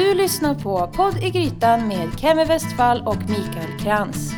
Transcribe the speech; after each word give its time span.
Du 0.00 0.14
lyssnar 0.14 0.54
på 0.54 0.90
Podd 0.92 1.16
i 1.22 1.30
Grytan 1.30 1.88
med 1.88 2.08
Kemi 2.20 2.44
Westfall 2.44 3.02
och 3.06 3.16
Mikael 3.16 3.78
Krantz. 3.80 4.32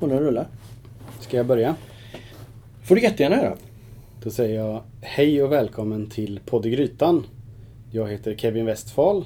Och 0.00 0.08
den 0.08 0.18
rullar. 0.18 0.46
Ska 1.20 1.36
jag 1.36 1.46
börja? 1.46 1.74
får 2.82 2.94
du 2.94 3.02
jättegärna 3.02 3.36
göra. 3.36 3.56
Då 4.22 4.30
säger 4.30 4.60
jag 4.60 4.82
hej 5.14 5.42
och 5.42 5.52
välkommen 5.52 6.10
till 6.10 6.40
Podd 6.46 6.66
i 6.66 6.70
Grytan. 6.70 7.26
Jag 7.90 8.10
heter 8.10 8.36
Kevin 8.36 8.66
Westfall 8.66 9.24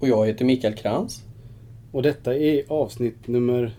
Och 0.00 0.08
jag 0.08 0.26
heter 0.26 0.44
Mikael 0.44 0.74
Krantz. 0.74 1.22
och 1.92 2.02
detta 2.02 2.36
är 2.36 2.62
avsnitt 2.68 3.28
nummer 3.28 3.74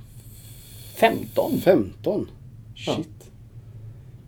15. 0.95 1.51
15. 1.57 2.27
Ja. 2.75 2.95
Shit. 2.95 3.31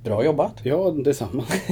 Bra 0.03 0.25
jobbat. 0.25 0.59
Ja, 0.63 0.91
detsamma. 0.91 1.43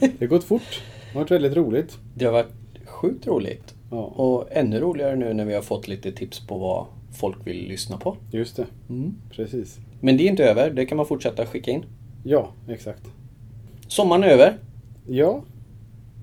det 0.00 0.20
har 0.20 0.26
gått 0.26 0.44
fort. 0.44 0.82
Det 1.12 1.12
har 1.18 1.20
varit 1.20 1.30
väldigt 1.30 1.56
roligt. 1.56 1.98
Det 2.14 2.24
har 2.24 2.32
varit 2.32 2.54
sjukt 2.84 3.26
roligt. 3.26 3.74
Ja, 3.90 4.04
Och 4.04 4.48
ännu 4.50 4.80
roligare 4.80 5.16
nu 5.16 5.34
när 5.34 5.44
vi 5.44 5.54
har 5.54 5.62
fått 5.62 5.88
lite 5.88 6.12
tips 6.12 6.46
på 6.46 6.58
vad 6.58 6.86
folk 7.12 7.36
vill 7.46 7.68
lyssna 7.68 7.96
på. 7.96 8.16
just 8.32 8.56
det. 8.56 8.66
Precis. 9.30 9.78
Men 10.00 10.16
det 10.16 10.22
är 10.22 10.28
inte 10.28 10.44
över. 10.44 10.70
Det 10.70 10.86
kan 10.86 10.96
man 10.96 11.06
fortsätta 11.06 11.46
skicka 11.46 11.70
in. 11.70 11.84
Ja, 12.24 12.50
exakt. 12.68 13.02
Sommaren 13.88 14.24
är 14.24 14.28
över. 14.28 14.58
Ja. 15.08 15.42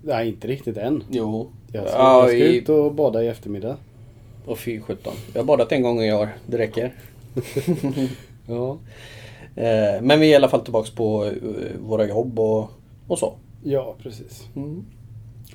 Nej, 0.03 0.30
inte 0.30 0.47
riktigt 0.47 0.77
än. 0.77 1.03
Jo. 1.09 1.49
Jag 1.71 1.88
ska, 1.88 1.97
Ja, 1.97 2.19
jag 2.21 2.30
ska 2.30 2.38
i... 2.38 2.58
ut 2.58 2.69
och 2.69 2.94
bada 2.95 3.23
i 3.23 3.27
eftermiddag. 3.27 3.77
Och 4.45 4.59
fy 4.59 4.80
sjutton. 4.81 5.13
Jag 5.33 5.41
har 5.41 5.45
badat 5.45 5.71
en 5.71 5.81
gång 5.81 6.02
i 6.02 6.13
år. 6.13 6.30
Det 6.47 6.58
räcker. 6.58 6.93
Ja. 8.47 8.77
Eh, 9.55 10.02
Men 10.02 10.19
vi 10.19 10.27
är 10.27 10.31
i 10.31 10.35
alla 10.35 10.49
fall 10.49 10.61
tillbaks 10.61 10.89
på 10.89 11.25
eh, 11.25 11.31
våra 11.88 12.08
jobb 12.08 12.39
och, 12.39 12.69
och 13.08 13.19
så. 13.19 13.33
Ja, 13.63 13.95
precis. 14.03 14.47
Mm. 14.55 14.86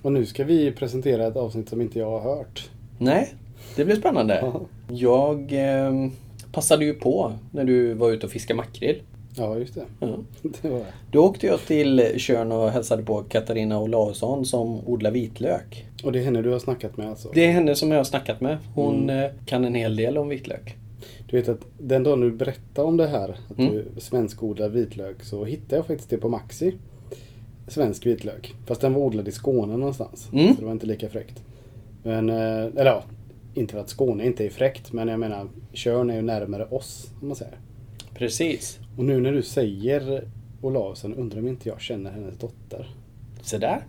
Och 0.02 0.12
nu 0.12 0.26
ska 0.26 0.44
vi 0.44 0.72
presentera 0.72 1.26
ett 1.26 1.36
avsnitt 1.36 1.68
som 1.68 1.80
inte 1.80 1.98
jag 1.98 2.10
har 2.10 2.20
hört. 2.36 2.70
Nej, 2.98 3.34
det 3.76 3.84
blir 3.84 3.96
spännande. 3.96 4.38
Ja. 4.42 4.60
Jag 4.88 5.52
eh, 5.52 6.08
passade 6.52 6.84
ju 6.84 6.94
på 6.94 7.32
när 7.52 7.64
du 7.64 7.94
var 7.94 8.10
ute 8.10 8.26
och 8.26 8.32
fiskade 8.32 8.56
makrill. 8.56 9.02
Ja, 9.38 9.58
just 9.58 9.74
det. 9.74 9.84
Ja. 10.00 10.16
Det 10.62 10.68
var 10.68 10.78
det. 10.78 10.86
Då 11.10 11.24
åkte 11.24 11.46
jag 11.46 11.60
till 11.60 12.12
Tjörn 12.16 12.52
och 12.52 12.70
hälsade 12.70 13.02
på 13.02 13.22
Katarina 13.22 13.80
Olausson 13.80 14.44
som 14.44 14.88
odlar 14.88 15.10
vitlök. 15.10 15.86
Och 16.04 16.12
det 16.12 16.18
är 16.18 16.22
henne 16.24 16.42
du 16.42 16.50
har 16.50 16.58
snackat 16.58 16.96
med 16.96 17.08
alltså? 17.08 17.30
Det 17.34 17.44
är 17.46 17.52
henne 17.52 17.74
som 17.74 17.90
jag 17.90 17.98
har 17.98 18.04
snackat 18.04 18.40
med. 18.40 18.58
Hon 18.74 19.02
Mm. 19.10 19.24
eh, 19.24 19.30
kan 19.46 19.64
en 19.64 19.74
hel 19.74 19.96
del 19.96 20.18
om 20.18 20.28
vitlök. 20.28 20.76
Du 21.30 21.36
vet 21.36 21.48
att 21.48 21.60
den 21.78 22.02
dagen 22.02 22.20
du 22.20 22.30
berättade 22.32 22.88
om 22.88 22.96
det 22.96 23.06
här, 23.06 23.36
att 23.50 23.58
Mm. 23.58 23.72
du 23.72 23.86
svenskodlar 24.00 24.68
vitlök, 24.68 25.22
så 25.24 25.44
hittade 25.44 25.76
jag 25.76 25.86
faktiskt 25.86 26.10
det 26.10 26.16
på 26.18 26.28
Maxi. 26.28 26.74
Svensk 27.68 28.06
vitlök. 28.06 28.54
Fast 28.66 28.80
den 28.80 28.94
var 28.94 29.00
odlad 29.00 29.28
i 29.28 29.32
Skåne 29.32 29.76
någonstans. 29.76 30.28
Mm. 30.32 30.54
Så 30.54 30.60
det 30.60 30.64
var 30.66 30.72
inte 30.72 30.86
lika 30.86 31.08
fräckt. 31.08 31.42
Men, 32.02 32.28
eh, 32.30 32.36
eller 32.64 32.84
ja, 32.86 33.02
inte 33.54 33.72
för 33.72 33.80
att 33.80 33.88
Skåne 33.88 34.26
inte 34.26 34.46
är 34.46 34.50
fräckt, 34.50 34.92
men 34.92 35.08
jag 35.08 35.20
menar, 35.20 35.48
Tjörn 35.72 36.10
är 36.10 36.14
ju 36.16 36.22
närmare 36.22 36.64
oss, 36.64 37.10
om 37.22 37.28
man 37.28 37.36
säger. 37.36 37.54
Precis. 38.18 38.78
Och 38.96 39.04
nu 39.04 39.20
när 39.20 39.32
du 39.32 39.42
säger 39.42 40.28
Olausson, 40.62 41.14
undrar 41.14 41.38
om 41.38 41.48
inte 41.48 41.68
jag 41.68 41.80
känner 41.80 42.10
hennes 42.10 42.38
dotter. 42.38 42.88
Så 43.42 43.58
där. 43.58 43.86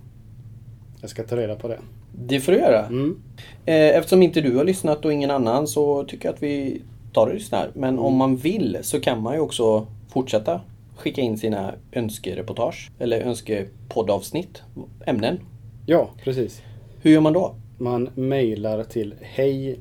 Jag 1.02 1.10
ska 1.10 1.24
ta 1.24 1.38
reda 1.38 1.56
på 1.56 1.68
det. 1.68 1.80
Det 2.12 2.40
får 2.40 2.52
du 2.52 2.58
göra. 2.58 2.86
Mm. 2.86 3.22
Eh, 3.66 3.76
Eftersom 3.76 4.24
inte 4.24 4.42
du 4.42 4.58
har 4.58 4.64
lyssnat 4.64 5.06
och 5.06 5.14
ingen 5.14 5.32
annan 5.32 5.68
så 5.68 6.04
tycker 6.04 6.26
jag 6.28 6.36
att 6.36 6.44
vi 6.44 6.82
tar 7.14 7.28
och 7.28 7.34
lyssnar. 7.34 7.72
Men 7.74 8.00
om 8.00 8.16
man 8.16 8.36
vill 8.36 8.78
så 8.82 9.00
kan 9.00 9.22
man 9.22 9.34
ju 9.34 9.40
också 9.40 9.88
fortsätta 10.10 10.62
skicka 10.96 11.22
in 11.22 11.38
sina 11.38 11.74
önskereportage 11.92 12.92
eller 13.00 13.22
önskepoddavsnitt, 13.22 14.62
ämnen. 15.06 15.40
Ja, 15.86 16.10
precis. 16.24 16.62
Hur 17.02 17.12
gör 17.12 17.22
man 17.22 17.34
då? 17.34 17.56
Man 17.78 18.10
mejlar 18.16 18.84
till 18.84 19.16
hej 19.22 19.80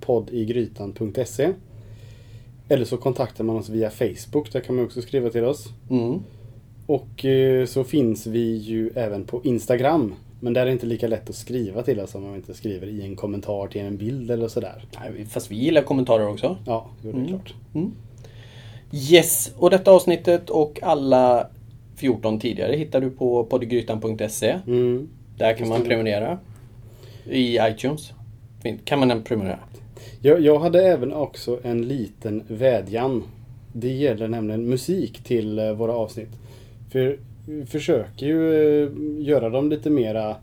poddigrytan.se 0.00 1.52
Eller 2.68 2.84
så 2.84 2.96
kontaktar 2.96 3.44
man 3.44 3.56
oss 3.56 3.68
via 3.68 3.90
Facebook. 3.90 4.52
Där 4.52 4.60
kan 4.60 4.76
man 4.76 4.84
också 4.84 5.02
skriva 5.02 5.30
till 5.30 5.44
oss. 5.44 5.68
Mm. 5.90 6.18
Och 6.86 7.24
eh, 7.24 7.66
så 7.66 7.84
finns 7.84 8.26
vi 8.26 8.56
ju 8.56 8.90
även 8.94 9.24
på 9.24 9.40
Instagram. 9.44 10.14
Men 10.40 10.52
där 10.52 10.60
är 10.60 10.66
det 10.66 10.72
inte 10.72 10.86
lika 10.86 11.08
lätt 11.08 11.30
att 11.30 11.36
skriva 11.36 11.82
till 11.82 12.00
oss 12.00 12.14
om 12.14 12.22
man 12.22 12.34
inte 12.34 12.54
skriver 12.54 12.86
i 12.86 13.02
en 13.02 13.16
kommentar 13.16 13.66
till 13.66 13.80
en 13.80 13.96
bild 13.96 14.30
eller 14.30 14.48
sådär. 14.48 14.84
Nej, 15.00 15.26
Fast 15.26 15.50
vi 15.50 15.56
gillar 15.56 15.82
kommentarer 15.82 16.28
också. 16.28 16.56
Ja, 16.66 16.86
jo, 17.02 17.12
det 17.12 17.18
är 17.18 17.20
Mm. 17.20 17.28
klart. 17.28 17.54
Yes, 18.92 19.52
och 19.58 19.70
detta 19.70 19.90
avsnittet 19.90 20.50
och 20.50 20.78
alla 20.82 21.46
14 21.96 22.40
tidigare 22.40 22.76
hittar 22.76 23.00
du 23.00 23.10
på 23.10 23.44
poddgrytan.se. 23.44 24.58
Mm. 24.66 25.08
Där 25.38 25.54
kan 25.54 25.68
man 25.68 25.82
prenumerera. 25.82 26.38
I 27.30 27.58
iTunes. 27.60 28.12
Kan 28.84 28.98
man 28.98 29.22
prenumerera. 29.22 29.58
Jag, 30.26 30.40
jag 30.40 30.58
hade 30.58 30.82
även 30.82 31.12
också 31.12 31.58
en 31.62 31.82
liten 31.82 32.42
vädjan. 32.48 33.22
Det 33.72 33.92
gäller 33.92 34.28
nämligen 34.28 34.68
musik 34.68 35.24
till 35.24 35.58
eh, 35.58 35.72
våra 35.72 35.92
avsnitt. 35.92 36.28
För 36.92 37.18
vi 37.46 37.66
försöker 37.66 38.26
ju 38.26 38.54
eh, 38.84 38.90
göra 39.18 39.48
dem 39.48 39.70
lite 39.70 39.90
mera 39.90 40.36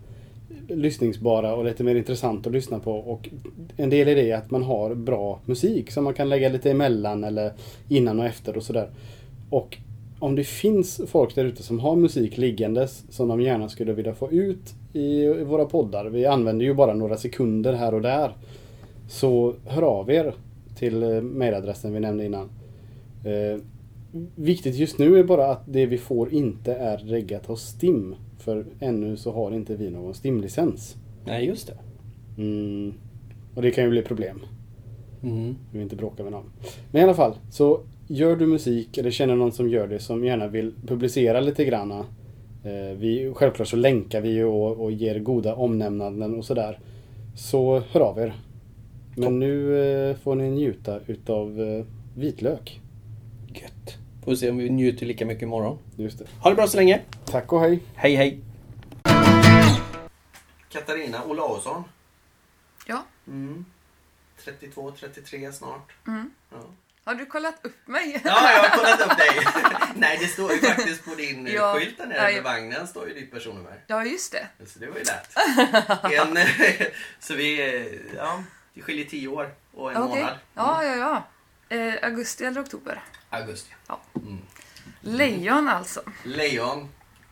lyssningsbara 0.68 1.54
och 1.54 1.64
lite 1.64 1.84
mer 1.84 1.94
intressant 1.94 2.46
att 2.46 2.52
lyssna 2.52 2.78
på. 2.78 2.92
Och 2.92 3.28
en 3.76 3.90
del 3.90 4.08
i 4.08 4.14
det 4.14 4.30
är 4.30 4.36
att 4.36 4.50
man 4.50 4.62
har 4.62 4.94
bra 4.94 5.40
musik 5.44 5.90
som 5.90 6.04
man 6.04 6.14
kan 6.14 6.28
lägga 6.28 6.48
lite 6.48 6.70
emellan 6.70 7.24
eller 7.24 7.52
innan 7.88 8.20
och 8.20 8.26
efter 8.26 8.56
och 8.56 8.62
sådär. 8.62 8.88
Och 9.50 9.78
om 10.18 10.36
det 10.36 10.44
finns 10.44 11.00
folk 11.06 11.34
där 11.34 11.44
ute 11.44 11.62
som 11.62 11.80
har 11.80 11.96
musik 11.96 12.38
liggandes 12.38 13.04
som 13.10 13.28
de 13.28 13.40
gärna 13.40 13.68
skulle 13.68 13.92
vilja 13.92 14.14
få 14.14 14.30
ut 14.32 14.74
i 14.92 15.26
våra 15.26 15.64
poddar. 15.64 16.04
Vi 16.06 16.26
använder 16.26 16.64
ju 16.64 16.74
bara 16.74 16.94
några 16.94 17.16
sekunder 17.16 17.72
här 17.72 17.94
och 17.94 18.02
där. 18.02 18.32
Så 19.12 19.54
hör 19.66 19.82
av 19.82 20.10
er 20.10 20.34
till 20.74 21.02
eh, 21.02 21.20
mejladressen 21.20 21.92
vi 21.92 22.00
nämnde 22.00 22.24
innan. 22.24 22.50
Eh, 23.24 23.60
viktigt 24.34 24.74
just 24.74 24.98
nu 24.98 25.18
är 25.18 25.24
bara 25.24 25.50
att 25.50 25.62
det 25.66 25.86
vi 25.86 25.98
får 25.98 26.32
inte 26.32 26.74
är 26.74 26.96
reggat 26.96 27.46
hos 27.46 27.62
STIM. 27.62 28.14
För 28.38 28.64
ännu 28.80 29.16
så 29.16 29.32
har 29.32 29.52
inte 29.52 29.76
vi 29.76 29.90
någon 29.90 30.14
STIM-licens. 30.14 30.96
Nej, 31.24 31.46
just 31.46 31.66
det. 31.66 31.78
Mm. 32.42 32.94
Och 33.54 33.62
det 33.62 33.70
kan 33.70 33.84
ju 33.84 33.90
bli 33.90 34.02
problem. 34.02 34.40
Mm. 35.22 35.56
Vi 35.70 35.78
vill 35.78 35.82
inte 35.82 35.96
bråka 35.96 36.22
med 36.22 36.32
någon. 36.32 36.50
Men 36.90 37.00
i 37.00 37.04
alla 37.04 37.14
fall, 37.14 37.34
så 37.50 37.80
gör 38.06 38.36
du 38.36 38.46
musik 38.46 38.98
eller 38.98 39.10
känner 39.10 39.36
någon 39.36 39.52
som 39.52 39.68
gör 39.68 39.86
det 39.88 39.98
som 39.98 40.24
gärna 40.24 40.48
vill 40.48 40.74
publicera 40.86 41.40
lite 41.40 41.64
granna. 41.64 41.98
Eh, 42.64 42.96
vi, 42.96 43.32
självklart 43.34 43.68
så 43.68 43.76
länkar 43.76 44.20
vi 44.20 44.28
ju 44.28 44.44
och, 44.44 44.80
och 44.80 44.92
ger 44.92 45.18
goda 45.18 45.54
omnämnanden 45.54 46.34
och 46.34 46.44
sådär. 46.44 46.78
Så 47.36 47.82
hör 47.90 48.00
av 48.00 48.18
er. 48.18 48.34
Men 49.16 49.38
nu 49.38 49.78
eh, 50.10 50.16
får 50.16 50.34
ni 50.34 50.50
njuta 50.50 51.00
utav 51.06 51.60
eh, 51.60 51.84
vitlök. 52.16 52.80
Gött. 53.48 53.96
Får 54.24 54.34
se 54.34 54.50
om 54.50 54.56
vi 54.56 54.70
njuter 54.70 55.06
lika 55.06 55.26
mycket 55.26 55.42
imorgon. 55.42 55.78
Just 55.96 56.18
det. 56.18 56.24
Ha 56.40 56.50
det 56.50 56.56
bra 56.56 56.66
så 56.66 56.76
länge. 56.76 57.00
Tack 57.24 57.52
och 57.52 57.60
hej. 57.60 57.82
Hej 57.94 58.14
hej. 58.14 58.40
Katarina 60.68 61.24
Olausson. 61.24 61.84
Ja. 62.86 63.04
Mm. 63.26 63.64
32, 64.44 64.90
33 64.90 65.52
snart. 65.52 65.92
Ja. 66.50 66.58
Har 67.04 67.14
du 67.14 67.26
kollat 67.26 67.54
upp 67.62 67.86
mig? 67.88 68.20
ja, 68.24 68.52
jag 68.52 68.62
har 68.62 68.76
kollat 68.78 69.00
upp 69.00 69.18
dig. 69.18 69.28
Nej, 69.94 70.18
det 70.20 70.26
står 70.26 70.52
ju 70.52 70.58
faktiskt 70.58 71.04
på 71.04 71.14
din 71.14 71.46
eh, 71.46 71.54
Ja. 71.54 71.74
skylt 71.78 71.98
där 71.98 72.06
nere 72.06 72.22
Nej. 72.22 72.34
vid 72.34 72.42
vagnen 72.42 72.86
står 72.86 73.08
ju 73.08 73.14
ditt 73.14 73.30
personnummer. 73.30 73.84
Ja, 73.86 74.04
just 74.04 74.32
det. 74.32 74.48
Så 74.66 74.78
det 74.78 74.86
var 74.86 74.96
ju 74.98 75.04
lätt. 75.04 75.36
En, 76.36 76.38
så 77.20 77.34
vi, 77.34 77.58
ja, 78.16 78.42
det 78.74 78.82
skiljer 78.82 79.04
10 79.04 79.28
år 79.28 79.54
och 79.74 79.92
en 79.92 80.02
Okej. 80.02 80.20
månad. 80.22 80.38
Ja, 80.54 80.84
ja, 80.84 80.94
ja. 80.96 81.26
Eh, 81.76 81.94
augusti 82.04 82.44
eller 82.44 82.62
oktober. 82.62 83.02
Augusti. 83.30 83.74
Ja. 83.86 84.00
Mm. 84.14 84.38
Lejon 85.00 85.68
alltså. 85.68 86.02
Lejon. 86.24 86.88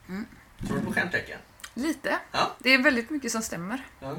Mm. 0.09 0.25
Tror 0.67 0.77
du 0.79 0.85
på 0.85 0.93
stjärntecken? 0.93 1.39
Lite. 1.73 2.17
Ja. 2.31 2.51
Det 2.59 2.73
är 2.73 2.83
väldigt 2.83 3.09
mycket 3.09 3.31
som 3.31 3.41
stämmer. 3.41 3.85
ja. 3.99 4.15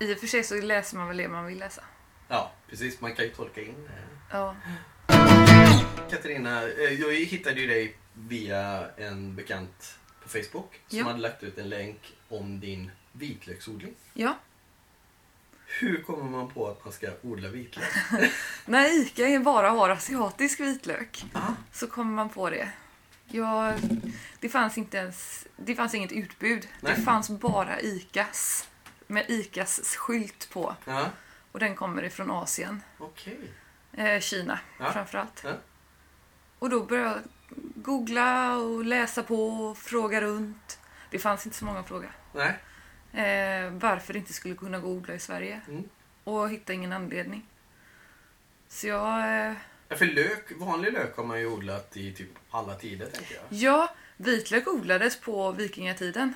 I 0.00 0.14
och 0.14 0.18
för 0.18 0.26
sig 0.26 0.44
så 0.44 0.54
läser 0.60 0.96
man 0.96 1.08
väl 1.08 1.16
det 1.16 1.28
man 1.28 1.46
vill 1.46 1.58
läsa. 1.58 1.82
Ja, 2.28 2.52
precis. 2.68 3.00
Man 3.00 3.14
kan 3.14 3.24
ju 3.24 3.30
tolka 3.30 3.60
in. 3.60 3.68
eh. 3.86 3.92
Ja. 4.30 4.56
Katarina, 6.10 6.62
eh, 6.62 6.92
jag 7.00 7.12
hittade 7.14 7.60
ju 7.60 7.66
dig 7.66 7.96
via 8.14 8.86
en 8.96 9.34
bekant 9.34 9.94
på 10.22 10.28
Facebook 10.28 10.80
som 10.88 10.98
Ja. 10.98 11.04
hade 11.04 11.18
lagt 11.18 11.42
ut 11.42 11.58
en 11.58 11.68
länk 11.68 12.12
om 12.28 12.60
din 12.60 12.90
vitlöksodling. 13.12 13.94
Ja. 14.14 14.36
Hur 15.78 16.02
kommer 16.02 16.24
man 16.30 16.48
på 16.50 16.68
att 16.68 16.84
man 16.84 16.92
ska 16.92 17.08
odla 17.22 17.48
vitlök? 17.48 17.92
När 18.66 19.00
ICA 19.00 19.40
bara 19.40 19.70
har 19.70 19.88
asiatisk 19.90 20.60
vitlök 20.60 21.24
Ja. 21.34 21.40
så 21.72 21.86
kommer 21.86 22.12
man 22.12 22.28
på 22.28 22.50
det. 22.50 22.68
Jag, 23.26 23.74
det 24.40 24.48
fanns 24.48 24.78
inte 24.78 24.96
ens, 24.96 25.46
det 25.56 25.74
fanns 25.74 25.94
inget 25.94 26.12
utbud. 26.12 26.68
Nej. 26.80 26.94
Det 26.96 27.02
fanns 27.02 27.30
bara 27.30 27.80
ICAs. 27.80 28.68
Med 29.06 29.24
ICAs 29.28 29.96
skylt 29.96 30.50
på. 30.52 30.76
Ja, 30.84 31.10
Och 31.52 31.60
den 31.60 31.74
kommer 31.74 32.02
ifrån 32.04 32.30
Asien. 32.30 32.82
okej. 32.98 33.38
Eh, 33.92 34.20
Kina 34.20 34.58
Ja. 34.78 34.92
framförallt. 34.92 35.40
Ja. 35.44 35.50
Och 36.58 36.70
då 36.70 36.84
började 36.84 37.08
jag 37.10 37.20
googla 37.74 38.56
och 38.56 38.84
läsa 38.84 39.22
på 39.22 39.48
och 39.48 39.78
fråga 39.78 40.20
runt. 40.20 40.78
Det 41.10 41.18
fanns 41.18 41.46
inte 41.46 41.58
så 41.58 41.64
många 41.64 41.80
att 41.80 41.88
fråga. 41.88 42.08
Nej. 42.34 42.58
Eh, 43.14 43.70
varför 43.70 44.12
det 44.12 44.18
inte 44.18 44.32
skulle 44.32 44.54
kunna 44.54 44.78
gå 44.78 44.86
att 44.86 44.96
odla 44.96 45.14
i 45.14 45.18
Sverige. 45.18 45.60
Mm. 45.68 45.84
Och 46.24 46.50
hitta 46.50 46.72
ingen 46.72 46.92
anledning. 46.92 47.46
Så 48.68 48.86
jag... 48.86 49.18
Eh, 49.48 49.54
Ja, 49.88 49.96
för 49.96 50.06
lök, 50.06 50.52
vanlig 50.56 50.92
lök 50.92 51.16
har 51.16 51.24
man 51.24 51.40
ju 51.40 51.46
odlat 51.46 51.96
i 51.96 52.12
typ 52.12 52.28
alla 52.50 52.74
tider 52.74 53.06
tänker 53.06 53.34
jag. 53.34 53.42
ja, 53.48 53.94
vitlök 54.16 54.66
odlades 54.68 55.20
på 55.20 55.52
vikingatiden. 55.52 56.34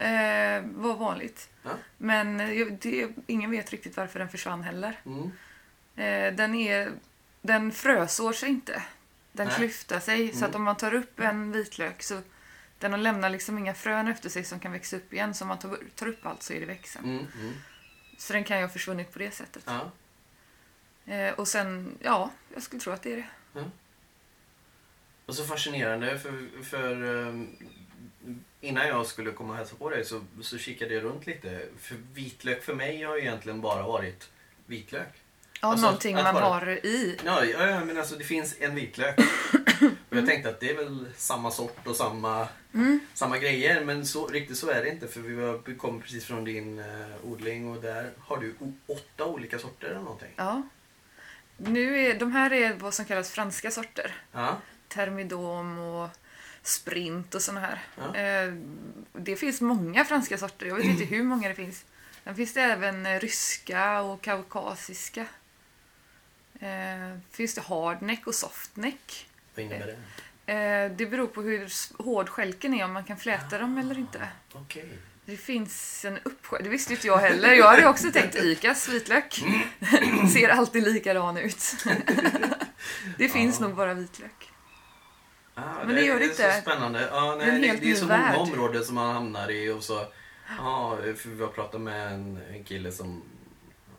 Eh, 0.00 0.62
var 0.64 0.96
vanligt. 0.96 1.48
Ja. 1.62 1.70
Men 1.98 2.40
eh, 2.40 2.66
det, 2.66 3.08
ingen 3.26 3.50
vet 3.50 3.70
riktigt 3.70 3.96
varför 3.96 4.18
den 4.18 4.28
försvann 4.28 4.62
heller. 4.62 5.00
Mm. 5.06 5.30
Eh, 5.96 6.36
den, 6.36 6.54
är, 6.54 6.90
den 7.42 7.72
frösår 7.72 8.32
sig 8.32 8.48
inte. 8.48 8.82
Den 9.32 9.46
Nej. 9.46 9.56
klyftar 9.56 10.00
sig. 10.00 10.32
Så 10.32 10.36
Mm. 10.38 10.50
att 10.50 10.54
om 10.56 10.62
man 10.62 10.76
tar 10.76 10.94
upp 10.94 11.20
en 11.20 11.52
vitlök 11.52 12.02
så 12.02 12.20
den 12.80 13.02
lämnar 13.02 13.30
liksom 13.30 13.58
inga 13.58 13.74
frön 13.74 14.08
efter 14.08 14.28
sig 14.28 14.44
som 14.44 14.60
kan 14.60 14.72
växa 14.72 14.96
upp 14.96 15.12
igen. 15.12 15.34
Så 15.34 15.44
om 15.44 15.48
man 15.48 15.58
tar, 15.58 15.78
tar 15.96 16.06
upp 16.08 16.26
allt 16.26 16.42
så 16.42 16.52
är 16.52 16.60
det 16.60 16.66
växen. 16.66 17.04
Mm. 17.04 17.26
Mm. 17.40 17.52
Så 18.18 18.32
den 18.32 18.44
kan 18.44 18.56
ju 18.58 18.64
ha 18.64 18.68
försvunnit 18.72 19.12
på 19.12 19.18
det 19.18 19.30
sättet. 19.30 19.64
Ja. 19.66 19.90
Eh, 21.14 21.32
och 21.34 21.48
sen, 21.48 21.98
ja, 22.00 22.30
jag 22.54 22.62
skulle 22.62 22.80
tro 22.82 22.92
att 22.92 23.02
det 23.02 23.12
är 23.12 23.16
det. 23.16 23.64
Och 25.26 25.34
så 25.36 25.44
fascinerande 25.44 26.18
för, 26.18 26.62
för 26.64 27.02
um, 27.02 27.56
innan 28.60 28.88
jag 28.88 29.06
skulle 29.06 29.30
komma 29.32 29.50
och 29.52 29.56
hälsa 29.56 29.76
på 29.76 29.90
dig 29.90 30.04
så, 30.04 30.24
så 30.42 30.58
kikade 30.58 30.94
jag 30.94 31.04
runt 31.04 31.26
lite. 31.26 31.68
För 31.78 31.94
vitlök 32.12 32.62
för 32.62 32.74
mig 32.74 33.02
har 33.02 33.16
ju 33.16 33.22
egentligen 33.22 33.60
bara 33.60 33.82
varit 33.82 34.30
vitlök. 34.66 35.08
Ja, 35.62 35.68
Alltså, 35.68 35.86
någonting 35.86 36.14
man 36.16 36.34
vara- 36.34 36.44
har 36.44 36.68
i. 36.86 37.18
Ja, 37.24 37.44
ja, 37.44 37.84
men 37.84 37.98
alltså 37.98 38.16
det 38.16 38.24
finns 38.24 38.56
en 38.60 38.74
vitlök. 38.74 39.18
Och 40.10 40.16
jag 40.16 40.26
tänkte 40.26 40.48
att 40.50 40.60
det 40.60 40.70
är 40.70 40.76
väl 40.76 41.06
samma 41.16 41.50
sort 41.50 41.86
och 41.86 41.96
samma, 41.96 42.48
Mm. 42.74 43.00
samma 43.14 43.38
grejer. 43.38 43.84
Men 43.84 44.06
så, 44.06 44.26
riktigt 44.26 44.58
så 44.58 44.70
är 44.70 44.82
det 44.82 44.88
inte. 44.90 45.08
För 45.08 45.20
vi, 45.20 45.34
var, 45.34 45.60
vi 45.64 45.74
kom 45.74 46.00
precis 46.00 46.24
från 46.24 46.44
din 46.44 46.78
eh, 46.78 46.84
odling 47.24 47.68
och 47.76 47.82
där 47.82 48.10
har 48.18 48.36
du 48.36 48.54
åtta 48.86 49.24
olika 49.24 49.58
sorter 49.58 49.88
eller 49.88 50.00
någonting. 50.00 50.32
Ja. 50.36 50.62
Nu 51.56 51.98
är, 52.06 52.18
de 52.18 52.32
här 52.32 52.52
är 52.52 52.74
vad 52.74 52.94
som 52.94 53.04
kallas 53.04 53.30
franska 53.30 53.70
sorter. 53.70 54.14
Ja. 54.32 54.56
Termidom 54.88 55.78
och 55.78 56.08
sprint 56.62 57.34
och 57.34 57.42
såna 57.42 57.60
här. 57.60 57.82
Ja. 57.96 58.16
Eh, 58.16 58.54
det 59.12 59.36
finns 59.36 59.60
många 59.60 60.04
franska 60.04 60.38
sorter. 60.38 60.66
Jag 60.66 60.76
vet 60.76 60.84
inte 60.86 61.04
hur 61.04 61.22
många 61.22 61.48
det 61.48 61.54
finns. 61.54 61.84
Sen 62.24 62.36
finns 62.36 62.54
det 62.54 62.60
även 62.62 63.06
eh, 63.06 63.20
ryska 63.20 64.00
och 64.00 64.22
kaukasiska. 64.22 65.26
Eh, 66.60 67.18
finns 67.30 67.54
det 67.54 67.60
hardneck 67.60 68.26
och 68.26 68.34
softneck. 68.34 69.26
Vad 69.68 69.72
innebär 69.76 69.86
det? 70.46 70.52
Eh, 70.52 70.90
det 70.96 71.06
beror 71.06 71.26
på 71.26 71.42
hur 71.42 71.68
hård 72.02 72.28
skälken 72.28 72.74
är, 72.74 72.84
om 72.84 72.92
man 72.92 73.04
kan 73.04 73.16
fläta 73.16 73.58
dem 73.58 73.78
eller 73.78 73.98
inte. 73.98 74.28
Okej. 74.52 74.88
Det 75.24 75.36
finns 75.36 76.04
en 76.04 76.18
uppskär... 76.24 76.62
Det 76.62 76.68
visste 76.68 76.92
inte 76.92 77.06
jag 77.06 77.16
heller. 77.18 77.52
Jag 77.54 77.66
hade 77.66 77.86
också 77.88 78.12
tänkt 78.12 78.34
Icas 78.36 78.88
vitlök. 78.88 79.42
Ser 80.32 80.48
alltid 80.48 80.82
likadan 80.82 81.36
ut. 81.36 81.62
det 83.18 83.28
finns 83.28 83.60
Ja. 83.60 83.66
nog 83.66 83.76
bara 83.76 83.94
vitlök. 83.94 84.52
Ah, 85.54 85.62
Men 85.86 85.94
det 85.94 86.02
gör 86.02 86.18
det 86.18 86.24
är 86.24 86.28
inte. 86.30 86.52
så 86.54 86.60
spännande. 86.60 87.08
Ja, 87.12 87.34
nej, 87.38 87.46
Det 87.46 87.52
är 87.52 87.54
en 87.54 87.60
det, 87.62 87.68
helt 87.68 87.80
det 87.82 87.90
är 87.90 87.94
så 87.94 88.06
många 88.06 88.36
områden 88.36 88.84
som 88.84 88.94
man 88.94 89.14
hamnar 89.14 89.50
i. 89.50 89.70
Och 89.70 89.82
så, 89.84 90.06
ja, 90.58 90.98
för 91.16 91.28
vi 91.28 91.42
har 91.42 91.48
pratat 91.50 91.80
med 91.80 92.12
en, 92.12 92.40
en 92.54 92.64
kille 92.64 92.92
som 92.92 93.22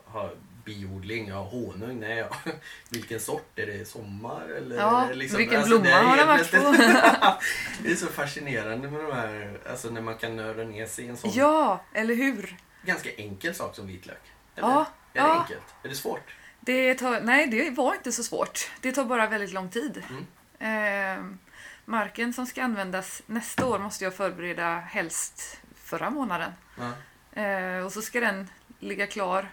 har 0.05 0.31
biodling. 0.75 1.27
Ja, 1.27 1.43
honung. 1.43 1.99
Nej, 1.99 2.17
ja. 2.17 2.29
Vilken 2.89 3.19
sort? 3.19 3.59
Är 3.59 3.65
det 3.65 3.87
sommar? 3.87 4.45
Eller 4.57 4.75
Ja, 4.75 5.05
det 5.09 5.15
liksom, 5.15 5.37
vilken 5.37 5.61
det 5.61 5.67
blomma 5.67 5.89
har 5.89 6.17
den 6.17 6.27
helt 6.27 6.53
varit 6.53 6.65
på? 6.65 6.71
det 7.83 7.91
är 7.91 7.95
så 7.95 8.07
fascinerande 8.07 8.87
med 8.91 9.03
de 9.03 9.11
här, 9.13 9.59
alltså 9.69 9.89
när 9.89 10.01
man 10.01 10.17
kan 10.17 10.35
nörda 10.35 10.63
ner 10.63 10.85
sig 10.85 11.05
i 11.05 11.07
en 11.07 11.17
sån 11.17 11.31
Ja, 11.33 11.83
eller 11.93 12.15
hur? 12.15 12.57
ganska 12.85 13.09
enkel 13.15 13.55
sak 13.55 13.75
som 13.75 13.87
vitlök. 13.87 14.21
Eller? 14.55 14.67
Ja, 14.67 14.79
Är 15.13 15.21
det 15.21 15.27
ja. 15.27 15.41
enkelt? 15.41 15.63
Är 15.83 15.89
det 15.89 15.95
svårt? 15.95 16.35
Det 16.59 16.95
tar, 16.95 17.21
nej, 17.21 17.47
det 17.47 17.69
var 17.69 17.93
inte 17.95 18.11
så 18.11 18.23
svårt. 18.23 18.71
Det 18.81 18.91
tar 18.91 19.05
bara 19.05 19.27
väldigt 19.27 19.51
lång 19.53 19.69
tid. 19.69 20.03
Eh, 20.59 21.23
marken 21.85 22.33
som 22.33 22.45
ska 22.45 22.63
användas 22.63 23.21
nästa 23.25 23.65
år 23.65 23.79
måste 23.79 24.03
jag 24.03 24.13
förbereda 24.15 24.79
helst 24.79 25.59
förra 25.83 26.09
månaden. 26.09 26.51
Ja. 26.77 27.41
Eh, 27.41 27.85
och 27.85 27.91
så 27.91 28.01
ska 28.01 28.19
den 28.19 28.49
ligga 28.79 29.07
klar 29.07 29.51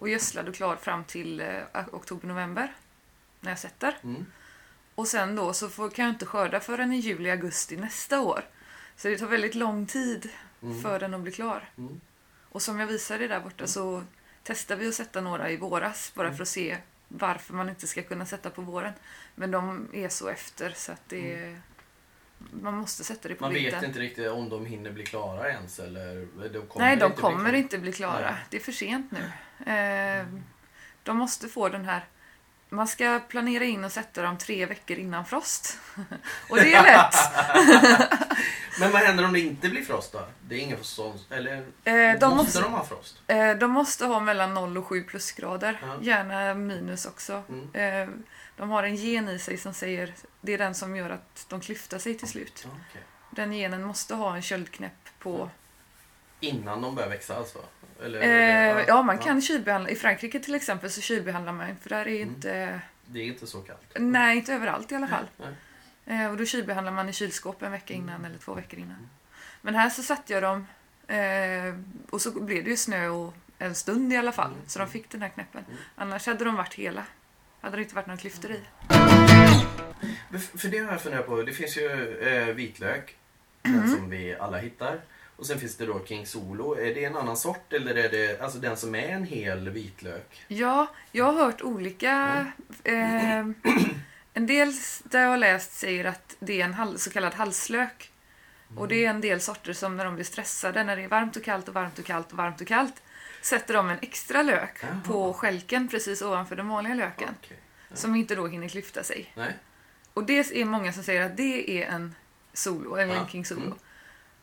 och 0.00 0.08
gödslad 0.08 0.48
och 0.48 0.54
klar 0.54 0.76
fram 0.76 1.04
till 1.04 1.40
eh, 1.40 1.62
oktober-november. 1.92 2.74
När 3.40 3.50
jag 3.50 3.58
sätter. 3.58 3.96
Mm. 4.04 4.26
Och 4.94 5.06
sen 5.08 5.36
då 5.36 5.52
så 5.52 5.68
får, 5.68 5.90
kan 5.90 6.04
jag 6.04 6.14
inte 6.14 6.26
skörda 6.26 6.60
förrän 6.60 6.92
i 6.92 6.96
juli-augusti 6.96 7.76
nästa 7.76 8.20
år. 8.20 8.44
Så 8.96 9.08
det 9.08 9.18
tar 9.18 9.26
väldigt 9.26 9.54
lång 9.54 9.86
tid 9.86 10.28
Mm. 10.62 10.82
för 10.82 10.98
den 11.00 11.14
att 11.14 11.20
bli 11.20 11.32
klar. 11.32 11.68
Mm. 11.78 12.00
Och 12.48 12.62
som 12.62 12.80
jag 12.80 12.86
visade 12.86 13.28
där 13.28 13.40
borta 13.40 13.66
så 13.66 14.02
testade 14.42 14.80
vi 14.80 14.88
att 14.88 14.94
sätta 14.94 15.20
några 15.20 15.50
i 15.50 15.56
våras 15.56 16.12
bara 16.14 16.34
för 16.34 16.42
att 16.42 16.48
se 16.48 16.76
varför 17.08 17.54
man 17.54 17.68
inte 17.68 17.86
ska 17.86 18.02
kunna 18.02 18.26
sätta 18.26 18.50
på 18.50 18.62
våren. 18.62 18.92
Men 19.34 19.50
de 19.50 19.88
är 19.92 20.08
så 20.08 20.28
efter 20.28 20.70
så 20.76 20.92
att 20.92 21.08
det 21.08 21.34
är, 21.34 21.60
Man 22.62 22.74
måste 22.74 23.04
sätta 23.04 23.28
det 23.28 23.34
på 23.34 23.44
Man 23.44 23.52
vet 23.54 23.62
vintern. 23.62 23.84
inte 23.84 23.98
riktigt 24.00 24.28
om 24.30 24.48
de 24.48 24.66
hinner 24.66 24.90
bli 24.90 25.04
klara 25.06 25.48
ens 25.50 25.78
eller? 25.78 26.14
De 26.14 26.62
Nej, 26.76 26.96
de 26.96 27.04
inte 27.04 27.08
bli 27.08 27.16
kommer 27.22 27.44
klara. 27.44 27.56
inte 27.56 27.78
bli 27.78 27.92
klara. 27.92 28.36
Det 28.50 28.56
är 28.56 28.60
för 28.60 28.72
sent 28.72 29.10
nu. 29.10 29.30
Eh, 29.66 30.26
de 31.02 31.16
måste 31.16 31.48
få 31.48 31.68
den 31.68 31.84
här... 31.84 32.04
Man 32.72 32.88
ska 32.88 33.20
planera 33.28 33.64
in 33.64 33.84
och 33.84 33.92
sätta 33.92 34.22
dem 34.22 34.38
tre 34.38 34.66
veckor 34.66 34.96
innan 34.96 35.24
frost. 35.24 35.78
och 36.50 36.56
det 36.56 36.74
är 36.74 36.82
lätt. 36.82 37.14
Men 38.80 38.92
vad 38.92 39.02
händer 39.02 39.24
om 39.24 39.32
det 39.32 39.40
inte 39.40 39.68
blir 39.68 39.84
frost 39.84 40.12
då? 40.12 40.26
Det 40.48 40.54
är 40.54 40.58
ingen 40.58 40.84
sån... 40.84 41.18
Eller 41.30 41.56
Eh, 41.56 42.18
de, 42.18 42.26
måste, 42.26 42.26
måste, 42.36 42.60
de 42.60 42.72
ha 42.72 42.84
frost? 42.84 43.22
eh, 43.26 43.50
de 43.54 43.70
måste 43.70 44.06
ha 44.06 44.20
mellan 44.20 44.54
0 44.54 44.78
och 44.78 44.86
7 44.86 45.02
plusgrader. 45.02 45.80
Ja. 45.82 45.98
Gärna 46.02 46.54
minus 46.54 47.06
också. 47.06 47.42
Mm. 47.48 47.74
Eh, 47.74 48.14
de 48.56 48.70
har 48.70 48.82
en 48.82 48.96
gen 48.96 49.28
i 49.28 49.38
sig 49.38 49.56
som 49.56 49.74
säger... 49.74 50.14
Det 50.40 50.52
är 50.52 50.58
den 50.58 50.74
som 50.74 50.96
gör 50.96 51.10
att 51.10 51.46
de 51.48 51.60
klyftar 51.60 51.98
sig 51.98 52.18
till 52.18 52.28
slut. 52.28 52.66
Okej. 52.66 53.02
Den 53.30 53.52
genen 53.52 53.82
måste 53.82 54.14
ha 54.14 54.36
en 54.36 54.42
köldknäpp 54.42 55.08
på... 55.18 55.50
Innan 56.40 56.82
de 56.82 56.94
börjar 56.94 57.08
växa 57.08 57.36
alltså? 57.36 57.58
Eller, 58.04 58.20
Eh, 58.20 58.84
ja, 58.88 59.02
man 59.02 59.18
kan 59.18 59.42
kylbehandla. 59.42 59.90
I 59.90 59.96
Frankrike 59.96 60.40
till 60.40 60.54
exempel 60.54 60.90
så 60.90 61.00
kylbehandlar 61.00 61.52
man 61.52 61.76
för 61.82 61.88
där 61.88 62.08
är 62.08 62.22
Mm. 62.22 62.28
inte... 62.28 62.80
Det 63.06 63.18
är 63.20 63.24
inte 63.24 63.46
så 63.46 63.60
kallt? 63.60 63.80
Nej, 63.96 64.36
inte 64.36 64.54
överallt 64.54 64.92
i 64.92 64.94
alla 64.94 65.06
fall. 65.08 65.24
Eh, 66.06 66.30
och 66.30 66.36
då 66.36 66.44
kylbehandlar 66.44 66.92
man 66.92 67.08
i 67.08 67.12
kylskåp 67.12 67.62
en 67.62 67.72
vecka 67.72 67.94
innan 67.94 68.24
eller 68.24 68.38
två 68.38 68.54
veckor 68.54 68.78
innan. 68.78 69.08
Men 69.62 69.74
här 69.74 69.90
så 69.90 70.02
satte 70.02 70.32
jag 70.32 70.42
dem 70.42 70.66
eh, 71.06 71.74
och 72.10 72.20
så 72.20 72.40
blev 72.40 72.64
det 72.64 72.70
ju 72.70 72.76
snö 72.76 73.08
och 73.08 73.34
en 73.58 73.74
stund 73.74 74.12
i 74.12 74.16
alla 74.16 74.32
fall. 74.32 74.50
Mm. 74.52 74.60
Så 74.66 74.78
de 74.78 74.88
fick 74.88 75.10
den 75.10 75.22
här 75.22 75.28
knäppen. 75.28 75.64
Mm. 75.68 75.78
Annars 75.96 76.26
hade 76.26 76.44
de 76.44 76.54
varit 76.56 76.74
hela. 76.74 77.04
Hade 77.60 77.76
det 77.76 77.82
inte 77.82 77.94
varit 77.94 78.06
några 78.06 78.18
klyftor 78.20 78.50
i. 78.50 78.60
F- 80.34 80.50
För 80.58 80.68
det 80.68 80.78
har 80.78 80.92
jag 80.92 81.00
funderat 81.00 81.26
på. 81.26 81.42
Det 81.42 81.52
finns 81.52 81.76
ju 81.76 82.18
eh, 82.20 82.54
vitlök. 82.54 83.16
Den 83.62 83.74
Mm. 83.74 83.90
som 83.96 84.10
vi 84.10 84.36
alla 84.40 84.58
hittar. 84.58 85.00
Och 85.40 85.46
sen 85.46 85.58
finns 85.60 85.76
det 85.76 85.86
då 85.86 86.04
King 86.06 86.26
Solo. 86.26 86.74
Är 86.74 86.94
det 86.94 87.04
en 87.04 87.16
annan 87.16 87.36
sort 87.36 87.72
eller 87.72 87.94
är 87.94 88.08
det 88.08 88.40
alltså 88.40 88.58
den 88.58 88.76
som 88.76 88.94
är 88.94 89.08
en 89.08 89.24
hel 89.24 89.68
vitlök? 89.70 90.44
Ja, 90.48 90.86
jag 91.12 91.24
har 91.24 91.32
hört 91.44 91.62
olika... 91.62 92.46
Eh, 92.84 93.38
en 94.34 94.46
del 94.46 94.72
där 95.04 95.22
jag 95.22 95.28
har 95.30 95.36
läst 95.38 95.72
säger 95.72 96.04
att 96.04 96.36
det 96.40 96.60
är 96.60 96.64
en 96.64 96.74
hal- 96.74 96.98
så 96.98 97.10
kallad 97.10 97.34
halslök. 97.34 98.12
Och 98.76 98.88
det 98.88 99.04
är 99.04 99.10
en 99.10 99.20
del 99.20 99.40
sorter 99.40 99.72
som 99.72 99.96
när 99.96 100.04
de 100.04 100.14
blir 100.14 100.24
stressade, 100.24 100.84
när 100.84 100.96
det 100.96 101.02
är 101.02 101.08
varmt 101.08 101.36
och 101.36 101.44
kallt 101.44 101.68
och 101.68 101.74
varmt 101.74 101.98
och 101.98 102.04
kallt 102.04 102.30
och 102.32 102.36
varmt 102.38 102.60
och 102.60 102.66
kallt, 102.66 103.02
sätter 103.42 103.74
de 103.74 103.90
en 103.90 103.98
extra 104.02 104.42
lök 104.42 104.78
Jaha. 104.82 105.00
på 105.06 105.32
skälken 105.32 105.88
precis 105.88 106.22
ovanför 106.22 106.56
den 106.56 106.68
vanliga 106.68 106.94
löken. 106.94 107.34
Okej. 107.44 107.58
Som 107.94 108.14
inte 108.16 108.34
då 108.34 108.46
hinner 108.46 108.68
klyfta 108.68 109.02
sig. 109.02 109.32
Nej. 109.36 109.52
Och 110.14 110.24
det 110.24 110.38
är 110.60 110.64
många 110.64 110.92
som 110.92 111.02
säger 111.02 111.22
att 111.26 111.36
det 111.36 111.82
är 111.82 111.86
en 111.86 112.14
solo, 112.52 112.94
eller 112.94 113.12
en 113.14 113.18
Ja, 113.20 113.28
King 113.28 113.44
Solo. 113.44 113.60
mm. 113.66 113.78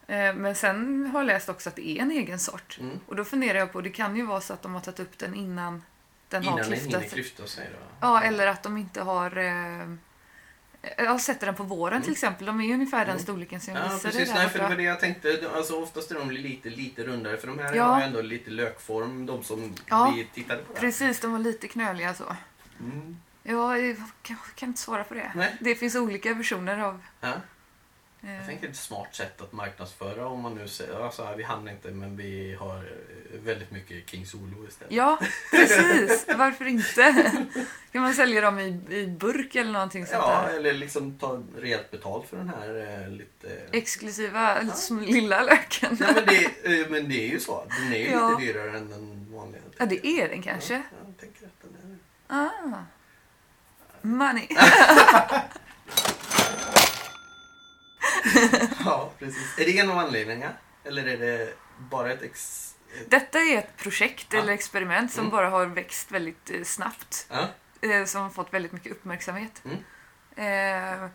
Eh, 0.07 0.33
Men 0.35 0.55
sen 0.55 1.07
har 1.13 1.19
jag 1.19 1.27
läst 1.27 1.49
också 1.49 1.69
att 1.69 1.75
det 1.75 1.87
är 1.89 2.01
en 2.01 2.11
egen 2.11 2.39
sort. 2.39 2.77
Mm. 2.81 2.99
Och 3.07 3.15
då 3.15 3.25
funderar 3.25 3.59
jag 3.59 3.71
på, 3.73 3.81
det 3.81 3.89
kan 3.89 4.15
ju 4.15 4.25
vara 4.25 4.41
så 4.41 4.53
att 4.53 4.61
de 4.61 4.73
har 4.73 4.81
tagit 4.81 4.99
upp 4.99 5.17
den 5.17 5.35
innan 5.35 5.83
den 6.29 6.43
Innan 6.43 6.57
har 6.57 6.63
klyftat 6.63 7.01
sig. 7.01 7.09
klyfta 7.09 7.47
sig 7.47 7.67
då? 7.71 7.77
Ja, 8.01 8.21
eller 8.21 8.47
att 8.47 8.63
de 8.63 8.77
inte 8.77 9.01
har... 9.01 9.37
Eh, 9.37 9.87
jag 10.97 11.21
sätter 11.21 11.45
den 11.45 11.55
på 11.55 11.63
våren 11.63 12.01
till 12.01 12.11
exempel. 12.11 12.45
De 12.45 12.61
är 12.61 12.65
ju 12.65 12.73
ungefär 12.73 12.99
den 12.99 13.09
Mm. 13.09 13.19
storleken 13.23 13.59
som 13.61 13.73
jag 13.73 13.83
Ja, 13.85 13.89
visade 13.93 14.11
precis. 14.13 14.29
där 14.29 14.35
Nej, 14.35 14.49
för 14.49 14.59
det 14.59 14.67
var 14.67 14.75
det 14.75 14.83
jag 14.83 14.99
tänkte. 14.99 15.49
Alltså, 15.55 15.81
oftast 15.81 16.11
är 16.11 16.15
de 16.15 16.31
lite, 16.31 16.69
lite 16.69 17.03
rundare. 17.03 17.37
För 17.37 17.47
de 17.47 17.59
här 17.59 17.75
Ja. 17.75 17.83
har 17.83 17.99
ju 17.99 18.05
ändå 18.05 18.21
lite 18.21 18.49
lökform, 18.51 19.25
de 19.25 19.43
som 19.43 19.73
Ja, 19.85 20.13
vi 20.15 20.25
tittade 20.33 20.63
på. 20.63 20.73
Där. 20.73 20.79
Precis, 20.79 21.19
de 21.19 21.31
var 21.31 21.39
lite 21.39 21.67
knöliga 21.67 22.13
så. 22.13 22.35
Mm. 22.79 23.17
Jag 23.43 23.97
kan, 24.21 24.37
kan 24.55 24.69
inte 24.69 24.81
svara 24.81 25.03
på 25.03 25.13
det. 25.13 25.31
Nej. 25.35 25.55
Det 25.59 25.75
finns 25.75 25.95
olika 25.95 26.33
versioner 26.33 26.79
av, 26.79 27.01
Ja. 27.21 27.33
Jag 28.27 28.35
Eh, 28.35 28.45
tänker 28.45 28.67
ett 28.69 28.75
smart 28.75 29.15
sätt 29.15 29.41
att 29.41 29.51
marknadsföra 29.53 30.27
om 30.27 30.41
man 30.41 30.55
nu 30.55 30.67
säger 30.67 31.05
alltså, 31.05 31.33
vi 31.37 31.43
hann 31.43 31.69
inte 31.69 31.91
men 31.91 32.17
vi 32.17 32.55
har 32.59 32.75
eh, 32.77 33.39
väldigt 33.43 33.71
mycket 33.71 34.09
King 34.09 34.25
Solo 34.25 34.67
istället. 34.67 34.93
Ja, 34.93 35.19
precis. 35.51 36.25
Varför 36.37 36.65
inte? 36.65 37.31
Kan 37.91 38.01
man 38.01 38.13
sälja 38.13 38.41
dem 38.41 38.59
i, 38.59 38.67
i 38.95 39.07
burk 39.07 39.55
eller 39.55 39.71
någonting 39.71 40.05
sånt 40.05 40.23
Ja, 40.27 40.41
där? 40.47 40.57
eller 40.57 40.73
liksom 40.73 41.17
ta 41.17 41.43
rejält 41.57 41.91
betalt 41.91 42.27
för 42.29 42.37
den 42.37 42.49
här 42.49 43.01
eh, 43.03 43.09
lite... 43.09 43.61
Exklusiva, 43.71 44.67
som 44.67 45.01
lilla 45.01 45.41
löken. 45.41 45.97
Nej, 45.99 46.13
men, 46.15 46.25
det, 46.25 46.89
men 46.89 47.09
det 47.09 47.27
är 47.27 47.31
ju 47.31 47.39
så. 47.39 47.63
Den 47.79 47.93
är 47.93 47.97
ju 47.97 48.09
Ja. 48.11 48.29
lite 48.29 48.41
dyrare 48.53 48.77
än 48.77 48.89
den 48.89 49.27
vanliga. 49.35 49.61
Ja, 49.77 49.85
det 49.85 50.07
är 50.07 50.29
den 50.29 50.41
kanske. 50.41 50.73
Ja, 50.73 50.81
jag 51.05 51.17
tänker 51.17 51.45
att 51.45 51.61
den 51.61 51.97
är... 52.29 52.43
Ah. 52.73 52.83
Money. 54.01 54.47
Ja, 58.85 59.11
precis. 59.19 59.57
Är 59.59 59.65
det 59.65 59.79
en 59.79 59.89
av 59.89 59.97
anledningarna? 59.97 60.53
Eller 60.83 61.05
är 61.05 61.17
det 61.17 61.53
bara 61.79 62.11
ett 62.13 62.21
ex... 62.21 62.63
ett- 63.01 63.11
Detta 63.11 63.39
är 63.39 63.57
ett 63.57 63.77
projekt 63.77 64.27
Ja. 64.33 64.39
eller 64.39 64.53
experiment 64.53 65.11
som 65.11 65.19
Mm. 65.19 65.31
bara 65.31 65.49
har 65.49 65.65
växt 65.65 66.11
väldigt 66.11 66.49
eh, 66.51 66.63
snabbt. 66.63 67.27
Ja? 67.29 67.47
Eh, 67.89 68.05
som 68.05 68.21
har 68.21 68.29
fått 68.29 68.53
väldigt 68.53 68.71
mycket 68.71 68.91
uppmärksamhet. 68.91 69.61
Mm. 69.65 69.77
Eh, 71.03 71.09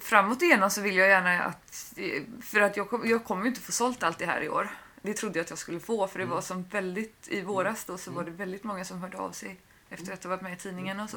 framåt 0.00 0.42
igenom 0.42 0.70
så 0.70 0.80
vill 0.80 0.96
jag 0.96 1.08
gärna 1.08 1.42
att... 1.42 1.94
För 2.42 2.60
att 2.60 2.76
jag, 2.76 2.90
kom, 2.90 3.02
jag 3.08 3.24
kommer 3.24 3.42
ju 3.42 3.48
inte 3.48 3.60
få 3.60 3.72
sålt 3.72 4.02
allt 4.02 4.18
det 4.18 4.26
här 4.26 4.40
i 4.42 4.48
år. 4.48 4.68
Det 5.02 5.14
trodde 5.14 5.38
jag 5.38 5.44
att 5.44 5.50
jag 5.50 5.58
skulle 5.58 5.80
få 5.80 6.08
för 6.08 6.18
det 6.18 6.24
Mm. 6.24 6.34
var 6.34 6.42
som 6.42 6.62
väldigt... 6.62 7.28
I 7.28 7.42
våras 7.42 7.84
då 7.84 7.98
så 7.98 8.10
Mm. 8.10 8.16
var 8.16 8.24
det 8.30 8.36
väldigt 8.36 8.64
många 8.64 8.84
som 8.84 9.00
hörde 9.02 9.18
av 9.18 9.32
sig 9.32 9.60
efter 9.90 10.12
att 10.12 10.22
ha 10.24 10.30
varit 10.30 10.42
med 10.42 10.52
i 10.52 10.56
tidningen 10.56 11.00
och 11.00 11.10
så. 11.10 11.16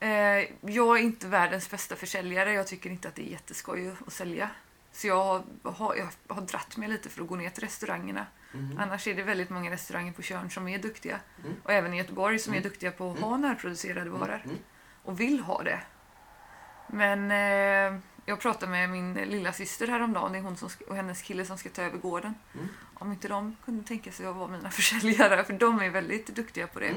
Eh, 0.00 0.08
jag 0.74 0.98
är 0.98 1.02
inte 1.02 1.26
världens 1.26 1.70
bästa 1.70 1.96
försäljare. 1.96 2.52
Jag 2.52 2.66
tycker 2.66 2.90
inte 2.90 3.08
att 3.08 3.14
det 3.14 3.22
är 3.28 3.32
jätteskoj 3.32 3.94
att 4.06 4.12
sälja. 4.12 4.50
Så 4.92 5.06
jag 5.06 5.42
har, 5.62 5.94
jag 5.94 6.34
har 6.34 6.42
dratt 6.42 6.76
mig 6.76 6.88
lite 6.88 7.08
för 7.08 7.22
att 7.22 7.28
gå 7.28 7.36
ner 7.36 7.50
till 7.50 7.62
restaurangerna. 7.62 8.26
Mm. 8.54 8.78
Annars 8.78 9.06
är 9.06 9.14
det 9.14 9.22
väldigt 9.22 9.50
många 9.50 9.70
restauranger 9.70 10.12
på 10.12 10.22
Tjörn 10.22 10.50
som 10.50 10.68
är 10.68 10.78
duktiga. 10.78 11.20
Mm. 11.44 11.56
Och 11.62 11.72
även 11.72 11.94
i 11.94 11.96
Göteborg 11.98 12.38
som 12.38 12.52
är 12.52 12.58
Mm. 12.58 12.68
duktiga 12.70 12.90
på 12.90 13.10
att 13.10 13.16
Mm. 13.18 13.28
ha 13.30 13.36
närproducerade 13.36 14.10
varor. 14.10 14.40
Mm. 14.44 14.56
Och 15.02 15.20
vill 15.20 15.40
ha 15.40 15.62
det. 15.62 15.80
Men 16.86 17.30
eh, 17.30 18.00
jag 18.26 18.40
pratade 18.40 18.70
med 18.72 18.90
min 18.90 19.14
lilla 19.14 19.52
syster 19.52 19.86
häromdagen. 19.88 20.32
Det 20.32 20.38
är 20.38 20.42
hon 20.42 20.56
som 20.56 20.68
och 20.88 20.96
hennes 20.96 21.22
kille 21.22 21.44
som 21.44 21.58
ska 21.58 21.68
ta 21.68 21.82
över 21.82 21.98
gården. 21.98 22.34
Mm. 22.54 22.68
Om 22.94 23.12
inte 23.12 23.28
de 23.28 23.56
kunde 23.64 23.84
tänka 23.84 24.12
sig 24.12 24.26
att 24.26 24.36
vara 24.36 24.48
mina 24.48 24.70
försäljare. 24.80 25.44
För 25.44 25.52
de 25.52 25.80
är 25.80 25.90
väldigt 25.90 26.26
duktiga 26.26 26.66
på 26.66 26.80
det. 26.80 26.94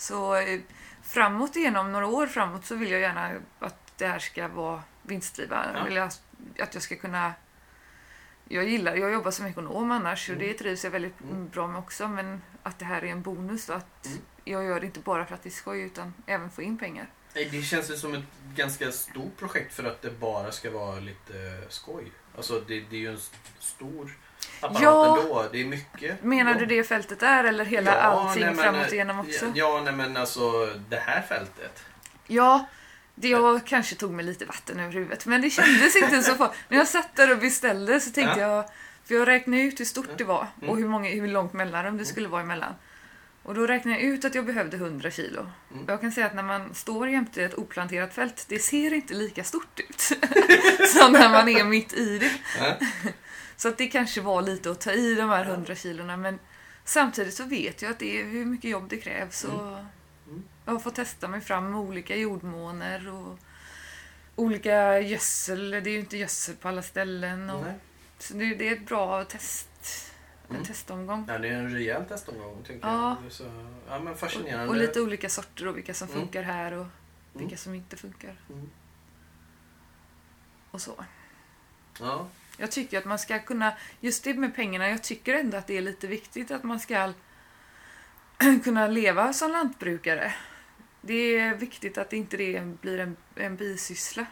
Så 0.00 0.34
eh, 0.36 0.60
framåt 1.02 1.56
igenom 1.56 1.92
några 1.92 2.06
år 2.06 2.26
framåt 2.26 2.64
så 2.66 2.74
vill 2.74 2.90
jag 2.90 3.00
gärna 3.00 3.32
att 3.58 3.92
det 3.96 4.06
här 4.06 4.18
ska 4.18 4.48
vara 4.48 4.82
vinstdrivande. 5.02 5.84
Ja. 5.88 5.88
Jag, 6.56 6.64
att 6.64 6.74
jag 6.74 6.82
ska 6.82 6.96
kunna... 6.96 7.32
Jag 8.48 8.64
gillar, 8.64 8.94
jag 8.96 9.12
jobbar 9.12 9.30
som 9.30 9.46
ekonom 9.46 9.90
annars 9.90 10.28
och 10.28 10.34
Mm. 10.36 10.46
det 10.48 10.54
trivs 10.54 10.84
jag 10.84 10.90
väldigt 10.90 11.20
Mm. 11.20 11.48
bra 11.48 11.66
med 11.66 11.78
också. 11.78 12.08
Men 12.08 12.42
att 12.62 12.78
det 12.78 12.84
här 12.84 13.04
är 13.04 13.06
en 13.08 13.22
bonus 13.22 13.66
då, 13.66 13.72
att 13.72 14.06
Mm. 14.06 14.18
jag 14.44 14.64
gör 14.64 14.80
det 14.80 14.86
inte 14.86 15.00
bara 15.00 15.26
för 15.26 15.34
att 15.34 15.42
det 15.42 15.48
är 15.48 15.50
skoj 15.50 15.80
utan 15.80 16.14
även 16.26 16.50
få 16.50 16.62
in 16.62 16.78
pengar. 16.78 17.06
Det 17.34 17.62
känns 17.62 17.90
ju 17.90 17.96
som 17.96 18.14
ett 18.14 18.24
ganska 18.56 18.92
stort 18.92 19.36
projekt 19.36 19.74
för 19.74 19.84
att 19.84 20.02
det 20.02 20.10
bara 20.10 20.52
ska 20.52 20.70
vara 20.70 21.00
lite 21.00 21.62
skoj. 21.68 22.12
Alltså 22.36 22.60
det, 22.60 22.80
det 22.80 22.96
är 22.96 23.00
ju 23.00 23.08
en 23.10 23.14
st- 23.14 23.36
stor 23.58 24.12
apparat 24.60 24.82
Ja. 24.82 25.18
ändå. 25.20 25.44
Det 25.52 25.60
är 25.60 25.64
mycket. 25.64 26.24
Menar 26.24 26.52
Ja. 26.52 26.58
du 26.58 26.66
det 26.66 26.84
fältet 26.84 27.22
är 27.22 27.44
eller 27.44 27.64
hela 27.64 28.00
allting 28.00 28.42
nej, 28.44 28.54
men, 28.54 28.64
framåt 28.64 28.86
eh, 28.86 28.92
igenom 28.92 29.20
också? 29.20 29.52
Ja, 29.54 29.80
nej 29.84 29.92
men 29.92 30.16
alltså 30.16 30.66
det 30.88 30.96
här 31.06 31.22
fältet. 31.22 31.82
Ja, 32.26 32.66
det 33.14 33.28
jag 33.28 33.66
kanske 33.66 33.94
tog 33.94 34.10
mig 34.10 34.24
lite 34.24 34.44
vatten 34.44 34.80
över 34.80 34.92
huvudet. 34.92 35.26
Men 35.26 35.42
det 35.42 35.50
kändes 35.50 35.96
inte 35.96 36.22
så 36.22 36.34
farligt. 36.34 36.56
När 36.68 36.78
jag 36.78 36.88
satt 36.88 37.16
där 37.16 37.32
och 37.32 37.38
beställde 37.38 38.00
så 38.00 38.10
tänkte 38.10 38.40
jag... 38.40 38.64
För 39.04 39.14
jag 39.14 39.28
räknade 39.28 39.62
ut 39.62 39.80
hur 39.80 39.84
stort 39.84 40.18
det 40.18 40.24
var 40.24 40.46
och 40.56 40.62
Mm. 40.62 40.76
hur, 40.76 40.88
många, 40.88 41.10
hur 41.10 41.28
långt 41.28 41.52
mellanrum 41.52 41.98
det 41.98 42.04
skulle 42.04 42.28
vara 42.28 42.42
emellan. 42.42 42.74
Och 43.42 43.54
då 43.54 43.66
räknade 43.66 43.96
jag 44.00 44.06
ut 44.06 44.24
att 44.24 44.34
jag 44.34 44.44
behövde 44.46 44.76
100 44.76 45.10
kilo. 45.10 45.40
Mm. 45.72 45.84
Och 45.84 45.90
jag 45.90 46.00
kan 46.00 46.12
säga 46.12 46.26
att 46.26 46.34
när 46.34 46.42
man 46.42 46.74
står 46.74 47.08
jämte 47.08 47.44
ett 47.44 47.54
oplanterat 47.54 48.14
fält, 48.14 48.44
det 48.48 48.58
ser 48.58 48.94
inte 48.94 49.14
lika 49.14 49.44
stort 49.44 49.80
ut. 49.80 50.00
som 50.96 51.12
när 51.12 51.28
man 51.28 51.48
är 51.48 51.64
mitt 51.64 51.92
i 51.92 52.18
det. 52.18 52.30
Så 53.60 53.68
att 53.68 53.78
det 53.78 53.86
kanske 53.86 54.20
var 54.20 54.42
lite 54.42 54.70
att 54.70 54.80
ta 54.80 54.92
i 54.92 55.14
de 55.14 55.28
här 55.30 55.44
100 55.44 55.74
kilorna. 55.74 56.16
Men 56.16 56.38
samtidigt 56.84 57.34
så 57.34 57.44
vet 57.44 57.82
jag 57.82 57.90
att 57.90 57.98
det 57.98 58.20
är 58.20 58.24
hur 58.24 58.44
mycket 58.44 58.70
jobb 58.70 58.88
det 58.88 58.96
krävs. 58.96 59.44
Och 59.44 59.78
Mm. 60.28 60.42
Jag 60.64 60.72
har 60.72 60.80
fått 60.80 60.94
testa 60.94 61.28
mig 61.28 61.40
fram 61.40 61.70
med 61.70 61.80
olika 61.80 62.16
jordmåner 62.16 63.08
och 63.08 63.38
olika 64.36 65.00
gödsel. 65.00 65.70
Det 65.70 65.76
är 65.76 65.88
ju 65.92 65.98
inte 66.00 66.16
gödsel 66.16 66.56
på 66.56 66.68
alla 66.68 66.82
ställen. 66.82 67.50
Och, 67.50 67.62
Nej. 67.64 67.74
så 68.18 68.34
det, 68.34 68.54
det 68.54 68.68
är 68.68 68.72
ett 68.72 68.86
bra 68.86 69.24
test, 69.24 69.68
en 70.48 70.54
Mm. 70.54 70.66
testomgång. 70.66 71.24
Ja, 71.28 71.38
det 71.38 71.48
är 71.48 71.52
en 71.52 71.70
rejäl 71.72 72.04
testomgång 72.04 72.62
tycker 72.66 72.88
Ja. 72.88 73.16
jag. 73.22 73.32
Så, 73.32 73.44
ja, 73.88 73.98
men 73.98 74.12
Och, 74.12 74.18
fascinerande. 74.18 74.68
och 74.68 74.76
lite 74.76 75.00
olika 75.00 75.28
sorter 75.28 75.68
och 75.68 75.76
vilka 75.76 75.94
som 75.94 76.08
Mm. 76.08 76.20
funkar 76.20 76.42
här 76.42 76.72
och 76.72 76.86
vilka 77.32 77.46
Mm. 77.46 77.56
som 77.58 77.74
inte 77.74 77.96
funkar. 77.96 78.36
Mm. 78.50 78.70
Och 80.70 80.80
så. 80.80 81.04
Ja. 82.00 82.26
Jag 82.60 82.70
tycker 82.70 82.98
att 82.98 83.04
man 83.04 83.18
ska 83.18 83.38
kunna, 83.38 83.72
just 84.00 84.24
det 84.24 84.34
med 84.34 84.54
pengarna, 84.54 84.88
jag 84.88 85.02
tycker 85.02 85.34
ändå 85.34 85.56
att 85.56 85.66
det 85.66 85.76
är 85.76 85.80
lite 85.80 86.06
viktigt 86.06 86.50
att 86.50 86.62
man 86.64 86.80
ska 86.80 87.12
kunna 88.64 88.86
leva 88.86 89.32
som 89.32 89.50
lantbrukare. 89.52 90.34
Det 91.00 91.14
är 91.38 91.54
viktigt 91.54 91.98
att 91.98 92.12
inte 92.12 92.36
det 92.36 92.60
blir 92.80 92.98
en, 92.98 93.16
en 93.36 93.56
bisyssla. 93.56 94.26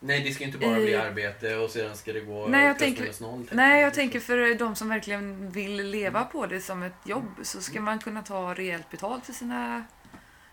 Nej, 0.00 0.20
det 0.24 0.34
ska 0.34 0.44
inte 0.44 0.58
bara 0.58 0.78
I- 0.78 0.84
bli 0.84 0.94
arbete 0.94 1.56
och 1.56 1.70
sedan 1.70 1.96
ska 1.96 2.12
det 2.12 2.20
gå 2.20 2.46
Nej, 2.48 2.66
jag 2.66 2.78
tänker- 2.78 3.22
noll. 3.22 3.48
Nej, 3.52 3.82
jag 3.82 3.94
tänker 3.94 4.20
för 4.20 4.54
de 4.54 4.76
som 4.76 4.88
verkligen 4.88 5.50
vill 5.50 5.90
leva 5.90 6.24
på 6.24 6.46
det 6.46 6.60
som 6.60 6.82
ett 6.82 6.92
jobb 7.04 7.34
så 7.42 7.60
ska 7.62 7.72
Mm. 7.72 7.84
man 7.84 7.98
kunna 7.98 8.22
ta 8.22 8.54
rejält 8.54 8.90
betalt 8.90 9.26
för 9.26 9.32
sina... 9.32 9.84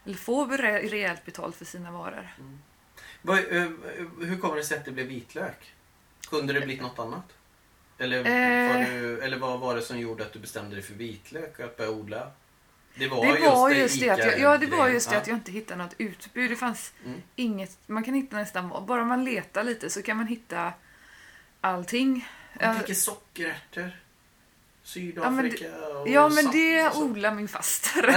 Eller 0.05 0.15
få 0.17 0.45
re- 0.45 0.89
rejält 0.89 1.25
betalt 1.25 1.55
för 1.55 1.65
sina 1.65 1.91
varor. 1.91 2.27
Vad, 3.21 3.37
eh, 3.37 3.67
hur 4.21 4.37
kommer 4.37 4.55
det 4.55 4.63
sig 4.63 4.77
att 4.77 4.85
det 4.85 4.91
blev 4.91 5.07
vitlök? 5.07 5.73
Kunde 6.29 6.53
det 6.53 6.61
blivit 6.61 6.81
något 6.81 6.99
annat? 6.99 7.25
Eller, 7.97 8.17
Eh. 8.17 8.73
var 8.75 8.83
du, 8.91 9.21
eller 9.21 9.37
vad 9.37 9.59
var 9.59 9.75
det 9.75 9.81
som 9.81 9.99
gjorde 9.99 10.23
att 10.25 10.33
du 10.33 10.39
bestämde 10.39 10.75
dig 10.75 10.83
för 10.83 10.93
vitlök 10.93 11.59
och 11.59 11.65
att 11.65 11.77
börja 11.77 11.91
odla? 11.91 12.31
Det 12.95 13.07
var, 13.07 13.25
Det 13.25 13.39
var 13.49 13.69
just 13.69 13.79
just 13.79 13.99
det 14.01 14.09
att 14.09 14.19
jag, 14.19 14.39
ja, 14.39 14.57
det 14.57 14.67
var 14.67 14.87
just 14.89 15.09
det 15.09 15.17
att 15.17 15.27
jag 15.27 15.37
inte 15.37 15.51
hittade 15.51 15.83
något 15.83 15.95
utbud. 15.97 16.49
Det 16.51 16.55
fanns 16.55 16.93
Mm. 17.05 17.21
inget, 17.35 17.77
man 17.87 18.03
kan 18.03 18.13
hitta 18.13 18.35
nästan 18.37 18.85
bara 18.87 19.03
man 19.05 19.25
letar 19.25 19.63
lite 19.63 19.89
så 19.89 20.01
kan 20.01 20.17
man 20.17 20.27
hitta 20.27 20.73
allting. 21.61 22.27
Man 22.61 22.75
tänker 22.77 22.93
sockerärtor. 22.93 23.91
Ja, 24.83 24.87
Sydafrika 24.89 25.65
och 25.99 26.09
ja 26.09 26.29
men 26.29 26.51
det 26.51 26.95
odlar 26.95 27.35
min 27.35 27.47
faster. 27.47 28.15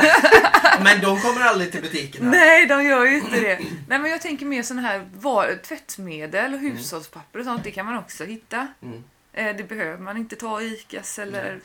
Men 0.85 1.01
de 1.01 1.21
kommer 1.21 1.41
aldrig 1.41 1.73
till 1.73 1.83
butikerna. 1.83 2.31
Nej, 2.31 2.67
de 2.67 2.85
gör 2.85 3.05
ju 3.05 3.19
inte 3.19 3.41
det. 3.41 3.59
Nej, 3.89 3.99
men 3.99 4.11
jag 4.11 4.21
tänker 4.21 4.47
mer 4.47 4.63
sådana 4.63 4.89
här 4.89 5.09
var, 5.15 5.59
tvättmedel 5.63 6.55
och 6.55 6.61
hushållspapper 6.61 7.39
och 7.39 7.45
sånt. 7.45 7.65
Det 7.65 7.71
kan 7.71 7.87
man 7.87 7.99
också 7.99 8.25
hitta. 8.25 8.69
Mm. 8.83 9.05
Eh, 9.33 9.57
det 9.57 9.65
behöver 9.65 9.99
man 9.99 10.17
inte 10.17 10.37
ta 10.37 10.63
i 10.63 10.75
Icas 10.75 11.19
eller... 11.19 11.61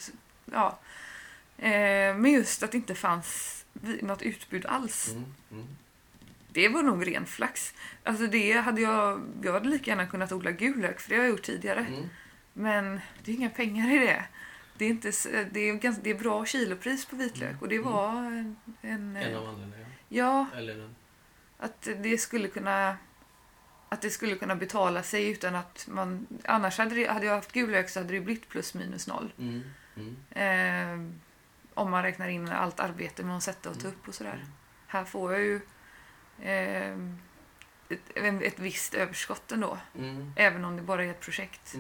Ja. 0.45 0.79
Eh, 1.57 2.15
men 2.15 2.25
just 2.25 2.63
att 2.63 2.71
det 2.71 2.77
inte 2.77 2.95
fanns 2.95 3.65
något 4.01 4.21
utbud 4.21 4.65
alls. 4.65 5.11
Mm. 5.11 5.33
Mm. 5.51 5.67
Det 6.49 6.69
var 6.69 6.83
nog 6.83 7.07
ren 7.07 7.25
flax. 7.25 7.73
Alltså 8.03 8.27
det 8.27 8.51
hade 8.51 8.81
jag... 8.81 9.21
Jag 9.43 9.53
hade 9.53 9.69
lika 9.69 9.91
gärna 9.91 10.07
kunnat 10.07 10.31
odla 10.31 10.51
gul 10.51 10.81
lök, 10.81 10.99
för 10.99 11.09
det 11.09 11.15
har 11.15 11.23
jag 11.23 11.29
gjort 11.29 11.43
tidigare. 11.43 11.79
Mm. 11.79 12.09
Men 12.53 12.99
det 13.23 13.31
är 13.31 13.35
inga 13.35 13.49
pengar 13.49 13.95
i 13.95 13.97
det. 13.97 14.23
Det 14.77 14.85
är, 14.85 14.89
inte, 14.89 15.11
det 15.51 15.59
är, 15.59 15.73
ganska, 15.73 16.01
det 16.03 16.09
är 16.09 16.19
bra 16.19 16.45
kilopris 16.45 17.05
på 17.05 17.15
vitlök 17.15 17.61
och 17.61 17.67
det 17.67 17.75
Mm. 17.75 17.91
var 17.91 18.15
en... 18.17 18.55
en, 18.81 19.15
En 19.17 19.35
av 19.35 19.47
anledningarna. 19.47 19.93
ja, 20.09 20.45
Eller 20.55 20.79
en... 20.79 20.95
att 21.57 21.87
det 21.97 22.17
skulle 22.17 22.47
kunna 22.47 22.97
att 23.89 24.01
det 24.01 24.09
skulle 24.09 24.35
kunna 24.35 24.55
betala 24.55 25.03
sig 25.03 25.29
utan 25.29 25.55
att 25.55 25.87
man... 25.91 26.27
Annars 26.45 26.77
hade, 26.77 26.95
det, 26.95 27.07
hade 27.07 27.25
jag 27.25 27.35
haft 27.35 27.51
gul 27.51 27.71
lök 27.71 27.89
så 27.89 27.99
hade 27.99 28.13
det 28.13 28.19
blivit 28.19 28.49
plus 28.49 28.73
minus 28.73 29.07
noll. 29.07 29.33
Mm. 29.39 29.63
Mm. 29.95 30.17
Eh, 30.31 31.13
om 31.73 31.91
man 31.91 32.03
räknar 32.03 32.27
in 32.27 32.49
allt 32.49 32.79
arbete 32.79 33.23
med 33.23 33.37
att 33.37 33.43
sätta 33.43 33.69
och 33.69 33.79
ta 33.79 33.87
upp 33.87 34.07
och 34.07 34.15
sådär. 34.15 34.33
Mm. 34.33 34.47
Här 34.87 35.03
får 35.05 35.33
jag 35.33 35.41
ju 35.41 35.55
eh, 36.41 36.97
ett, 37.89 38.17
ett 38.43 38.59
visst 38.59 38.93
överskott 38.93 39.51
ändå. 39.51 39.77
Mm. 39.97 40.33
Även 40.35 40.65
om 40.65 40.75
det 40.75 40.81
bara 40.81 41.03
är 41.05 41.09
ett 41.09 41.19
projekt. 41.21 41.75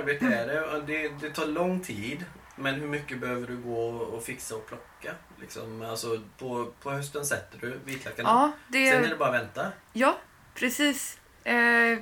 Arbete 0.00 0.26
är 0.26 0.46
det? 0.46 0.82
Det? 0.86 1.08
Det 1.20 1.30
tar 1.34 1.46
lång 1.46 1.80
tid. 1.80 2.24
Men 2.56 2.74
hur 2.74 2.86
mycket 2.88 3.18
behöver 3.18 3.46
du 3.46 3.56
gå 3.56 3.88
och 3.88 4.22
fixa 4.24 4.54
och 4.56 4.66
plocka? 4.68 5.14
Liksom, 5.40 5.82
alltså, 5.82 6.20
på, 6.38 6.72
på 6.82 6.90
hösten 6.90 7.24
sätter 7.26 7.58
du 7.58 7.78
vitlökarna. 7.84 8.28
Ja, 8.28 8.52
det, 8.68 8.90
Sen 8.90 9.04
är 9.04 9.08
det 9.08 9.16
bara 9.16 9.28
att 9.28 9.34
vänta. 9.42 9.72
ja, 9.92 10.18
precis. 10.54 11.18
Eh, 11.44 11.98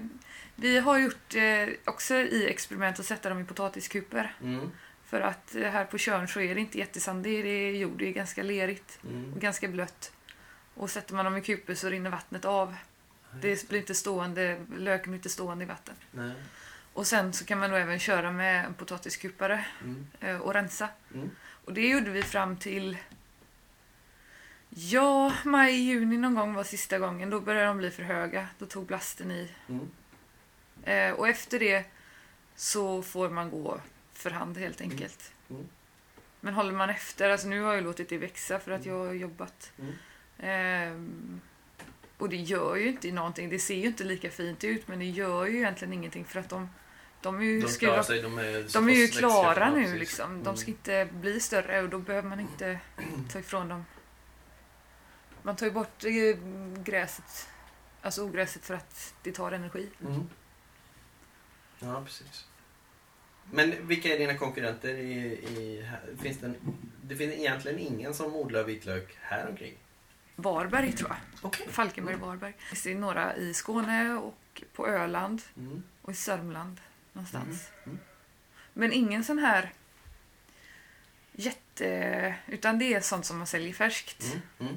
Vi 0.56 0.78
har 0.78 0.98
gjort 0.98 1.34
eh, 1.34 1.68
också 1.84 2.14
i 2.14 2.46
experiment 2.50 3.00
att 3.00 3.06
sätta 3.06 3.28
dem 3.28 3.40
i 3.40 3.44
potatiskuper. 3.44 4.34
Mm. 4.42 4.70
För 5.06 5.20
att 5.20 5.54
eh, 5.54 5.62
här 5.70 5.84
på 5.84 5.98
Tjörn 5.98 6.28
så 6.28 6.40
är 6.40 6.54
det 6.54 6.60
inte 6.60 6.78
jättesandigt, 6.78 7.44
det 7.44 7.48
är 7.50 7.70
jord, 7.72 7.98
det 7.98 8.08
är 8.08 8.12
ganska 8.12 8.42
lerigt 8.42 8.98
Mm. 9.04 9.32
och 9.34 9.40
ganska 9.40 9.68
blött. 9.68 10.12
Och 10.74 10.90
sätter 10.90 11.14
man 11.14 11.24
dem 11.24 11.36
i 11.36 11.40
kuper 11.42 11.74
så 11.74 11.88
rinner 11.88 12.10
vattnet 12.10 12.44
av. 12.44 12.76
Det 13.42 13.68
blir 13.68 13.78
inte 13.80 13.94
stående, 13.94 14.58
löken 14.78 15.10
blir 15.10 15.18
inte 15.18 15.28
stående 15.28 15.64
i 15.64 15.66
vatten. 15.66 15.94
Nej. 16.10 16.32
Och 16.98 17.06
sen 17.06 17.32
så 17.32 17.44
kan 17.44 17.58
man 17.58 17.70
då 17.70 17.76
även 17.76 17.98
köra 17.98 18.32
med 18.32 18.64
en 18.64 18.74
potatiskupare 18.74 19.64
Mm. 19.80 20.06
eh, 20.20 20.36
och 20.36 20.54
rensa. 20.54 20.88
Mm. 21.14 21.30
Och 21.64 21.72
det 21.72 21.88
gjorde 21.88 22.10
vi 22.10 22.22
fram 22.22 22.56
till 22.56 22.98
Ja, 24.68 25.32
maj, 25.44 25.74
juni 25.74 26.16
någon 26.16 26.34
gång 26.34 26.54
var 26.54 26.64
sista 26.64 26.98
gången. 26.98 27.30
Då 27.30 27.40
började 27.40 27.66
de 27.66 27.76
bli 27.78 27.90
för 27.90 28.02
höga. 28.02 28.48
Då 28.58 28.66
tog 28.66 28.86
blasten 28.86 29.30
i. 29.30 29.50
Mm. 29.68 29.90
Eh, 30.84 31.12
och 31.18 31.28
efter 31.28 31.58
det 31.58 31.84
så 32.54 33.02
får 33.02 33.28
man 33.30 33.50
gå 33.50 33.80
för 34.12 34.30
hand 34.30 34.58
helt 34.58 34.80
enkelt. 34.80 35.32
Mm. 35.50 35.68
Men 36.40 36.54
håller 36.54 36.72
man 36.72 36.90
efter, 36.90 37.30
alltså 37.30 37.48
nu 37.48 37.60
har 37.60 37.74
jag 37.74 37.84
låtit 37.84 38.08
det 38.08 38.18
växa 38.18 38.58
för 38.60 38.70
att 38.72 38.86
jag 38.86 38.98
har 39.06 39.12
jobbat. 39.12 39.72
Mm. 39.78 39.92
Ehm, 40.38 41.40
och 42.18 42.28
det 42.28 42.36
gör 42.36 42.76
ju 42.76 42.88
inte 42.88 43.12
någonting. 43.12 43.48
Det 43.48 43.58
ser 43.58 43.74
ju 43.76 43.86
inte 43.86 44.04
lika 44.04 44.30
fint 44.30 44.64
ut 44.64 44.88
men 44.88 44.98
det 44.98 45.04
gör 45.04 45.46
ju 45.46 45.56
egentligen 45.56 45.92
ingenting 45.94 46.24
för 46.24 46.40
att 46.40 46.48
de, 46.48 46.68
de 47.20 47.38
är 47.38 47.42
ju 47.42 47.60
De 47.60 47.68
ska 47.68 48.02
sig, 48.02 48.22
de 48.22 48.38
är, 48.38 48.72
de 48.72 48.88
är 48.88 48.92
ju 48.92 49.08
klara 49.08 49.70
nu 49.70 49.82
precis. 49.82 49.98
liksom. 49.98 50.30
De 50.30 50.40
Mm. 50.40 50.56
ska 50.56 50.70
inte 50.70 51.08
bli 51.12 51.40
större 51.40 51.82
och 51.82 51.88
då 51.88 51.98
behöver 51.98 52.28
man 52.28 52.40
inte 52.40 52.80
ta 53.32 53.38
ifrån 53.38 53.68
dem. 53.68 53.84
Man 55.42 55.56
tar 55.56 55.66
ju 55.66 55.72
bort 55.72 56.04
eh, 56.04 56.36
gräset, 56.82 57.48
alltså 58.02 58.22
ogräset 58.24 58.64
för 58.64 58.74
att 58.74 59.14
det 59.22 59.32
tar 59.32 59.52
energi. 59.52 59.88
Mm. 60.06 60.28
Ja, 61.78 62.02
precis. 62.04 62.46
Men 63.52 63.86
vilka 63.88 64.08
är 64.14 64.18
dina 64.18 64.38
konkurrenter 64.38 64.88
i... 64.94 65.12
i? 65.32 65.90
Finns 66.22 66.38
det, 66.38 66.46
en, 66.46 66.56
det 67.02 67.16
finns 67.16 67.34
egentligen 67.34 67.78
ingen 67.78 68.14
som 68.14 68.34
odlar 68.36 68.64
vitlök 68.64 69.16
här 69.20 69.48
omkring? 69.48 69.74
Varberg 70.36 70.92
tror 70.92 71.10
jag. 71.10 71.18
Okej. 71.42 71.66
Falkenberg, 71.70 72.16
Varberg. 72.16 72.54
Det 72.84 72.90
är 72.92 72.94
några 72.94 73.36
i 73.36 73.54
Skåne 73.54 74.14
och 74.14 74.62
på 74.72 74.88
Öland 74.88 75.42
Mm. 75.56 75.82
och 76.02 76.12
i 76.12 76.14
Sörmland 76.14 76.80
någonstans. 77.18 77.70
Mm. 77.84 77.84
Mm. 77.86 77.98
Men 78.72 78.92
ingen 78.92 79.24
sån 79.24 79.38
här 79.38 79.72
jätte... 81.32 82.34
Utan 82.46 82.78
det 82.78 82.94
är 82.94 83.00
sånt 83.00 83.26
som 83.26 83.38
man 83.38 83.46
säljer 83.46 83.72
färskt. 83.72 84.24
Mm. 84.24 84.40
Mm. 84.58 84.76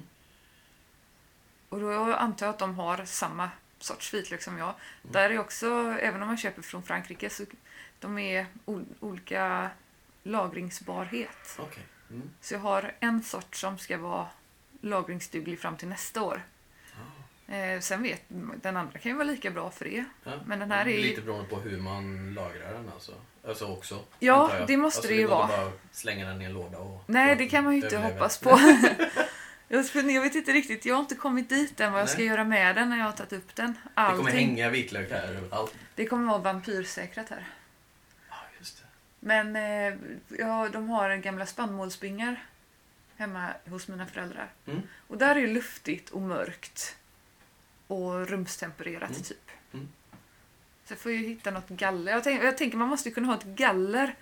Och 1.69 1.79
då 1.79 2.13
antar 2.15 2.45
jag 2.45 2.53
att 2.53 2.59
de 2.59 2.75
har 2.75 3.05
samma 3.05 3.49
sorts 3.79 4.13
vitlök 4.13 4.41
som 4.41 4.57
jag. 4.57 4.67
Mm. 4.69 5.13
Där 5.13 5.29
är 5.29 5.39
också, 5.39 5.97
även 6.01 6.21
om 6.21 6.27
man 6.27 6.37
köper 6.37 6.61
från 6.61 6.83
Frankrike, 6.83 7.29
så 7.29 7.45
de 7.99 8.17
är 8.17 8.45
ol- 8.65 8.95
olika 8.99 9.69
lagringsbarhet. 10.23 11.57
Okej. 11.59 11.83
Mm. 12.09 12.29
Så 12.41 12.53
jag 12.53 12.59
har 12.59 12.91
en 12.99 13.23
sort 13.23 13.55
som 13.55 13.77
ska 13.77 13.97
vara 13.97 14.27
lagringsduglig 14.81 15.59
fram 15.59 15.77
till 15.77 15.87
nästa 15.87 16.21
år. 16.21 16.43
Eh, 17.51 17.79
sen 17.79 18.03
vet 18.03 18.21
den 18.61 18.77
andra 18.77 18.99
kan 18.99 19.11
ju 19.11 19.17
vara 19.17 19.27
lika 19.27 19.51
bra 19.51 19.71
för 19.71 19.85
det. 19.85 20.05
Ja. 20.23 20.31
Men 20.45 20.59
den 20.59 20.71
här 20.71 20.85
är 20.85 20.89
ju- 20.89 21.01
Lite 21.01 21.21
beroende 21.21 21.49
på 21.49 21.59
hur 21.59 21.77
man 21.77 22.33
lagrar 22.33 22.73
den 22.73 22.89
alltså. 22.93 23.11
Alltså 23.47 23.65
också. 23.65 23.99
Ja, 24.19 24.51
det 24.67 24.77
måste 24.77 24.97
alltså, 24.97 25.11
det 25.11 25.17
ju 25.17 25.27
vara. 25.27 25.47
bara 25.47 25.71
slänga 25.91 26.27
den 26.27 26.41
i 26.41 26.45
en 26.45 26.53
låda 26.53 26.77
och... 26.77 27.03
Nej, 27.07 27.35
det 27.35 27.47
kan 27.47 27.63
man 27.63 27.75
ju 27.75 27.83
inte 27.83 27.97
hoppas 27.97 28.37
på. 28.37 28.49
jag, 29.67 30.21
vet 30.21 30.35
inte 30.35 30.51
riktigt, 30.51 30.85
jag 30.85 30.95
har 30.95 30.99
inte 31.01 31.15
kommit 31.15 31.49
dit 31.49 31.79
än 31.79 31.91
vad 31.91 32.01
jag 32.01 32.09
ska 32.09 32.17
Nej. 32.17 32.27
göra 32.27 32.43
med 32.43 32.75
den 32.75 32.89
när 32.89 32.97
jag 32.97 33.05
har 33.05 33.11
tagit 33.11 33.33
upp 33.33 33.55
den. 33.55 33.73
Det 33.73 33.89
Allting. 33.93 34.17
kommer 34.17 34.31
hänga 34.31 34.69
vitlök 34.69 35.11
här 35.11 35.27
överallt. 35.27 35.75
det 35.95 36.05
kommer 36.05 36.27
vara 36.27 36.37
vampyrsäkrat 36.37 37.29
här. 37.29 37.47
Ja, 38.29 38.35
just 38.59 38.77
det. 38.77 38.83
Men 39.19 39.55
eh, 39.55 39.99
ja, 40.39 40.69
de 40.73 40.89
har 40.89 41.15
gamla 41.15 41.45
spannmålsbyngar 41.45 42.45
hemma 43.17 43.47
hos 43.65 43.87
mina 43.87 44.05
föräldrar. 44.05 44.49
Mm. 44.67 44.81
Och 45.07 45.17
där 45.17 45.35
är 45.35 45.41
det 45.41 45.53
luftigt 45.53 46.09
och 46.09 46.21
mörkt. 46.21 46.95
Och 47.91 48.27
rumstempererat 48.27 49.09
Mm. 49.09 49.21
typ. 49.23 49.51
Mm. 49.73 49.87
Så 50.85 50.93
jag 50.93 50.99
får 50.99 51.11
ju 51.11 51.17
hitta 51.17 51.51
något 51.51 51.69
galler. 51.69 52.11
Jag, 52.11 52.23
tänk, 52.23 52.43
jag 52.43 52.57
tänker 52.57 52.77
man 52.77 52.87
måste 52.89 53.09
ju 53.09 53.15
kunna 53.15 53.27
ha 53.27 53.35
ett 53.35 53.43
galler 53.43 54.15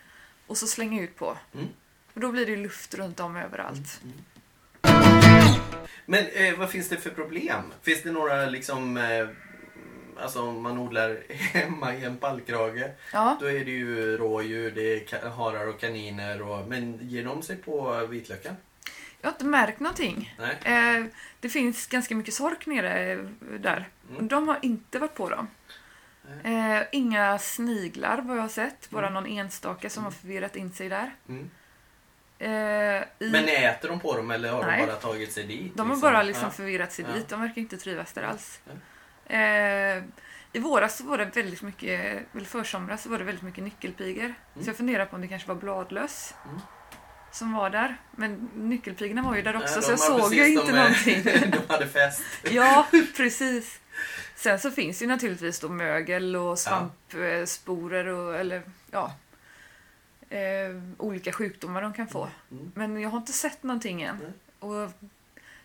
och 0.48 0.58
så 0.58 0.68
slänga 0.68 1.02
ut 1.02 1.16
på. 1.16 1.38
Mm. 1.54 1.68
Och 2.14 2.20
då 2.22 2.32
blir 2.32 2.46
det 2.46 2.56
luft 2.56 2.94
runt 2.94 3.20
om 3.20 3.36
överallt. 3.36 4.02
Men 6.06 6.26
eh, 6.34 6.58
vad 6.58 6.70
finns 6.70 6.90
det 6.90 6.98
för 6.98 7.10
problem? 7.10 7.64
Finns 7.82 8.04
det 8.04 8.12
några 8.12 8.46
liksom... 8.46 8.98
Eh, 8.98 9.28
alltså 10.24 10.42
om 10.42 10.62
man 10.62 10.78
odlar 10.78 11.24
hemma 11.30 11.96
i 11.96 12.04
en 12.04 12.18
pallkrage. 12.18 12.84
Ja, 13.14 13.38
Då 13.40 13.46
är 13.52 13.66
det 13.66 13.72
ju 13.72 14.18
rådjur, 14.18 14.72
det 14.72 15.14
är 15.14 15.30
harar 15.30 15.68
och 15.68 15.80
kaniner. 15.80 16.42
Och, 16.42 16.68
men 16.68 17.00
ger 17.02 17.26
de 17.26 17.42
sig 17.42 17.56
på 17.56 18.06
vitlöken? 18.06 18.56
Jag 19.22 19.28
har 19.30 19.34
inte 19.34 19.46
märkt 19.46 19.80
någonting. 19.80 20.36
Eh, 20.64 21.06
det 21.40 21.50
finns 21.50 21.88
ganska 21.88 22.16
mycket 22.16 22.34
sork 22.34 22.66
nere 22.66 23.12
eh, 23.12 23.20
där. 23.60 23.90
Mm. 24.12 24.28
De 24.28 24.48
har 24.48 24.60
inte 24.62 25.00
varit 25.00 25.16
på 25.16 25.30
dem. 25.30 25.48
Eh, 26.44 26.82
inga 26.92 27.40
sniglar 27.40 28.22
vad 28.22 28.38
jag 28.38 28.42
har 28.42 28.50
sett. 28.50 28.90
Bara 28.90 29.10
någon 29.10 29.26
enstaka 29.26 29.90
som 29.90 30.04
har 30.04 30.12
förvirrat 30.12 30.56
in 30.56 30.74
sig 30.74 30.90
där. 30.90 31.12
Mm. 31.30 31.50
Eh, 32.40 33.04
i, 33.20 33.32
Men 33.32 33.46
äter 33.46 33.90
de 33.90 34.00
på 34.00 34.18
dem 34.18 34.32
eller 34.32 34.52
har 34.52 34.66
Nej. 34.66 34.80
de 34.80 34.86
bara 34.88 34.96
tagit 34.96 35.32
sig 35.34 35.44
dit? 35.44 35.76
de 35.78 35.90
har 35.90 35.98
bara 35.98 36.24
liksom 36.24 36.44
Ja. 36.46 36.50
förvirrat 36.52 36.92
sig 36.92 37.06
Ja. 37.10 37.14
dit. 37.16 37.30
De 37.30 37.42
verkar 37.42 37.62
inte 37.62 37.78
trivas 37.78 38.14
där 38.14 38.24
alls. 38.24 38.62
Ja. 39.28 39.36
Eh, 39.36 40.04
I 40.54 40.60
våras 40.60 40.98
så 40.98 41.04
var 41.04 41.18
det 41.18 41.26
väldigt 41.26 41.62
mycket, 41.62 42.26
eller 42.36 42.46
försomras 42.46 43.04
så 43.04 43.10
var 43.10 43.18
det 43.18 43.24
väldigt 43.24 43.44
mycket 43.44 43.64
nyckelpigor. 43.64 44.34
Så 44.62 44.70
jag 44.70 44.78
funderar 44.78 45.06
på 45.06 45.16
om 45.16 45.22
det 45.22 45.28
kanske 45.28 45.48
var 45.48 45.56
bladlöss. 45.56 46.34
Mm. 47.30 47.34
Som 47.34 47.54
var 47.54 47.70
där. 47.70 47.98
Men 48.16 48.50
nyckelpigorna 48.56 49.22
var 49.22 49.36
ju 49.36 49.42
där 49.42 49.56
också 49.56 49.74
Nej, 49.74 49.84
så 49.84 49.92
jag 49.92 50.00
såg 50.00 50.34
ju 50.34 50.48
inte 50.48 50.72
de, 50.72 50.78
någonting. 50.78 51.24
de 51.52 51.74
hade 51.74 51.88
fest. 51.88 52.22
Ja, 52.52 52.88
precis. 53.18 53.80
Sen 54.36 54.60
så 54.60 54.72
finns 54.72 55.02
ju 55.02 55.08
naturligtvis 55.08 55.60
då 55.60 55.70
mögel 55.70 56.36
och 56.36 56.60
svampsporer 56.60 58.08
och 58.08 58.36
eller 58.36 58.62
ja, 58.92 59.16
eh, 60.30 60.40
olika 60.98 61.32
sjukdomar 61.32 61.82
de 61.82 61.94
kan 61.94 62.08
få. 62.08 62.28
Mm. 62.52 62.72
Men 62.76 63.02
jag 63.02 63.10
har 63.10 63.18
inte 63.18 63.34
sett 63.34 63.64
någonting 63.64 64.02
än. 64.02 64.18
Nej. 64.18 64.32
Och 64.60 64.92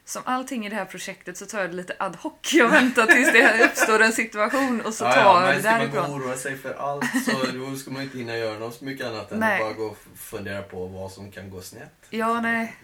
som 0.05 0.23
allting 0.27 0.67
i 0.67 0.69
det 0.69 0.77
här 0.77 0.85
projektet 0.85 1.37
så 1.37 1.47
tar 1.47 1.61
jag 1.61 1.71
det 1.71 1.77
lite 1.77 1.97
ad 1.99 2.17
hoc. 2.21 2.33
Jag 2.53 2.69
väntar 2.69 3.07
tills 3.07 3.33
det 3.33 3.65
uppstår 3.65 4.03
en 4.03 4.13
situation 4.13 4.81
och 4.81 4.95
så 4.95 5.05
tar 5.05 5.11
ja, 5.11 5.43
jag 5.43 5.43
ja, 5.43 5.47
det 5.47 5.53
men 5.53 5.63
ska 5.63 5.71
man 5.71 5.81
gå 5.81 5.87
och 5.87 5.93
därifrån. 5.95 6.21
oroa 6.23 6.37
sig 6.37 6.59
för 6.59 6.75
allt 6.75 7.05
så 7.25 7.47
då 7.71 7.77
ska 7.77 7.91
man 7.91 8.03
inte 8.03 8.19
hinna 8.19 8.37
göra 8.37 8.59
något 8.59 8.75
så 8.75 8.85
mycket 8.85 9.07
annat 9.07 9.33
än 9.33 9.39
Nej. 9.39 9.61
att 9.61 9.67
bara 9.67 9.73
gå 9.73 9.85
och 9.85 9.99
fundera 10.17 10.63
på 10.63 10.87
vad 10.87 11.13
som 11.13 11.31
kan 11.31 11.51
gå 11.51 11.61
snett. 11.63 12.07
Ja, 12.11 12.41
nej. 12.41 12.77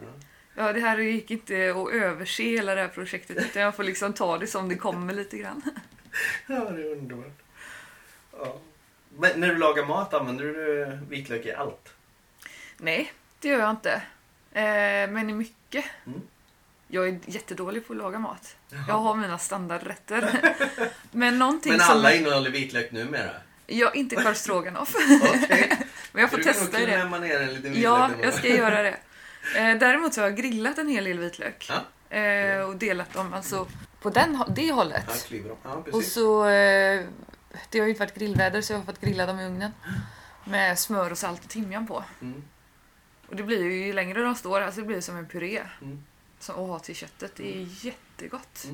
Ja. 0.00 0.06
Ja, 0.54 0.72
det 0.72 0.80
här 0.80 0.98
gick 0.98 1.30
inte 1.30 1.74
att 1.76 1.92
överse 1.94 2.42
hela 2.42 2.74
det 2.74 2.80
här 2.80 2.88
projektet 2.88 3.36
utan 3.36 3.62
jag 3.62 3.76
får 3.76 3.84
liksom 3.84 4.12
ta 4.12 4.38
det 4.38 4.46
som 4.46 4.68
det 4.68 4.76
kommer 4.76 5.14
lite 5.14 5.38
grann. 5.38 5.62
Ja, 6.46 6.70
det 6.70 6.82
är 6.82 6.92
underbart. 6.92 7.42
Ja. 8.38 8.56
Men 9.18 9.40
när 9.40 9.48
du 9.48 9.58
lagar 9.58 9.84
mat, 9.86 10.14
använder 10.14 10.44
du 10.44 10.98
vitlök 11.08 11.46
i 11.46 11.52
allt? 11.52 11.92
Nej, 12.76 13.12
det 13.40 13.48
gör 13.48 13.58
jag 13.60 13.70
inte. 13.70 13.92
Eh, 14.52 15.10
men 15.10 15.30
i 15.30 15.32
mycket. 15.32 15.84
Mm. 16.06 16.20
Jag 16.92 17.08
är 17.08 17.18
jättedålig 17.26 17.86
på 17.86 17.92
att 17.92 17.96
laga 17.98 18.18
mat. 18.18 18.56
Jag 18.88 18.94
har 18.94 19.14
mina 19.14 19.38
standardrätter. 19.38 20.54
men 21.10 21.38
någonting 21.38 21.72
Men 21.72 21.80
som... 21.80 21.90
alla 21.90 22.14
innehåller 22.14 22.50
vitlök 22.50 22.92
numera? 22.92 23.30
Ja, 23.66 23.92
inte 23.92 24.16
korv 24.16 24.34
stroganoff. 24.34 24.94
Okej. 25.22 25.72
men 26.12 26.20
jag 26.20 26.30
får 26.30 26.36
Du 26.36 26.42
kan 26.44 26.52
testa 26.52 26.78
det. 26.78 26.84
klämma 26.84 27.18
ner 27.18 27.40
en 27.40 27.48
liten 27.48 27.62
vitlök. 27.62 27.84
Ja, 27.84 28.10
jag 28.22 28.34
ska 28.34 28.48
göra 28.48 28.82
det. 28.82 28.96
Eh, 29.56 29.78
däremot 29.78 30.14
så 30.14 30.20
har 30.20 30.28
jag 30.28 30.36
grillat 30.36 30.78
en 30.78 30.88
hel 30.88 31.04
del 31.04 31.18
vitlök. 31.18 31.70
Ja. 31.70 32.16
Eh, 32.16 32.60
och 32.60 32.76
delat 32.76 33.12
dem 33.12 33.34
alltså 33.34 33.66
på 34.00 34.10
den, 34.10 34.42
det 34.48 34.72
hållet. 34.72 35.28
Ja, 35.62 35.84
Och 35.92 36.02
så, 36.04 36.44
eh, 36.44 37.04
det 37.70 37.78
har 37.78 37.86
ju 37.86 37.88
inte 37.88 38.00
varit 38.00 38.14
grillväder 38.14 38.60
så 38.60 38.72
jag 38.72 38.78
har 38.78 38.84
fått 38.84 39.00
grilla 39.00 39.26
dem 39.26 39.40
i 39.40 39.46
ugnen. 39.46 39.72
Med 40.44 40.78
smör 40.78 41.10
och 41.10 41.18
salt 41.18 41.44
och 41.44 41.50
timjan 41.50 41.86
på. 41.86 42.04
Mm. 42.20 42.42
Och 43.28 43.36
det 43.36 43.42
blir 43.42 43.62
ju, 43.62 43.86
ju 43.86 43.92
längre 43.92 44.22
de 44.22 44.34
står, 44.34 44.60
alltså 44.60 44.80
det 44.80 44.86
blir 44.86 45.00
som 45.00 45.16
en 45.16 45.26
puré. 45.28 45.62
Mm. 45.82 46.04
Som 46.40 46.54
att 46.54 46.68
ha 46.68 46.78
till 46.78 46.94
köttet. 46.94 47.32
Det 47.36 47.56
är 47.62 47.66
jättegott. 47.86 48.66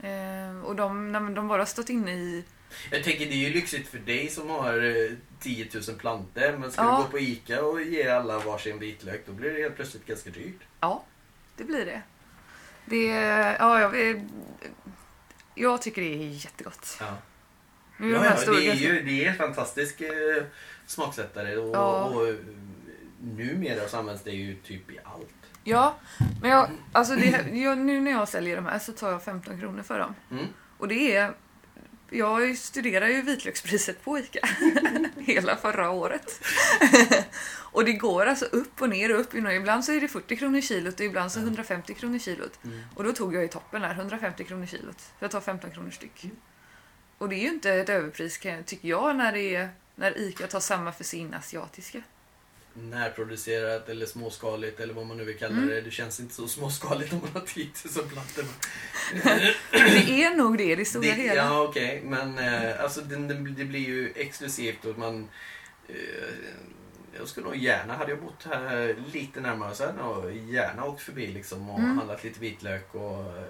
Mm. 0.00 0.56
Eh, 0.58 0.64
och 0.64 0.76
de, 0.76 1.12
nej, 1.12 1.34
de 1.34 1.48
bara 1.48 1.66
stått 1.66 1.88
inne 1.90 2.12
i... 2.12 2.44
Jag 2.90 3.04
tänker 3.04 3.26
det 3.26 3.32
är 3.32 3.48
ju 3.48 3.54
lyxigt 3.54 3.88
för 3.88 3.98
dig 3.98 4.28
som 4.28 4.50
har 4.50 4.82
eh, 4.82 5.12
10 5.40 5.68
000 5.88 5.98
planter 5.98 6.56
men 6.56 6.72
ska 6.72 6.82
Ja. 6.82 6.96
du 6.96 7.02
gå 7.04 7.08
på 7.10 7.18
ICA 7.18 7.64
och 7.64 7.82
ge 7.82 8.08
alla 8.08 8.38
varsin 8.38 8.78
vitlök 8.78 9.26
då 9.26 9.32
blir 9.32 9.50
det 9.50 9.60
helt 9.62 9.76
plötsligt 9.76 10.06
ganska 10.06 10.30
dyrt. 10.30 10.60
Ja, 10.80 11.04
det 11.56 11.64
blir 11.64 11.84
det. 11.86 12.02
Det, 12.84 13.04
ja, 13.58 13.80
jag, 13.80 14.20
jag 15.54 15.82
tycker 15.82 16.02
det 16.02 16.08
är 16.14 16.28
jättegott. 16.28 16.96
Ja. 17.00 17.16
Nu 17.98 18.16
är 18.16 18.24
Ja, 18.24 18.36
de 18.46 18.52
ja, 18.52 18.52
det 18.60 18.68
är 18.68 18.74
ju 18.74 19.02
det 19.02 19.24
är 19.24 19.32
fantastisk 19.34 20.00
eh, 20.00 20.44
smaksättare 20.86 21.56
och, 21.56 21.76
Ja. 21.76 22.04
och 22.04 22.28
eh, 22.28 22.34
numera 23.20 23.88
så 23.88 23.96
används 23.98 24.22
det 24.22 24.30
ju 24.30 24.54
typ 24.56 24.90
i 24.90 24.98
allt. 25.04 25.28
Ja, 25.68 25.96
men 26.40 26.50
jag, 26.50 26.70
alltså 26.92 27.14
det, 27.14 27.46
jag, 27.52 27.78
nu 27.78 28.00
när 28.00 28.10
jag 28.10 28.28
säljer 28.28 28.56
de 28.56 28.66
här 28.66 28.78
så 28.78 28.92
tar 28.92 29.12
jag 29.12 29.22
15 29.22 29.60
kronor 29.60 29.82
för 29.82 29.98
dem. 29.98 30.14
Mm. 30.30 30.46
Och 30.78 30.88
det 30.88 31.16
är 31.16 31.34
Jag 32.10 32.58
studerar 32.58 33.08
ju 33.08 33.22
vitlökspriset 33.22 34.04
på 34.04 34.18
ICA 34.18 34.48
hela 35.16 35.56
förra 35.56 35.90
året. 35.90 36.40
och 37.54 37.84
det 37.84 37.92
går 37.92 38.26
alltså 38.26 38.44
upp 38.44 38.82
och 38.82 38.88
ner 38.88 39.14
och 39.14 39.20
upp. 39.20 39.34
Ibland 39.34 39.84
så 39.84 39.92
är 39.92 40.00
det 40.00 40.08
40 40.08 40.36
kronor 40.36 40.60
kilot 40.60 41.00
och 41.00 41.06
ibland 41.06 41.32
så 41.32 41.40
150 41.40 41.94
kronor 41.94 42.18
kilot. 42.18 42.64
Mm. 42.64 42.80
Och 42.94 43.04
då 43.04 43.12
tog 43.12 43.34
jag 43.34 43.44
i 43.44 43.48
toppen 43.48 43.82
där, 43.82 43.90
150 43.90 44.44
kronor 44.44 44.66
kilot. 44.66 45.02
Jag 45.18 45.30
tar 45.30 45.40
15 45.40 45.70
kronor 45.70 45.90
styck. 45.90 46.30
Och 47.18 47.28
det 47.28 47.36
är 47.36 47.40
ju 47.40 47.48
inte 47.48 47.72
ett 47.72 47.88
överpris 47.88 48.38
tycker 48.66 48.88
jag 48.88 49.16
när, 49.16 49.32
det 49.32 49.54
är, 49.54 49.68
när 49.94 50.18
ICA 50.18 50.46
tar 50.46 50.60
samma 50.60 50.92
för 50.92 51.04
sin 51.04 51.34
asiatiska. 51.34 52.02
Närproducerat 52.78 53.88
eller 53.88 54.06
småskaligt 54.06 54.80
eller 54.80 54.94
vad 54.94 55.06
man 55.06 55.16
nu 55.16 55.24
vill 55.24 55.38
kalla 55.38 55.54
Mm. 55.56 55.68
det. 55.68 55.80
Det 55.80 55.90
känns 55.90 56.20
inte 56.20 56.34
så 56.34 56.48
småskaligt 56.48 57.12
om 57.12 57.18
man 57.20 57.30
har 57.32 57.40
10 57.40 57.68
000 57.96 58.08
plattor. 58.08 58.44
Det 60.06 60.22
är 60.24 60.34
nog 60.36 60.58
det 60.58 60.64
i 60.72 60.74
det 60.76 60.84
stora 60.84 61.02
Det, 61.02 61.10
hela. 61.12 61.34
ja, 61.34 61.62
okej. 61.62 62.02
Men 62.04 62.38
eh, 62.38 62.80
alltså, 62.82 63.00
det, 63.00 63.16
det, 63.50 63.64
blir 63.64 63.80
ju 63.86 64.12
exklusivt 64.16 64.84
och 64.84 64.98
man... 64.98 65.28
Eh, 65.88 65.94
jag 67.18 67.28
skulle 67.28 67.46
nog 67.46 67.56
gärna, 67.56 67.94
hade 67.96 68.10
jag 68.10 68.20
bott 68.20 68.46
här 68.50 68.96
lite 69.12 69.40
närmare 69.40 69.74
så 69.74 69.86
hade 69.86 69.98
jag 70.00 70.36
gärna 70.36 70.84
åkt 70.84 71.02
förbi 71.02 71.26
liksom 71.26 71.70
och 71.70 71.78
Mm. 71.78 71.96
handlat 71.98 72.24
lite 72.24 72.40
vitlök 72.40 72.94
och, 72.94 73.20
eh, 73.20 73.44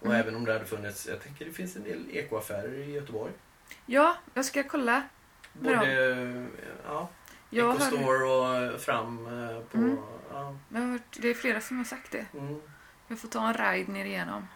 och 0.00 0.06
Mm. 0.06 0.20
även 0.20 0.36
om 0.36 0.44
det 0.44 0.52
hade 0.52 0.64
funnits, 0.64 1.06
jag 1.06 1.22
tänker 1.22 1.44
det 1.44 1.52
finns 1.52 1.76
en 1.76 1.82
del 1.84 2.04
ekoaffärer 2.12 2.74
i 2.78 2.92
Göteborg. 2.92 3.32
Ja, 3.86 4.16
jag 4.34 4.44
ska 4.44 4.62
kolla. 4.62 5.02
Både 5.52 6.46
ja, 6.86 7.08
Jag 7.50 7.74
Ecostore 7.74 8.24
och 8.24 8.80
Fram 8.80 9.26
eh, 9.26 9.60
på... 9.60 9.78
Mm. 9.78 9.96
Ja, 10.32 10.56
jag 10.72 10.80
har 10.80 10.86
hört, 10.86 11.16
det 11.20 11.28
är 11.28 11.34
flera 11.34 11.60
som 11.60 11.76
har 11.76 11.84
sagt 11.84 12.12
det. 12.12 12.26
mm. 12.34 12.60
Jag 13.08 13.18
får 13.18 13.28
ta 13.28 13.48
en 13.48 13.54
ride 13.54 13.92
ner 13.92 14.04
igenom. 14.04 14.46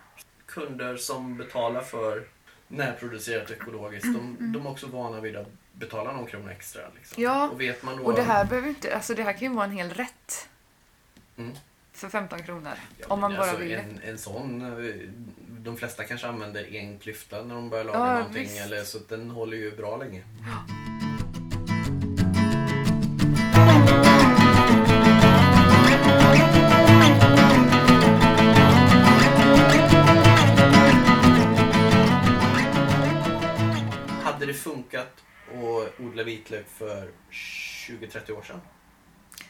Kunder 0.46 0.96
som 0.96 1.36
betalar 1.36 1.80
för 1.80 2.24
närproducerat 2.68 3.50
ekologiskt, 3.50 4.06
de, 4.14 4.36
de 4.52 4.66
är 4.66 4.70
också 4.70 4.86
vana 4.86 5.20
vid 5.20 5.36
att 5.36 5.48
betala 5.72 6.12
någon 6.12 6.26
krona 6.26 6.52
extra. 6.52 6.82
Liksom. 6.94 7.22
Ja, 7.22 7.48
och 7.48 7.60
vet 7.60 7.82
man 7.82 7.96
då... 7.96 8.04
Och 8.04 8.14
det 8.14 8.22
här 8.22 8.44
behöver 8.44 8.68
inte, 8.68 8.94
alltså 8.94 9.14
det 9.14 9.22
här 9.22 9.32
kan 9.32 9.48
ju 9.48 9.54
vara 9.54 9.64
en 9.64 9.72
hel 9.72 9.90
rätt. 9.90 10.48
Mm. 11.36 11.52
För 11.92 12.08
15 12.08 12.42
kronor. 12.42 12.72
Ja, 12.98 13.06
om 13.08 13.20
man 13.20 13.32
bara 13.32 13.42
alltså, 13.42 13.56
vill 13.56 13.72
en, 13.72 14.00
en 14.04 14.18
sån, 14.18 14.62
eh, 14.62 14.94
de 15.48 15.76
flesta 15.76 16.04
kanske 16.04 16.26
använder 16.26 16.74
en 16.74 16.98
klyfta 16.98 17.42
när 17.42 17.54
de 17.54 17.70
börjar 17.70 17.84
laga 17.84 17.98
Ja, 17.98 18.18
någonting. 18.18 18.42
visst. 18.42 18.60
Eller, 18.60 18.84
så 18.84 18.98
den 19.08 19.30
håller 19.30 19.56
ju 19.56 19.76
bra 19.76 19.96
länge. 19.96 20.22
Hade 34.42 34.52
det 34.52 34.58
funkat 34.58 35.08
att 35.48 36.00
odla 36.00 36.22
vitlök 36.22 36.66
för 36.78 37.10
20-30 37.30 38.30
år 38.30 38.42
sedan? 38.42 38.60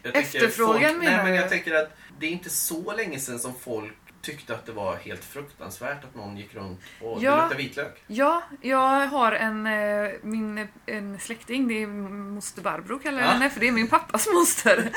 Jag 0.02 0.16
Efterfrågan 0.16 0.80
folk, 0.82 0.98
menar 1.04 1.16
nej, 1.16 1.24
men 1.24 1.34
jag 1.34 1.48
tänker 1.48 1.74
att 1.74 1.90
det 2.18 2.26
är 2.26 2.30
inte 2.30 2.50
så 2.50 2.96
länge 2.96 3.18
sedan 3.18 3.38
som 3.38 3.54
folk 3.54 3.92
tyckte 4.22 4.54
att 4.54 4.66
det 4.66 4.72
var 4.72 4.96
helt 4.96 5.24
fruktansvärt 5.24 6.04
att 6.04 6.14
någon 6.14 6.36
gick 6.36 6.54
runt 6.54 6.80
och 7.00 7.22
Ja. 7.22 7.36
luktade 7.36 7.62
vitlök. 7.62 8.02
Ja, 8.06 8.42
jag 8.60 9.06
har 9.06 9.32
en, 9.32 9.66
eh, 9.66 10.10
min, 10.22 10.68
en 10.86 11.18
släkting, 11.20 11.68
det 11.68 11.82
är 11.82 11.86
moster 11.86 12.62
Barbro 12.62 12.98
kallar 12.98 13.18
jag 13.18 13.28
Ja. 13.28 13.32
henne, 13.32 13.50
för 13.50 13.60
det 13.60 13.68
är 13.68 13.72
min 13.72 13.88
pappas 13.88 14.28
moster. 14.34 14.90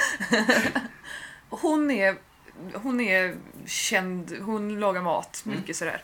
hon, 1.49 1.91
är, 1.91 2.15
hon 2.73 3.01
är 3.01 3.35
känd, 3.65 4.37
hon 4.41 4.79
lagar 4.79 5.01
mat, 5.01 5.43
Mm. 5.45 5.57
mycket 5.59 5.75
sådär. 5.75 6.01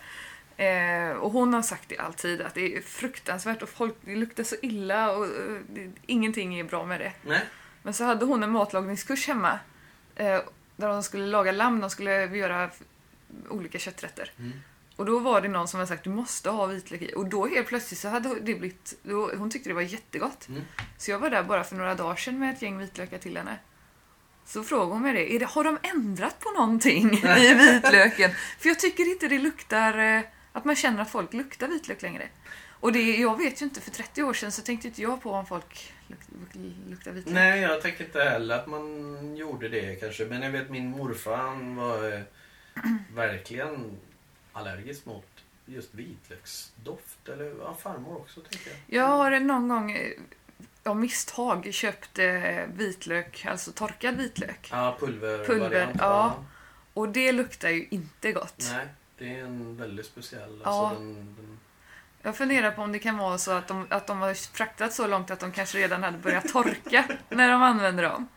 Eh, 0.61 1.11
och 1.11 1.31
hon 1.31 1.53
har 1.53 1.61
sagt 1.61 1.89
det 1.89 1.97
alltid, 1.97 2.41
att 2.41 2.53
det 2.53 2.77
är 2.77 2.81
fruktansvärt 2.81 3.61
och 3.61 3.69
folk, 3.69 3.95
det 4.01 4.15
luktar 4.15 4.43
så 4.43 4.55
illa 4.61 5.11
och 5.11 5.25
eh, 5.25 5.31
det, 5.69 5.91
ingenting 6.05 6.59
är 6.59 6.63
bra 6.63 6.85
med 6.85 6.99
det. 6.99 7.13
Nej. 7.21 7.41
Men 7.83 7.93
så 7.93 8.03
hade 8.03 8.25
hon 8.25 8.43
en 8.43 8.51
matlagningskurs 8.51 9.27
hemma. 9.27 9.59
Eh, 10.15 10.41
där 10.75 10.87
de 10.87 11.03
skulle 11.03 11.27
laga 11.27 11.51
lamm, 11.51 11.79
de 11.79 11.89
skulle 11.89 12.25
göra 12.25 12.69
olika 13.49 13.79
kötträtter. 13.79 14.31
Mm. 14.39 14.51
Och 14.95 15.05
då 15.05 15.19
var 15.19 15.41
det 15.41 15.47
någon 15.47 15.67
som 15.67 15.77
hade 15.77 15.87
sagt 15.87 16.03
du 16.03 16.09
måste 16.09 16.49
ha 16.49 16.65
vitlök 16.65 17.01
i. 17.01 17.13
Och 17.15 17.25
då 17.25 17.47
helt 17.47 17.67
plötsligt 17.67 17.99
så 17.99 18.07
hade 18.09 18.29
det 18.35 18.41
blivit, 18.41 18.99
då, 19.03 19.31
hon 19.37 19.51
tyckte 19.51 19.69
det 19.69 19.73
var 19.73 19.81
jättegott. 19.81 20.47
Mm. 20.47 20.61
Så 20.97 21.11
jag 21.11 21.19
var 21.19 21.29
där 21.29 21.43
bara 21.43 21.63
för 21.63 21.75
några 21.75 21.95
dagar 21.95 22.15
sedan 22.15 22.39
med 22.39 22.53
ett 22.53 22.61
gäng 22.61 22.77
vitlökar 22.77 23.17
till 23.17 23.37
henne. 23.37 23.57
Så 24.45 24.63
frågade 24.63 24.91
hon 24.91 25.01
mig 25.01 25.13
det, 25.13 25.37
det 25.37 25.45
har 25.45 25.63
de 25.63 25.77
ändrat 25.81 26.39
på 26.39 26.51
någonting 26.51 27.13
i 27.37 27.53
vitlöken? 27.53 28.31
För 28.59 28.69
jag 28.69 28.79
tycker 28.79 29.11
inte 29.11 29.27
det 29.27 29.39
luktar, 29.39 29.97
eh, 29.97 30.21
att 30.53 30.65
man 30.65 30.75
känner 30.75 31.01
att 31.01 31.09
folk 31.09 31.33
luktar 31.33 31.67
vitlök 31.67 32.01
längre. 32.01 32.29
Och 32.69 32.91
det, 32.91 33.17
jag 33.17 33.37
vet 33.37 33.61
ju 33.61 33.65
inte, 33.65 33.81
för 33.81 33.91
30 33.91 34.23
år 34.23 34.33
sedan 34.33 34.51
så 34.51 34.61
tänkte 34.61 34.87
inte 34.87 35.01
jag 35.01 35.21
på 35.21 35.31
om 35.31 35.45
folk 35.45 35.93
luk, 36.07 36.19
luk, 36.29 36.75
luktar 36.89 37.11
vitlök. 37.11 37.33
Nej, 37.33 37.61
jag 37.61 37.81
tänker 37.81 38.05
inte 38.05 38.23
heller 38.23 38.55
att 38.55 38.67
man 38.67 39.35
gjorde 39.35 39.69
det 39.69 39.95
kanske. 39.95 40.25
Men 40.25 40.41
jag 40.41 40.51
vet 40.51 40.69
min 40.69 40.89
morfar 40.89 41.37
han 41.37 41.75
var 41.75 42.13
eh, 42.13 42.21
verkligen 43.15 43.97
allergisk 44.53 45.05
mot 45.05 45.25
just 45.65 45.93
vitlöksdoft. 45.93 47.29
Eller 47.29 47.53
ja, 47.59 47.77
farmor 47.81 48.17
också 48.17 48.41
tänker 48.41 48.69
jag. 48.69 48.99
Jag 48.99 49.07
har 49.07 49.39
någon 49.39 49.67
gång 49.67 49.91
eh, 49.91 50.11
av 50.83 50.97
misstag 50.97 51.73
köpt 51.73 52.19
eh, 52.19 52.65
vitlök, 52.73 53.45
alltså 53.45 53.71
torkad 53.71 54.17
vitlök. 54.17 54.69
Ja, 54.71 54.97
pulver. 54.99 55.45
Pulver, 55.45 55.95
ja. 55.99 56.43
Och 56.93 57.09
det 57.09 57.31
luktar 57.31 57.69
ju 57.69 57.87
inte 57.89 58.31
gott. 58.31 58.69
Nej, 58.71 58.87
det 59.21 59.39
är 59.39 59.43
en 59.43 59.77
väldigt 59.77 60.05
speciell. 60.05 60.61
Ja. 60.63 60.69
Alltså, 60.87 60.99
den, 60.99 61.15
den, 61.35 61.59
Jag 62.21 62.37
funderar 62.37 62.71
på 62.71 62.81
om 62.81 62.91
det 62.91 62.99
kan 62.99 63.17
vara 63.17 63.37
så 63.37 63.51
att 63.51 63.67
de, 63.67 63.87
att 63.89 64.07
de 64.07 64.21
har 64.21 64.33
fraktat 64.33 64.93
så 64.93 65.07
långt 65.07 65.31
att 65.31 65.39
de 65.39 65.51
kanske 65.51 65.77
redan 65.77 66.03
hade 66.03 66.17
börjat 66.17 66.47
torka 66.47 67.05
när 67.29 67.51
de 67.51 67.61
använder 67.63 68.03
dem. 68.03 68.27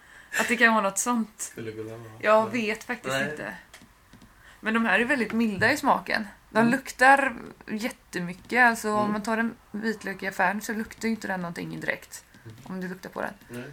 Att 0.40 0.48
det 0.48 0.56
kan 0.56 0.74
vara 0.74 0.82
något 0.82 0.98
sånt. 0.98 1.40
skulle 1.40 1.72
kunna 1.72 1.96
vara. 1.96 2.10
Jag 2.20 2.50
vet 2.52 2.84
faktiskt 2.84 3.14
Nej. 3.14 3.30
inte. 3.30 3.54
Men 4.60 4.74
de 4.74 4.84
här 4.84 5.00
är 5.00 5.04
väldigt 5.04 5.32
milda 5.32 5.72
i 5.72 5.76
smaken. 5.76 6.26
De 6.50 6.58
Mm. 6.58 6.70
luktar 6.72 7.34
jättemycket. 7.66 8.64
Alltså 8.64 8.90
om 8.92 8.98
Mm. 9.00 9.12
man 9.12 9.22
tar 9.22 9.38
en 9.38 9.54
vitlök 9.72 10.22
i 10.22 10.26
affären 10.26 10.60
så 10.60 10.72
luktar 10.72 11.08
inte 11.08 11.28
den 11.28 11.40
någonting 11.40 11.80
direkt. 11.80 12.24
Mm. 12.44 12.56
Om 12.64 12.80
du 12.80 12.88
luktar 12.88 13.10
på 13.10 13.20
den. 13.20 13.34
Nej. 13.48 13.64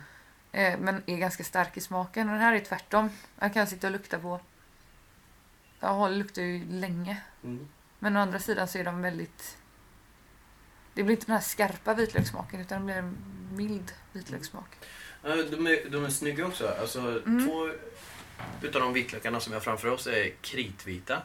Eh, 0.73 0.79
men 0.79 1.03
är 1.05 1.17
ganska 1.17 1.43
stark 1.43 1.77
i 1.77 1.81
smaken. 1.81 2.27
Och 2.29 2.33
den 2.33 2.41
här 2.43 2.53
är 2.53 2.59
tvärtom. 2.59 3.09
Jag 3.39 3.53
kan 3.53 3.67
sitta 3.67 3.87
och 3.87 3.93
lukta 3.93 4.19
på... 4.19 4.39
Ja, 5.81 6.09
det 6.09 6.15
luktar 6.15 6.41
ju 6.41 6.65
länge. 6.69 7.21
Mm. 7.43 7.67
Men 7.99 8.17
å 8.17 8.19
andra 8.19 8.39
sidan 8.39 8.67
så 8.67 8.77
är 8.77 8.83
de 8.83 9.01
väldigt... 9.01 9.57
Det 10.93 11.03
blir 11.03 11.15
inte 11.15 11.25
den 11.25 11.35
här 11.35 11.41
skarpa 11.41 11.93
vitlökssmaken 11.93 12.61
utan 12.61 12.79
det 12.79 12.85
blir 12.85 12.95
en 12.95 13.17
mild 13.55 13.91
vitlökssmak. 14.11 14.77
De, 15.21 15.67
är, 15.67 15.89
de 15.89 16.05
är 16.05 16.09
snygga 16.09 16.45
också. 16.45 16.67
Alltså, 16.81 16.99
Mm. 16.99 17.47
Två 17.47 17.71
utav 18.61 18.81
de 18.81 18.93
vitlökarna 18.93 19.39
som 19.39 19.51
vi 19.51 19.55
har 19.55 19.61
framför 19.61 19.87
oss 19.87 20.07
är 20.07 20.31
kritvita. 20.41 21.21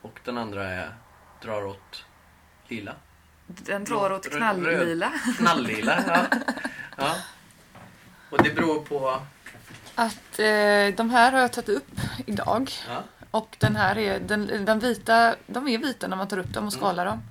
Och 0.00 0.20
den 0.24 0.38
andra 0.38 0.64
är 0.64 0.94
drar 1.42 1.64
åt 1.64 2.04
lila. 2.68 2.94
Den 3.46 3.84
drar 3.84 4.12
åt 4.12 4.30
knalllila. 4.30 5.12
Knalllila, 5.38 6.04
ja. 6.06 6.26
ja. 6.96 7.16
Och 8.30 8.42
det 8.42 8.54
beror 8.54 8.84
på... 8.84 9.22
Att 9.94 10.38
eh, 10.38 10.96
de 10.96 11.10
här 11.10 11.32
har 11.32 11.40
jag 11.40 11.52
tagit 11.52 11.68
upp 11.68 12.00
idag. 12.26 12.70
Ja. 12.88 13.02
Och 13.30 13.56
den 13.60 13.76
här 13.76 13.98
är, 13.98 14.20
den, 14.20 14.64
den 14.64 14.78
vita, 14.78 15.36
de 15.46 15.68
är 15.68 15.78
vita 15.78 16.08
när 16.08 16.16
man 16.16 16.28
tar 16.28 16.38
upp 16.38 16.52
dem 16.52 16.66
och 16.66 16.72
skalar 16.72 17.04
dem. 17.06 17.22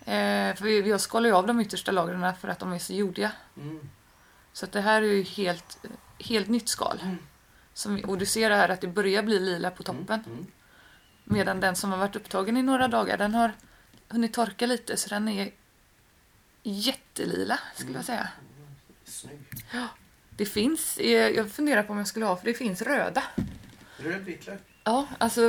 Eh, 0.00 0.56
för 0.56 0.62
vi- 0.64 0.88
jag 0.90 1.00
skalar 1.00 1.28
ju 1.28 1.34
av 1.34 1.46
de 1.46 1.60
yttersta 1.60 1.92
lagren 1.92 2.34
för 2.40 2.48
att 2.48 2.58
de 2.58 2.72
är 2.72 2.78
så 2.78 2.92
jordiga. 2.92 3.32
Mm. 3.56 3.88
Så 4.52 4.64
att 4.64 4.72
det 4.72 4.80
här 4.80 5.02
är 5.02 5.06
ju 5.06 5.22
helt, 5.22 5.78
helt 6.18 6.48
nytt 6.48 6.68
skal. 6.68 6.98
Mm. 7.02 7.18
Som, 7.74 8.00
och 8.00 8.18
du 8.18 8.26
ser 8.26 8.50
här 8.50 8.68
att 8.68 8.80
det 8.80 8.86
börjar 8.88 9.22
bli 9.22 9.38
lila 9.40 9.70
på 9.70 9.82
toppen. 9.82 10.24
Mm. 10.26 10.46
Medan 11.24 11.60
den 11.60 11.76
som 11.76 11.90
har 11.92 11.98
varit 11.98 12.16
upptagen 12.16 12.56
i 12.56 12.62
några 12.62 12.88
dagar, 12.88 13.18
den 13.18 13.34
har 13.34 13.52
hunnit 14.08 14.32
torka 14.32 14.66
lite 14.66 14.96
så 14.96 15.08
den 15.08 15.28
är 15.28 15.50
jättelila 16.62 17.58
skulle 17.74 17.88
Mm. 17.88 17.96
jag 17.98 18.04
säga. 18.04 18.28
Snygg. 19.04 19.64
Det 20.36 20.46
finns, 20.46 20.98
eh, 20.98 21.06
jag 21.28 21.50
funderar 21.50 21.82
på 21.82 21.92
om 21.92 21.98
jag 21.98 22.06
skulle 22.06 22.26
ha, 22.26 22.36
för 22.36 22.44
det 22.44 22.54
finns 22.54 22.82
röda. 22.82 23.22
Röd 23.96 24.20
vitlök. 24.24 24.60
Ja, 24.84 25.06
alltså 25.18 25.40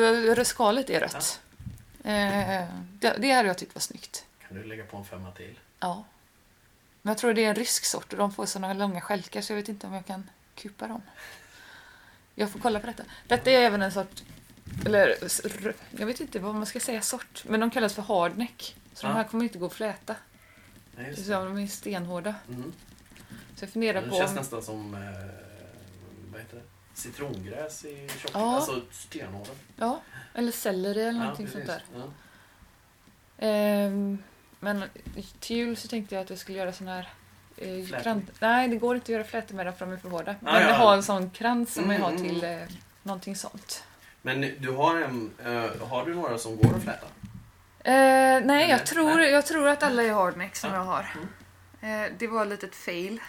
skalet 0.46 0.89
är 0.89 1.00
rött. 1.00 1.41
Eh, 2.04 2.67
det, 3.00 3.15
det 3.19 3.32
hade 3.32 3.48
jag 3.48 3.58
tyckt 3.58 3.76
var 3.76 3.80
snyggt. 3.80 4.26
Kan 4.48 4.58
du 4.58 4.63
lägga 4.63 4.84
på 4.86 4.98
en 4.98 5.06
femma 5.06 5.32
till? 5.32 5.60
Ja. 5.80 6.06
Men 7.02 7.12
jag 7.12 7.17
tror 7.17 7.34
det 7.34 7.43
är 7.46 7.50
en 7.50 7.56
rysk 7.56 7.86
sort 7.86 8.13
och 8.13 8.19
de 8.19 8.34
får 8.34 8.46
såna 8.46 8.74
långa 8.74 9.02
stjälkar 9.02 9.41
så 9.41 9.54
jag 9.54 9.58
vet 9.58 9.69
inte 9.69 9.88
om 9.88 9.93
jag 9.93 10.06
kan 10.06 10.30
kupa 10.56 10.88
dem. 10.88 11.02
Jag 12.36 12.50
får 12.52 12.60
kolla 12.60 12.80
på 12.80 12.88
detta. 12.88 13.04
Detta 13.28 13.52
är 13.52 13.60
även 13.60 13.82
en 13.82 13.91
sort, 13.91 14.24
eller 14.86 15.15
jag 15.91 16.06
vet 16.06 16.19
inte 16.19 16.39
vad 16.39 16.56
man 16.56 16.65
ska 16.65 16.80
säga 16.80 17.02
sort, 17.02 17.43
men 17.48 17.60
de 17.60 17.72
kallas 17.72 17.93
för 17.93 18.02
hardneck. 18.02 18.76
Så 18.93 19.06
Ja. 19.06 19.10
de 19.10 19.15
här 19.15 19.24
kommer 19.24 19.43
inte 19.43 19.58
gå 19.60 19.65
att 19.65 19.74
fläta. 19.74 20.15
Nej, 20.96 21.06
Det 21.06 21.12
just 21.12 21.26
så 21.26 21.32
de 21.46 21.58
är 21.60 21.67
stenhårda. 21.67 22.36
Mm. 22.50 22.74
Så 23.63 23.65
jag 23.65 23.69
funderar 23.73 24.02
Det 24.02 24.10
på 24.10 24.15
känns 24.15 24.30
om... 24.32 24.36
nästan 24.36 24.62
som 24.62 24.93
eh, 24.93 24.99
vad 26.32 26.41
heter 26.41 26.56
det? 26.58 26.63
citrongräs 26.93 27.86
i 27.86 28.10
tjock. 28.21 28.32
Ja. 28.34 28.56
Alltså 28.56 28.82
stenhårda. 28.91 29.49
Ja, 29.76 30.02
eller 30.34 30.52
selleri 30.52 31.02
eller 31.02 31.12
Ja, 31.12 31.19
någonting 31.19 31.47
sånt 31.47 31.65
precis. 31.65 31.84
där. 31.93 31.99
Ja. 31.99 32.04
Ehm, 33.38 34.17
men 34.60 34.84
till 35.39 35.56
jul 35.58 35.78
så 35.78 35.88
tänkte 35.88 36.15
jag 36.15 36.21
att 36.23 36.30
jag 36.30 36.39
skulle 36.39 36.58
göra 36.58 36.73
sån 36.73 36.88
här 36.88 37.10
eh, 37.58 38.02
krans. 38.02 38.23
Nej, 38.39 38.67
det 38.67 38.76
går 38.78 38.95
inte 38.95 39.06
att 39.06 39.10
göra 39.10 39.23
flätor 39.23 39.56
med 39.56 39.65
dem 39.65 39.76
för 39.76 39.86
de 39.86 39.91
är 39.93 39.97
för 39.97 40.10
hårda. 40.10 40.32
Ah, 40.32 40.54
men 40.54 40.62
ja. 40.69 40.76
ha 40.76 40.93
en 40.93 41.04
sån 41.04 41.30
krans 41.30 41.73
som 41.73 41.88
man 41.88 41.95
Mm, 41.95 42.02
har 42.04 42.12
mm. 42.12 42.23
till 42.23 42.43
eh, 42.43 42.60
någonting 43.04 43.36
sånt. 43.36 43.84
Men 44.21 44.41
du 44.60 44.71
har 44.71 45.02
en... 45.02 45.32
eh, 45.45 45.88
har 45.88 46.06
du 46.06 46.15
några 46.15 46.38
som 46.38 46.58
går 46.58 46.76
att 46.76 46.84
fläta? 46.84 47.06
Eh, 47.86 48.45
nej, 48.45 48.69
jag 48.69 48.86
tror, 48.86 49.21
jag 49.21 49.45
tror 49.45 49.67
att 49.67 49.84
alla 49.84 50.04
är 50.04 50.12
hardneck 50.13 50.56
som 50.56 50.69
Ja. 50.69 50.76
jag 50.76 50.84
har. 50.84 51.08
Eh, 51.82 52.12
det 52.19 52.28
var 52.28 52.43
ett 52.43 52.49
litet 52.49 52.76
fail. 52.76 53.19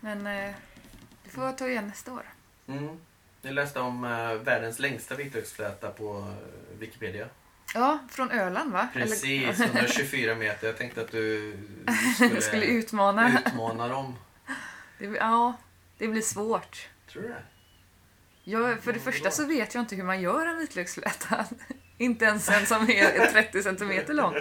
Men 0.00 0.26
eh, 0.26 0.54
det 1.24 1.30
får 1.30 1.44
jag 1.44 1.58
ta 1.58 1.68
igen 1.68 1.86
nästa 1.86 2.12
år. 2.12 2.22
Mm. 2.68 2.88
Jag 3.42 3.54
läste 3.54 3.80
om 3.80 4.04
eh, 4.04 4.32
världens 4.34 4.78
längsta 4.78 5.14
vitlöksfläta 5.14 5.90
på 5.90 6.18
eh, 6.18 6.78
Wikipedia. 6.78 7.26
Ja, 7.74 7.98
från 8.10 8.30
Öland 8.30 8.72
va? 8.72 8.88
Precis, 8.92 9.60
Eller, 9.60 9.66
124 9.66 10.34
meter. 10.34 10.66
Jag 10.66 10.76
tänkte 10.78 11.00
att 11.00 11.10
du 11.12 11.56
skulle, 12.14 12.40
skulle 12.40 12.66
utmana. 12.66 13.38
utmana 13.46 13.88
dem. 13.88 14.14
Det, 14.98 15.04
ja, 15.06 15.52
det 15.98 16.08
blir 16.08 16.22
svårt. 16.22 16.88
Tror 17.12 17.22
du 17.22 17.28
det? 17.28 17.42
Jag, 18.44 18.80
för 18.80 18.92
det 18.92 18.98
Ja, 19.04 19.12
första 19.12 19.30
så 19.30 19.44
vet 19.46 19.74
jag 19.74 19.82
inte 19.82 19.96
hur 19.96 20.04
man 20.04 20.20
gör 20.20 20.46
en 20.46 20.58
vitlöksfläta. 20.58 21.44
inte 21.98 22.24
ens 22.24 22.48
en 22.48 22.66
som 22.66 22.90
är 22.90 23.26
30 23.32 23.62
centimeter 23.62 24.14
lång. 24.14 24.34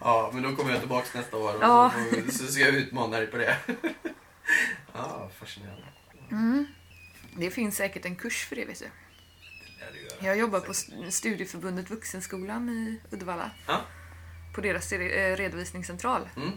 Ja, 0.00 0.30
men 0.34 0.42
då 0.42 0.56
kommer 0.56 0.70
jag 0.70 0.80
tillbaks 0.80 1.14
nästa 1.14 1.36
år 1.36 1.54
och 1.54 1.62
Ja. 1.62 1.92
så 2.30 2.46
ska 2.46 2.62
jag 2.62 2.74
utmana 2.74 3.16
dig 3.16 3.26
på 3.26 3.36
det. 3.36 3.56
Fascinerande. 5.38 5.84
Mm. 6.30 6.66
Det 7.36 7.50
finns 7.50 7.76
säkert 7.76 8.04
en 8.04 8.16
kurs 8.16 8.44
för 8.46 8.56
det 8.56 8.64
vet 8.64 8.78
du. 8.78 8.84
Det. 10.20 10.26
Jag 10.26 10.38
jobbar 10.38 10.60
på 10.60 10.70
st- 10.70 11.10
Studieförbundet 11.10 11.90
Vuxenskolan 11.90 12.68
i 12.68 13.00
Uddevalla. 13.10 13.50
Ja. 13.66 13.80
På 14.54 14.60
deras 14.60 14.92
eh, 14.92 15.36
redovisningscentral. 15.36 16.28
Mm. 16.36 16.52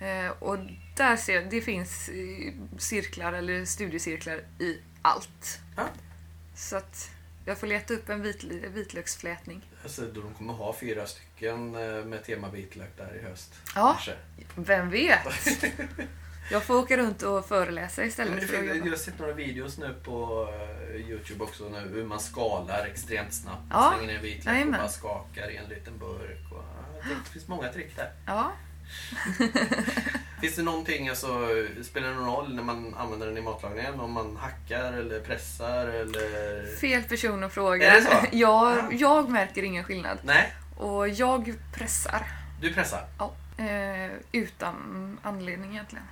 Eh, 0.00 0.30
och 0.42 0.58
där 0.96 1.16
ser 1.16 1.34
jag, 1.34 1.50
det 1.50 1.60
finns 1.60 2.08
eh, 2.08 2.52
cirklar 2.78 3.32
eller 3.32 3.64
studiecirklar 3.64 4.40
i 4.58 4.78
allt. 5.02 5.58
Ja. 5.76 5.88
Så 6.56 6.76
att 6.76 7.10
jag 7.46 7.58
får 7.58 7.66
leta 7.66 7.94
upp 7.94 8.08
en 8.08 8.22
vit, 8.22 8.44
vitlöksflätning. 8.44 9.70
Alltså, 9.82 10.02
de 10.02 10.34
kommer 10.34 10.52
ha 10.54 10.76
fyra 10.80 11.06
stycken 11.06 11.70
med 12.10 12.24
tema 12.24 12.50
vitlök 12.50 12.96
där 12.96 13.16
i 13.16 13.22
höst. 13.22 13.54
Ja, 13.74 13.92
Kanske. 13.92 14.14
vem 14.54 14.90
vet? 14.90 15.26
Jag 16.50 16.62
får 16.62 16.74
åka 16.76 16.96
runt 16.96 17.22
och 17.22 17.46
föreläsa 17.46 18.00
Men 18.00 18.08
istället 18.08 18.40
det 18.40 18.46
för 18.46 18.62
jag 18.62 18.90
har 18.90 18.96
sett 18.96 19.18
några 19.18 19.32
videos 19.32 19.78
nu 19.78 19.94
på 20.04 20.48
eh, 20.94 21.00
Youtube 21.10 21.44
också 21.44 21.64
nu, 21.68 21.78
hur 21.94 22.04
man 22.04 22.20
skalar 22.20 22.86
extremt 22.86 23.34
snabbt. 23.34 23.62
Ja. 23.70 23.94
Slänger 23.96 24.12
ner 24.12 24.22
vitlök 24.22 24.66
och 24.66 24.72
bara 24.72 24.88
skakar 24.88 25.50
i 25.50 25.56
en 25.56 25.68
liten 25.68 25.98
burk. 25.98 26.52
Och, 26.52 26.64
ja, 27.02 27.08
det 27.24 27.30
finns 27.30 27.48
många 27.48 27.68
trick 27.68 27.96
där. 27.96 28.12
Ja. 28.26 28.52
Finns 30.40 30.56
det 30.56 30.62
någonting, 30.62 31.08
alltså, 31.08 31.48
spelar 31.82 32.08
det 32.08 32.14
någon 32.14 32.26
roll 32.26 32.54
när 32.54 32.62
man 32.62 32.94
använder 32.94 33.26
den 33.26 33.38
i 33.38 33.40
matlagningen? 33.40 34.00
Om 34.00 34.12
man 34.12 34.36
hackar 34.36 34.92
eller 34.92 35.20
pressar 35.20 35.86
eller... 35.86 36.76
Fel 36.76 37.02
person 37.02 37.44
att 37.44 37.52
fråga. 37.52 37.92
Är 37.92 37.96
det 37.96 38.02
så? 38.02 38.10
Ja. 38.32 38.76
Jag, 38.76 38.94
jag 38.94 39.30
märker 39.30 39.62
ingen 39.62 39.84
skillnad. 39.84 40.18
Nej, 40.22 40.52
Och 40.76 41.08
jag 41.08 41.54
pressar. 41.74 42.26
du 42.60 42.72
pressar. 42.74 43.06
Ja. 43.18 43.32
Eh, 43.56 44.10
utan 44.32 45.18
anledning 45.22 45.70
egentligen. 45.72 46.04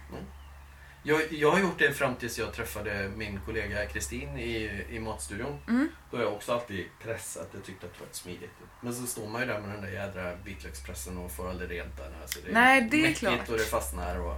Jag, 1.05 1.33
jag 1.33 1.51
har 1.51 1.61
gjort 1.61 1.79
det 1.79 1.93
fram 1.93 2.15
tills 2.17 2.39
jag 2.39 2.53
träffade 2.53 3.11
min 3.17 3.41
kollega 3.47 3.87
Kristin 3.87 4.37
i, 4.39 4.85
i 4.91 5.01
matstudion. 5.01 5.59
Mm. 5.69 5.89
Då 6.11 6.17
har 6.17 6.25
jag 6.25 6.33
också 6.33 6.53
alltid 6.53 6.87
pressat. 7.03 7.49
Jag 7.55 7.65
tyckte 7.65 7.87
att 7.87 7.95
det 7.95 8.01
var 8.01 8.09
smidigt. 8.13 8.51
Men 8.81 8.95
så 8.95 9.07
står 9.07 9.29
man 9.29 9.41
ju 9.41 9.47
där 9.47 9.61
med 9.61 9.71
den 9.71 9.81
där 9.83 9.89
jädra 9.91 10.35
vitlökspressen 10.45 11.19
och 11.19 11.31
får 11.33 11.51
aldrig 11.51 11.71
rent 11.71 11.97
den. 11.97 12.13
Alltså 12.23 12.39
det 12.45 12.51
är 12.51 12.55
Nej, 12.55 12.89
det 12.91 13.07
är 13.07 13.13
klart. 13.15 13.49
och 13.49 13.59
det 13.59 13.65
fastnar. 13.65 14.21
Och, 14.21 14.35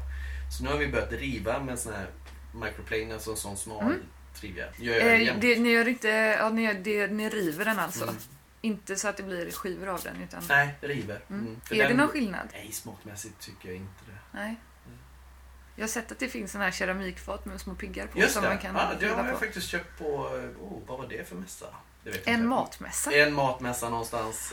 så 0.58 0.64
nu 0.64 0.70
har 0.70 0.78
vi 0.78 0.88
börjat 0.88 1.12
riva 1.12 1.60
med 1.60 1.72
en 1.72 1.78
sån 1.78 1.92
här 1.92 2.06
microplane, 2.54 3.14
alltså 3.14 3.30
en 3.30 3.36
sån 3.36 3.56
smal 3.56 3.82
Mm. 3.84 4.00
trivia. 4.34 4.66
Gör 4.78 4.94
jag 4.94 5.22
Eh, 5.22 5.36
det, 5.40 5.58
ni, 5.58 5.70
gör 5.70 5.88
inte, 5.88 6.08
ja, 6.08 6.48
ni, 6.48 6.74
det, 6.74 7.06
ni 7.06 7.28
river 7.28 7.64
den 7.64 7.78
alltså? 7.78 8.02
Mm. 8.02 8.14
Inte 8.64 8.96
så 8.96 9.08
att 9.08 9.16
det 9.16 9.22
blir 9.22 9.50
skivor 9.50 9.86
av 9.88 10.00
den? 10.02 10.22
Utan, 10.22 10.42
Nej, 10.48 10.74
river. 10.80 11.20
Mm. 11.30 11.40
Mm. 11.46 11.60
Är 11.70 11.74
det 11.76 11.88
den- 11.88 11.96
någon 11.96 12.08
skillnad? 12.08 12.48
Nej, 12.52 12.72
smakmässigt 12.72 13.40
tycker 13.40 13.68
jag 13.68 13.76
inte 13.76 14.04
det. 14.06 14.18
Nej. 14.38 14.56
Jag 15.76 15.82
har 15.82 15.88
sett 15.88 16.12
att 16.12 16.18
det 16.18 16.28
finns 16.28 16.52
såna 16.52 16.64
här 16.64 16.70
keramikfat 16.70 17.44
med 17.44 17.60
små 17.60 17.74
piggar 17.74 18.06
på 18.06 18.18
Just 18.18 18.34
som 18.34 18.42
det, 18.42 18.48
man 18.48 18.58
kan 18.58 18.74
ja, 18.74 18.92
det 19.00 19.08
har 19.08 19.24
jag 19.24 19.32
på. 19.32 19.38
faktiskt 19.38 19.66
köpt 19.68 19.98
på... 19.98 20.04
Oh, 20.60 20.80
vad 20.86 20.98
var 20.98 21.08
det 21.08 21.28
för 21.28 21.36
mässa? 21.36 21.66
Det 22.04 22.26
En 22.26 22.48
matmässa? 22.48 23.12
En 23.12 23.34
matmässa 23.34 23.88
någonstans. 23.88 24.52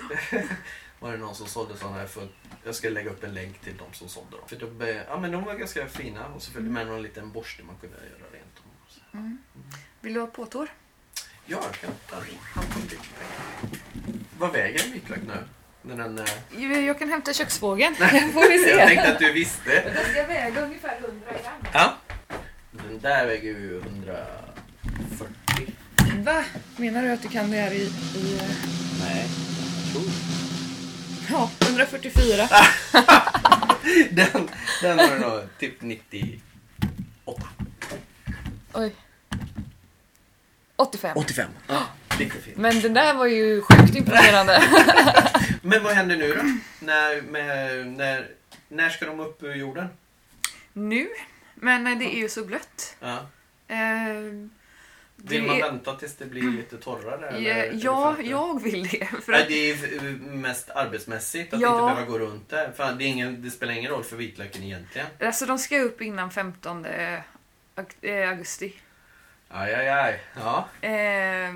var 1.00 1.12
det 1.12 1.18
någon 1.18 1.36
som 1.36 1.48
sålde 1.48 1.78
sådana 1.78 1.98
här 1.98 2.08
för 2.08 2.28
jag 2.64 2.76
ska 2.76 2.90
lägga 2.90 3.10
upp 3.12 3.24
en 3.24 3.34
länk 3.34 3.60
till 3.62 3.78
de 3.78 3.94
som 3.94 4.10
sålde 4.10 4.32
dem. 4.38 4.48
För 4.48 4.56
de, 4.56 4.88
ja, 5.08 5.20
men 5.20 5.32
de 5.32 5.44
var 5.44 5.54
ganska 5.56 5.88
fina 5.88 6.28
och 6.28 6.42
så 6.42 6.52
följde 6.52 6.72
med 6.72 6.88
någon 6.88 7.02
liten 7.02 7.32
borste 7.32 7.64
man 7.64 7.76
kunde 7.82 7.96
göra 7.98 8.32
rent 8.32 8.62
så. 8.88 9.18
Mm. 9.18 9.38
Vill 10.02 10.14
du 10.14 10.20
ha 10.20 10.28
påtår? 10.28 10.70
Ja, 11.46 11.60
jag 11.64 11.74
kan 11.74 11.92
ta 12.10 12.16
den. 12.16 12.26
Vad 14.38 14.52
väger 14.52 14.86
en 14.86 14.92
vitlök 14.94 15.20
nu? 15.28 15.34
När 15.82 15.96
den, 15.98 16.20
eh, 16.20 16.26
Jag 16.72 16.82
jag 16.84 17.00
kan 17.00 17.10
hämta 17.10 17.34
köksbågen. 17.34 17.96
får 18.34 18.50
vi 18.50 18.70
jag 18.70 18.80
se. 18.80 18.86
tänkte 18.88 19.12
att 19.12 19.20
du 19.20 19.34
visste. 19.34 19.82
Den 19.94 20.06
ska 20.12 20.28
väga 20.28 20.62
ungefär 20.62 21.00
100 21.00 21.26
gram. 21.32 21.72
Ja. 21.74 21.98
Den 22.72 23.00
där 23.00 23.28
väger 23.28 23.50
ju 23.50 23.78
140. 23.78 25.76
Va? 26.24 26.44
Menar 26.78 27.04
du 27.04 27.12
att 27.12 27.22
du 27.22 27.28
kan 27.30 27.52
det 27.52 27.58
här 27.58 27.72
i... 27.72 27.82
i 28.16 28.40
Nej, 29.00 29.26
jag 29.86 29.94
tror 29.94 30.32
ja, 31.32 31.52
144. 31.60 32.48
Den, 34.12 34.50
den 34.82 34.98
du 34.98 35.20
nog 35.20 35.42
typ 35.60 35.82
98. 35.82 36.42
Oj. 38.74 38.96
85. 40.82 41.18
85. 41.18 41.50
Ja, 41.68 41.84
lite 42.20 42.38
fint. 42.38 42.58
Men 42.58 42.82
den 42.82 42.94
där 42.94 43.14
var 43.14 43.26
ju 43.26 43.62
sjukt 43.62 43.96
imponerande. 43.96 44.64
Men 45.62 45.84
vad 45.84 45.94
händer 45.94 46.18
nu 46.18 46.34
då? 46.34 46.44
När, 46.86 47.22
med, 47.22 47.88
när, 47.88 48.28
när 48.68 48.90
ska 48.90 49.06
de 49.06 49.20
upp 49.20 49.44
ur 49.44 49.56
jorden? 49.56 49.88
nu. 50.74 51.08
Men 51.56 52.00
det 52.00 52.06
är 52.16 52.18
ju 52.20 52.30
så 52.30 52.44
blött. 52.46 52.96
Ja. 53.00 53.18
Eh, 53.68 53.78
Vill 55.16 55.44
man 55.44 55.56
är- 55.56 55.62
vänta 55.62 55.96
tills 55.96 56.16
det 56.16 56.26
blir 56.26 56.44
lite 56.52 56.78
torrare? 56.78 57.28
eller? 57.30 57.72
Ja, 57.74 58.14
Eller 58.20 58.30
jag 58.30 58.64
vill 58.64 58.88
det. 58.88 59.06
För 59.26 59.34
att, 59.34 59.48
det 59.48 59.72
är 59.72 60.02
mest 60.20 60.70
arbetsmässigt 60.70 61.54
att 61.54 61.62
Ja. 61.62 61.68
inte 61.70 61.94
behöva 61.94 62.12
gå 62.12 62.20
runt 62.20 62.50
där. 62.50 62.72
För 62.72 62.92
det, 62.94 63.04
är 63.04 63.08
ingen, 63.08 63.42
det 63.42 63.52
spelar 63.52 63.74
ingen 63.74 63.92
roll 63.92 64.04
för 64.04 64.16
vitlöken 64.16 64.64
egentligen. 64.64 65.08
alltså 65.22 65.46
de 65.46 65.60
ska 65.60 65.80
upp 65.80 66.02
innan 66.02 66.32
15 66.32 66.86
aug- 66.86 67.22
eh, 68.02 68.30
augusti. 68.30 68.74
Aj, 69.54 69.74
aj, 69.74 69.90
aj. 69.90 70.20
Ja. 70.36 70.68
Eh, 70.82 71.54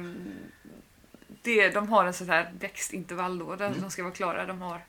det, 1.41 1.69
de 1.69 1.88
har 1.89 2.05
en 2.05 2.13
sån 2.13 2.29
här 2.29 2.51
växtintervall 2.60 3.39
då, 3.39 3.55
där 3.55 3.67
Mm. 3.67 3.81
de 3.81 3.91
ska 3.91 4.03
vara 4.03 4.13
klara. 4.13 4.45
De 4.45 4.62
har, 4.62 4.81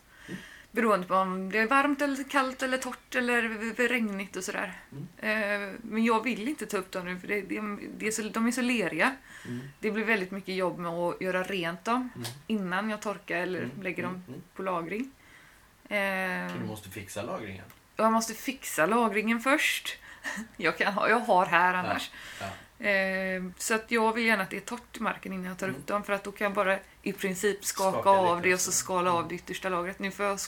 beroende 0.71 1.07
på 1.07 1.14
om 1.14 1.51
det 1.53 1.59
är 1.59 1.66
varmt 1.66 2.03
eller 2.03 2.25
kallt 2.31 2.62
eller 2.62 2.79
torrt 2.79 3.14
eller 3.14 3.42
regnigt 3.88 4.37
och 4.37 4.45
sådär. 4.45 4.73
Mm. 4.92 5.07
Eh, 5.19 5.75
men 5.83 6.05
jag 6.05 6.23
vill 6.25 6.49
inte 6.49 6.66
ta 6.66 6.77
upp 6.77 6.90
dem 6.92 7.05
nu 7.05 7.19
för 7.19 7.29
det, 7.29 7.40
det, 7.40 7.61
det 7.99 8.07
är 8.07 8.11
så, 8.11 8.23
de 8.23 8.47
är 8.47 8.51
så 8.53 8.61
leriga. 8.61 9.16
Mm. 9.47 9.69
Det 9.81 9.90
blir 9.90 10.05
väldigt 10.05 10.31
mycket 10.31 10.55
jobb 10.55 10.79
med 10.79 10.90
att 10.92 11.21
göra 11.21 11.42
rent 11.42 11.85
dem 11.85 12.11
Mm. 12.16 12.29
innan 12.47 12.90
jag 12.90 13.01
torkar 13.03 13.37
eller 13.37 13.59
Mm, 13.62 13.83
lägger 13.83 14.03
dem 14.03 14.12
mm, 14.14 14.25
mm. 14.29 14.42
på 14.55 14.62
lagring. 14.62 15.11
Eh, 15.88 16.53
du 16.61 16.66
måste 16.66 16.88
fixa 16.90 17.23
lagringen. 17.23 17.64
jag 17.97 18.12
måste 18.12 18.35
fixa 18.35 18.87
lagringen 18.87 19.40
först. 19.40 19.97
Jag, 20.57 20.79
kan 20.79 20.92
ha, 20.95 21.09
jag 21.09 21.19
har 21.21 21.47
här 21.47 21.75
annars. 21.75 22.11
Ja. 22.40 22.47
Eh, 22.79 23.45
så 23.59 23.75
att 23.75 23.91
jag 23.91 24.12
vill 24.12 24.25
gärna 24.27 24.43
att 24.43 24.51
det 24.51 24.57
är 24.57 24.61
torrt 24.61 24.97
i 24.97 25.01
marken 25.01 25.33
innan 25.33 25.45
jag 25.47 25.59
tar 25.59 25.69
Mm. 25.69 25.81
upp 25.81 25.87
dem 25.87 26.05
för 26.05 26.12
att 26.12 26.25
då 26.25 26.33
kan 26.33 26.45
jag 26.45 26.53
bara 26.55 26.79
i 27.03 27.12
princip 27.12 27.65
skaka, 27.65 27.93
Skaka 27.93 28.11
av 28.11 28.43
det 28.43 28.55
och 28.55 28.61
så 28.61 28.71
också. 28.71 28.79
skala 28.79 29.11
av 29.12 29.17
Mm. 29.19 29.29
det 29.29 29.35
yttersta 29.35 29.69
lagret. 29.69 29.99
Nu 29.99 30.11
får 30.11 30.25
jag 30.27 30.39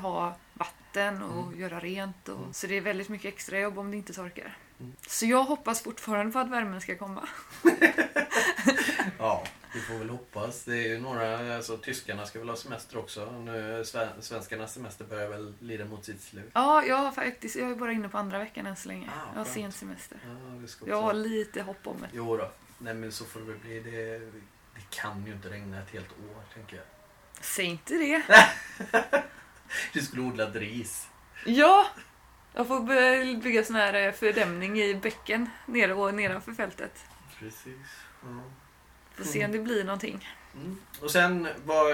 ha 0.00 0.36
vatten 0.54 1.22
och 1.22 1.46
Mm. 1.46 1.60
göra 1.60 1.80
rent. 1.80 2.28
Och, 2.28 2.38
Mm. 2.38 2.52
Så 2.52 2.66
det 2.66 2.74
är 2.76 2.80
väldigt 2.80 3.08
mycket 3.08 3.34
extra 3.34 3.58
jobb 3.60 3.78
om 3.78 3.90
det 3.90 3.96
inte 3.96 4.12
torkar. 4.12 4.56
Mm. 4.80 4.92
Så 5.06 5.26
jag 5.26 5.44
hoppas 5.44 5.82
fortfarande 5.82 6.32
på 6.32 6.38
att 6.38 6.48
värmen 6.50 6.80
ska 6.80 6.96
komma. 6.96 7.28
Ja, 9.18 9.44
vi 9.76 9.82
får 9.82 9.94
väl 9.98 10.10
hoppas. 10.10 10.64
Det 10.64 10.76
är 10.76 10.88
ju 10.88 11.00
några, 11.00 11.56
alltså 11.56 11.76
tyskarna 11.78 12.26
ska 12.26 12.38
väl 12.38 12.48
ha 12.48 12.56
semester 12.56 12.98
också. 12.98 13.30
Nu, 13.32 13.82
sve- 13.82 14.20
svenskarnas 14.20 14.74
semester 14.74 15.04
börjar 15.04 15.28
väl 15.28 15.54
lida 15.60 15.84
mot 15.84 16.04
sitt 16.04 16.20
slut. 16.22 16.50
Ja, 16.54 16.84
jag 16.84 16.96
har 16.96 17.10
faktiskt, 17.12 17.56
jag 17.56 17.70
är 17.70 17.74
bara 17.74 17.92
inne 17.92 18.08
på 18.08 18.18
andra 18.18 18.38
veckan 18.38 18.66
än 18.66 18.76
så 18.76 18.88
länge. 18.88 19.08
Ah, 19.10 19.28
jag 19.34 19.40
har 19.40 19.44
sen 19.44 19.72
semester. 19.72 20.18
Ja. 20.24 20.86
Jag 20.86 21.02
har 21.02 21.12
lite 21.12 21.62
hopp 21.62 21.86
om 21.86 22.00
det. 22.00 22.08
Jo 22.12 22.36
då. 22.36 22.50
Nej 22.78 22.94
men 22.94 23.12
så 23.12 23.24
får 23.24 23.40
det 23.40 23.46
väl 23.46 23.58
bli. 23.58 23.80
Det, 23.80 24.18
det 24.74 24.82
kan 24.90 25.26
ju 25.26 25.32
inte 25.32 25.48
regna 25.50 25.80
ett 25.82 25.90
helt 25.90 26.10
år, 26.12 26.42
tänker 26.54 26.76
jag. 26.76 26.84
Säg 27.40 27.64
inte 27.64 27.94
det. 27.94 28.22
Du 29.92 30.00
skulle 30.02 30.22
odla 30.22 30.46
ris. 30.50 31.08
Ja! 31.46 31.86
Jag 32.54 32.68
får 32.68 32.80
by- 32.80 33.36
bygga 33.36 33.64
sån 33.64 33.76
här 33.76 33.94
eh, 33.94 34.12
fördämning 34.12 34.80
i 34.80 34.94
bäcken 34.94 35.50
nere 35.66 35.94
och 35.94 36.14
nedanför 36.14 36.52
fältet. 36.52 37.04
Precis. 37.38 37.76
Ja. 38.22 38.42
Får 39.16 39.24
se 39.24 39.44
om 39.44 39.52
det 39.52 39.58
blir 39.58 39.84
någonting. 39.84 40.28
Mm. 40.54 40.78
Och 41.00 41.10
sen, 41.10 41.48
vad, 41.64 41.86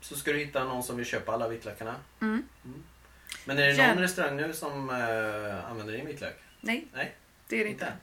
så 0.00 0.16
ska 0.16 0.32
du 0.32 0.38
hitta 0.38 0.64
någon 0.64 0.82
som 0.82 0.96
vill 0.96 1.06
köpa 1.06 1.32
alla 1.32 1.48
vitlökarna. 1.48 1.94
Mm. 2.20 2.42
Men 3.44 3.58
är 3.58 3.62
det 3.62 3.68
någon 3.68 3.76
Gärna. 3.76 4.02
restaurang 4.02 4.36
nu 4.36 4.52
som 4.52 4.90
eh, 4.90 5.70
använder 5.70 5.92
din 5.92 6.06
vitlök? 6.06 6.36
Nej, 6.60 6.86
Nej, 6.94 7.14
det 7.48 7.60
är 7.60 7.64
det 7.64 7.70
inte 7.70 7.84
inte. 7.84 7.96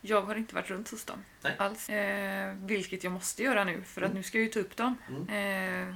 Jag 0.00 0.22
har 0.22 0.34
inte 0.34 0.54
varit 0.54 0.70
runt 0.70 0.90
hos 0.90 1.04
dem 1.04 1.24
Nej. 1.42 1.52
alls. 1.58 1.88
Eh, 1.90 2.54
vilket 2.54 3.04
jag 3.04 3.12
måste 3.12 3.42
göra 3.42 3.64
nu 3.64 3.82
för 3.82 4.02
att 4.02 4.06
Mm. 4.06 4.16
nu 4.16 4.22
ska 4.22 4.38
jag 4.38 4.44
ju 4.44 4.50
ta 4.50 4.60
upp 4.60 4.76
dem. 4.76 4.96
Mm. 5.08 5.88
Eh. 5.88 5.94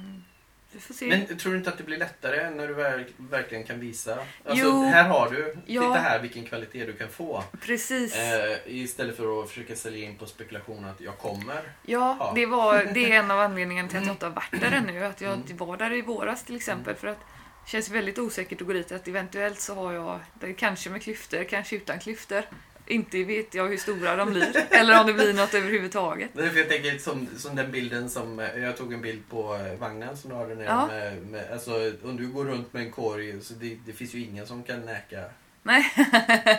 Men 1.01 1.37
tror 1.37 1.51
du 1.51 1.57
inte 1.57 1.69
att 1.69 1.77
det 1.77 1.83
blir 1.83 1.97
lättare 1.97 2.49
när 2.49 2.67
du 2.67 2.73
verk, 2.73 3.07
verkligen 3.17 3.63
kan 3.63 3.79
visa? 3.79 4.11
Alltså, 4.45 4.65
Jo. 4.65 4.83
här 4.85 5.03
har 5.03 5.29
du. 5.29 5.57
Ja. 5.65 5.81
Titta 5.81 5.93
här 5.99 6.19
vilken 6.19 6.45
kvalitet 6.45 6.85
du 6.85 6.93
kan 6.93 7.09
få. 7.09 7.43
Precis. 7.61 8.15
Eh, 8.15 8.57
istället 8.65 9.17
för 9.17 9.43
att 9.43 9.49
försöka 9.49 9.75
sälja 9.75 10.05
in 10.05 10.17
på 10.17 10.25
spekulation 10.25 10.85
att 10.85 11.01
jag 11.01 11.17
kommer. 11.17 11.61
Ja, 11.85 12.17
Ja. 12.19 12.31
Det, 12.35 12.45
var, 12.45 12.83
det 12.93 13.11
är 13.11 13.19
en 13.19 13.31
av 13.31 13.39
anledningarna 13.47 13.89
till 13.89 13.97
att 13.97 14.03
Mm. 14.03 14.07
jag 14.07 14.15
inte 14.15 14.25
har 14.25 14.33
varit 14.33 14.61
där 14.61 14.71
ännu. 14.77 15.03
Att 15.05 15.21
jag 15.21 15.33
Mm. 15.33 15.41
inte 15.49 15.53
var 15.65 15.77
där 15.77 15.93
i 15.93 16.01
våras 16.01 16.43
till 16.43 16.55
exempel. 16.55 16.95
För 16.95 17.07
att 17.07 17.19
det 17.65 17.69
känns 17.71 17.89
väldigt 17.89 18.19
osäkert 18.19 18.61
att 18.61 18.67
gå 18.67 18.73
dit. 18.73 18.91
Att 18.91 19.07
eventuellt 19.07 19.59
så 19.59 19.75
har 19.75 19.93
jag, 19.93 20.19
kanske 20.57 20.89
med 20.89 21.01
klyftor, 21.01 21.43
kanske 21.43 21.75
utan 21.75 21.99
klyftor. 21.99 22.41
Inte 22.87 23.23
vet 23.23 23.53
jag 23.53 23.67
hur 23.67 23.77
stora 23.77 24.15
de 24.15 24.29
blir. 24.29 24.65
eller 24.69 24.99
om 24.99 25.07
det 25.07 25.13
blir 25.13 25.33
något 25.33 25.53
överhuvudtaget. 25.53 26.29
Därför 26.33 26.59
jag 26.59 26.69
tänker 26.69 26.97
som, 26.97 27.27
som 27.37 27.55
den 27.55 27.71
bilden 27.71 28.09
som, 28.09 28.39
jag 28.57 28.77
tog 28.77 28.93
en 28.93 29.01
bild 29.01 29.29
på 29.29 29.55
eh, 29.55 29.79
vagnen 29.79 30.17
som 30.17 30.29
du 30.29 30.35
har 30.35 30.47
där 30.47 30.55
nere. 30.55 30.65
Ja. 30.65 30.87
Med, 30.87 31.27
med, 31.27 31.51
alltså, 31.51 31.93
om 32.03 32.17
du 32.17 32.27
går 32.27 32.45
runt 32.45 32.73
med 32.73 32.83
en 32.83 32.91
korg, 32.91 33.41
så 33.41 33.53
det, 33.53 33.77
det 33.85 33.93
finns 33.93 34.13
ju 34.13 34.19
ingen 34.19 34.47
som 34.47 34.63
kan 34.63 34.81
näka. 34.81 35.23
Nej. 35.63 35.91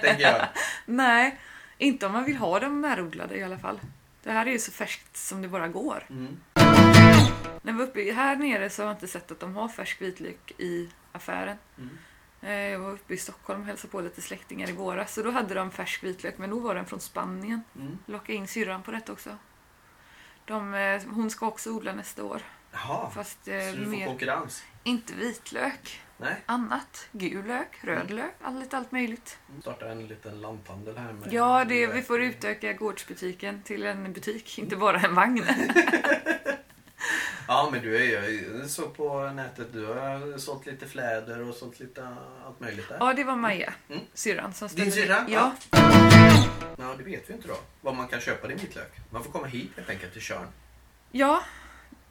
tänker 0.02 0.20
jag. 0.20 0.48
Nej, 0.86 1.38
inte 1.78 2.06
om 2.06 2.12
man 2.12 2.24
vill 2.24 2.36
ha 2.36 2.60
dem 2.60 2.80
närodlade 2.80 3.36
i 3.36 3.42
alla 3.42 3.58
fall. 3.58 3.80
Det 4.22 4.30
här 4.30 4.46
är 4.46 4.50
ju 4.50 4.58
så 4.58 4.72
färskt 4.72 5.16
som 5.16 5.42
det 5.42 5.48
bara 5.48 5.68
går. 5.68 6.06
Mm. 6.10 6.36
När 7.62 7.72
vi 7.72 7.78
var 7.78 7.84
uppe 7.84 8.12
här 8.12 8.36
nere 8.36 8.70
så 8.70 8.82
har 8.82 8.86
jag 8.86 8.96
inte 8.96 9.08
sett 9.08 9.30
att 9.30 9.40
de 9.40 9.56
har 9.56 9.68
färsk 9.68 10.02
vitlök 10.02 10.52
i 10.58 10.88
affären. 11.12 11.56
Mm. 11.78 11.98
Eh, 12.44 12.52
Jag 12.52 12.78
var 12.78 12.90
uppe 12.92 13.14
i 13.14 13.16
Stockholm 13.16 13.60
och 13.60 13.66
hälsade 13.66 13.90
på 13.90 14.00
lite 14.00 14.20
släktingar 14.22 14.68
i 14.68 14.72
våras. 14.72 15.14
Så 15.14 15.22
då 15.22 15.30
hade 15.30 15.54
de 15.54 15.70
färsk 15.70 16.04
vitlök, 16.04 16.38
men 16.38 16.50
då 16.50 16.58
var 16.58 16.74
den 16.74 16.86
från 16.86 17.00
Spanien. 17.00 17.62
Mm. 17.76 17.98
Locka 18.06 18.32
in 18.32 18.48
syrran 18.48 18.82
på 18.82 18.90
detta 18.90 19.12
också. 19.12 19.38
De, 20.44 20.74
eh, 20.74 21.02
hon 21.14 21.30
ska 21.30 21.46
också 21.46 21.70
odla 21.70 21.92
nästa 21.92 22.24
år. 22.24 22.42
Jaha, 22.72 23.10
Fast 23.10 23.48
eh, 23.48 23.60
så 23.70 23.76
du 23.76 23.84
får 23.84 23.90
mer, 23.90 24.06
konkurrens? 24.06 24.64
inte 24.84 25.14
vitlök. 25.14 26.00
Nej. 26.16 26.42
Annat. 26.46 27.08
Gul 27.12 27.46
lök, 27.46 27.78
röd 27.84 28.10
lök, 28.10 28.34
allt, 28.42 28.74
allt 28.74 28.92
möjligt. 28.92 29.38
Starta 29.60 29.88
en 29.90 30.06
liten 30.06 30.40
lanthandel 30.40 30.96
här 30.98 31.12
med... 31.12 31.32
Ja, 31.32 31.64
det, 31.64 31.86
vi 31.86 32.02
får 32.02 32.22
utöka 32.22 32.72
gårdsbutiken 32.72 33.62
till 33.62 33.86
en 33.86 34.12
butik, 34.12 34.58
inte 34.58 34.76
bara 34.76 35.00
en 35.00 35.14
vagn. 35.14 35.44
Ja, 37.48 37.68
men 37.72 37.82
du 37.82 37.96
är 37.96 38.28
ju 38.30 38.68
så 38.68 38.88
på 38.88 39.30
nätet. 39.30 39.72
Du 39.72 39.86
har 39.86 40.38
sålt 40.38 40.66
lite 40.66 40.86
fläder 40.86 41.48
och 41.48 41.54
sålt 41.54 41.80
lite 41.80 42.08
allt 42.46 42.60
möjligt 42.60 42.88
där. 42.88 42.96
Ja, 43.00 43.12
det 43.14 43.24
var 43.24 43.36
Maja, 43.36 43.72
Mm. 43.88 44.02
syrran 44.14 44.52
som 44.54 44.68
Din 44.68 44.92
ställde- 44.92 45.06
syrra? 45.14 45.24
Ja. 45.28 45.54
Ja, 46.78 46.94
det 46.98 47.04
vet 47.04 47.30
vi 47.30 47.34
inte 47.34 47.48
då. 47.48 47.56
Var 47.80 47.92
man 47.92 48.08
kan 48.08 48.20
köpa 48.20 48.48
din 48.48 48.56
vitlök. 48.58 48.92
Man 49.10 49.24
får 49.24 49.32
komma 49.32 49.46
hit 49.46 49.70
helt 49.76 49.90
enkelt 49.90 50.12
till 50.12 50.22
Tjörn. 50.22 50.46
Ja, 51.10 51.44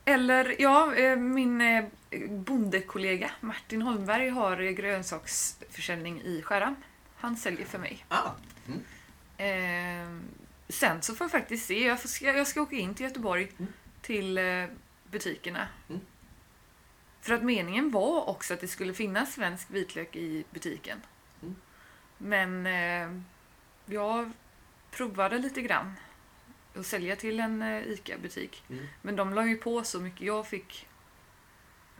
eller 0.05 0.61
ja, 0.61 0.95
eh, 0.95 1.15
min 1.15 1.61
eh, 1.61 1.83
bondekollega 2.29 3.31
Martin 3.41 3.81
Holmberg 3.81 4.29
har 4.29 4.61
eh, 4.61 4.71
grönsaksförsäljning 4.71 6.21
i 6.21 6.41
Skärhamn. 6.41 6.75
Han 7.15 7.37
säljer 7.37 7.65
för 7.65 7.79
mig. 7.79 8.05
Ah, 8.07 8.29
mm. 8.67 8.79
Eh, 9.37 10.07
sen 10.69 11.01
så 11.01 11.15
får 11.15 11.25
jag 11.25 11.31
faktiskt 11.31 11.65
se. 11.65 11.85
Jag, 11.87 12.01
får, 12.01 12.09
ska, 12.09 12.25
jag 12.25 12.47
ska 12.47 12.61
åka 12.61 12.75
in 12.75 12.93
till 12.95 13.05
Göteborg 13.05 13.51
Mm. 13.59 13.73
till 14.01 14.37
butikerna. 15.13 15.67
Mm. 15.89 16.01
För 17.21 17.33
att 17.33 17.43
meningen 17.43 17.91
var 17.91 18.29
också 18.29 18.53
att 18.53 18.61
det 18.61 18.67
skulle 18.67 18.93
finnas 18.93 19.33
svensk 19.33 19.71
vitlök 19.71 20.15
i 20.15 20.43
butiken. 20.51 21.01
Mm. 21.41 21.55
Men 22.17 22.65
eh, 22.65 23.21
jag 23.85 24.31
provade 24.91 25.37
lite 25.37 25.61
grann 25.61 25.93
att 26.75 26.85
sälja 26.85 27.15
till 27.15 27.39
en 27.39 27.61
eh, 27.61 27.87
ICA-butik. 27.87 28.63
Mm. 28.69 28.87
Men 29.01 29.15
de 29.15 29.33
la 29.33 29.47
ju 29.47 29.57
på 29.57 29.83
så 29.83 29.99
mycket. 29.99 30.21
Jag 30.21 30.47
fick... 30.47 30.87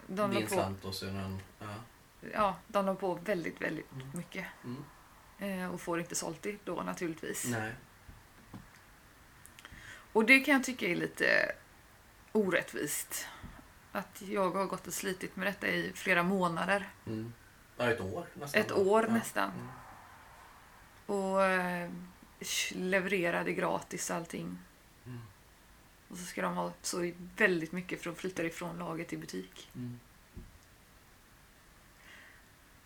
De 0.08 0.32
Din 0.32 0.48
på, 0.48 0.54
slant 0.54 0.86
och 0.86 0.96
sedan... 0.96 1.40
Ja. 1.60 1.76
ja, 2.34 2.56
de 2.68 2.86
la 2.86 2.96
på 2.96 3.14
väldigt, 3.16 3.62
väldigt 3.62 3.92
Mm. 3.92 4.08
mycket. 4.14 4.46
Mm. 4.64 4.84
Eh, 5.40 5.74
och 5.74 5.82
får 5.82 6.00
inte 6.00 6.16
sålt 6.16 6.42
det 6.42 6.66
då 6.66 6.76
naturligtvis. 6.76 7.46
Nej. 7.50 7.74
Och 10.14 10.26
det 10.26 10.40
kan 10.40 10.54
jag 10.54 10.64
tycka 10.64 10.88
är 10.88 10.96
lite 10.96 11.56
orättvist. 12.34 13.28
Att 13.92 14.22
jag 14.22 14.52
har 14.52 14.66
gått 14.66 14.88
och 14.88 14.94
slitit 14.94 15.36
med 15.36 15.48
detta 15.48 15.68
i 15.68 15.92
flera 15.96 16.24
månader. 16.24 16.90
Mm. 17.08 17.34
Ja, 17.78 17.92
ett 17.92 18.02
år 18.02 18.26
nästan. 18.34 18.62
Ett 18.62 18.72
år 18.72 19.06
ja. 19.08 19.14
nästan. 19.14 19.52
Mm. 19.52 19.68
Och 21.06 21.44
eh, 21.44 21.90
levererade 22.72 23.54
gratis 23.54 24.12
allting. 24.12 24.58
Mm. 25.06 25.20
Och 26.08 26.18
så 26.18 26.26
ska 26.26 26.42
de 26.42 26.56
ha 26.56 26.72
så 26.82 27.12
väldigt 27.38 27.72
mycket 27.72 28.02
för 28.04 28.12
att 28.12 28.18
flytta 28.18 28.44
ifrån 28.44 28.78
laget 28.78 29.14
i 29.14 29.18
butik. 29.18 29.72
Mm. 29.76 30.00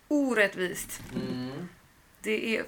Orättvist. 0.07 1.01
Mm. 1.15 1.69
Det 2.21 2.57
är 2.57 2.65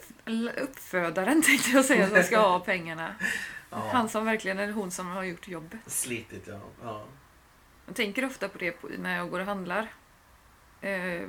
uppfödaren 0.60 1.42
tänkte 1.46 1.70
jag 1.72 1.86
säga 1.86 2.10
som 2.10 2.24
ska 2.24 2.40
ha 2.40 2.60
pengarna. 2.60 3.16
Ja. 3.70 3.90
Han 3.92 4.10
som 4.10 4.26
verkligen, 4.26 4.60
eller 4.60 4.74
hon 4.74 4.92
som 4.92 5.08
har 5.08 5.24
gjort 5.24 5.48
jobbet. 5.48 5.80
Slitit, 5.86 6.48
ja. 6.48 6.60
ja. 6.84 7.06
Jag 7.86 7.96
tänker 7.96 8.26
ofta 8.26 8.50
på 8.50 8.58
det 8.58 8.98
när 8.98 9.18
jag 9.18 9.30
går 9.30 9.40
och 9.40 9.46
handlar. 9.46 9.88
Eh, 10.82 11.28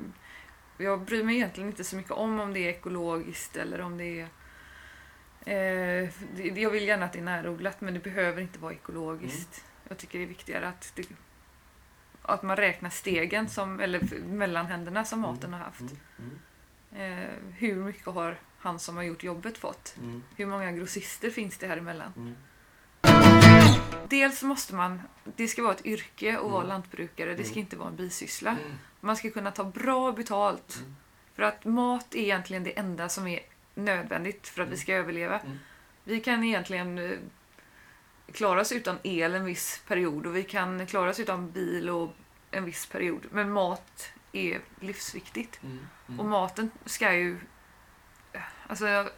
jag 0.78 1.00
bryr 1.00 1.24
mig 1.24 1.36
egentligen 1.36 1.70
inte 1.70 1.84
så 1.84 1.96
mycket 1.96 2.12
om 2.12 2.40
om 2.40 2.52
det 2.52 2.60
är 2.60 2.68
ekologiskt 2.68 3.56
eller 3.56 3.80
om 3.80 3.98
det 3.98 4.20
är... 4.20 4.28
Eh, 5.44 6.10
jag 6.58 6.70
vill 6.70 6.88
gärna 6.88 7.04
att 7.04 7.12
det 7.12 7.18
är 7.18 7.22
närodlat 7.22 7.80
men 7.80 7.94
det 7.94 8.00
behöver 8.00 8.42
inte 8.42 8.58
vara 8.58 8.72
ekologiskt. 8.72 9.64
Jag 9.88 9.98
tycker 9.98 10.18
det 10.18 10.24
är 10.24 10.28
viktigare 10.28 10.68
att, 10.68 10.92
det, 10.94 11.08
att 12.22 12.42
man 12.42 12.56
räknar 12.56 12.90
stegen 12.90 13.48
som, 13.48 13.80
eller 13.80 14.20
mellanhänderna 14.20 15.04
som 15.04 15.20
maten 15.20 15.52
har 15.52 15.60
haft. 15.60 15.80
Mm. 15.80 15.98
Mm. 16.18 17.22
Eh, 17.22 17.30
hur 17.56 17.74
mycket 17.74 18.06
har 18.06 18.38
han 18.60 18.78
som 18.78 18.96
har 18.96 19.02
gjort 19.02 19.24
jobbet 19.24 19.58
fått? 19.58 19.94
Mm. 19.98 20.22
Hur 20.36 20.46
många 20.46 20.72
grossister 20.72 21.30
finns 21.30 21.58
det 21.58 21.66
här 21.66 21.76
emellan? 21.76 22.12
Mm. 22.16 22.34
Dels 24.08 24.42
måste 24.42 24.74
man, 24.74 25.02
det 25.36 25.48
ska 25.48 25.62
vara 25.62 25.74
ett 25.74 25.86
yrke 25.86 26.36
att 26.38 26.42
vara 26.50 26.56
Mm. 26.56 26.68
lantbrukare, 26.68 27.34
det 27.34 27.44
ska 27.44 27.52
Mm. 27.52 27.60
inte 27.60 27.76
vara 27.76 27.88
en 27.88 27.96
bisyssla. 27.96 28.50
Mm. 28.50 28.72
Man 29.00 29.16
ska 29.16 29.30
kunna 29.30 29.50
ta 29.50 29.64
bra 29.64 30.12
betalt. 30.12 30.84
För 31.34 31.42
att 31.42 31.64
mat 31.64 32.14
är 32.14 32.18
egentligen 32.18 32.64
det 32.64 32.78
enda 32.78 33.08
som 33.08 33.26
är 33.26 33.40
nödvändigt 33.74 34.48
för 34.48 34.62
att 34.62 34.68
vi 34.68 34.76
ska 34.76 34.94
överleva. 34.94 35.40
Vi 36.04 36.20
kan 36.20 36.44
egentligen 36.44 36.98
eh, 36.98 37.18
klara 38.32 38.60
oss 38.60 38.72
utan 38.72 38.98
el 39.02 39.34
en 39.34 39.44
viss 39.44 39.82
period 39.88 40.26
och 40.26 40.36
vi 40.36 40.42
kan 40.42 40.86
klara 40.86 41.10
oss 41.10 41.20
utan 41.20 41.50
bil 41.50 41.90
och 41.90 42.12
en 42.50 42.64
viss 42.64 42.86
period. 42.86 43.26
Men 43.30 43.52
mat 43.52 44.12
är 44.32 44.60
livsviktigt. 44.80 45.60
Mm. 45.62 45.78
Mm. 46.08 46.20
Och 46.20 46.26
maten 46.26 46.70
ska 46.84 47.14
ju... 47.14 47.38
Alltså, 48.70 49.08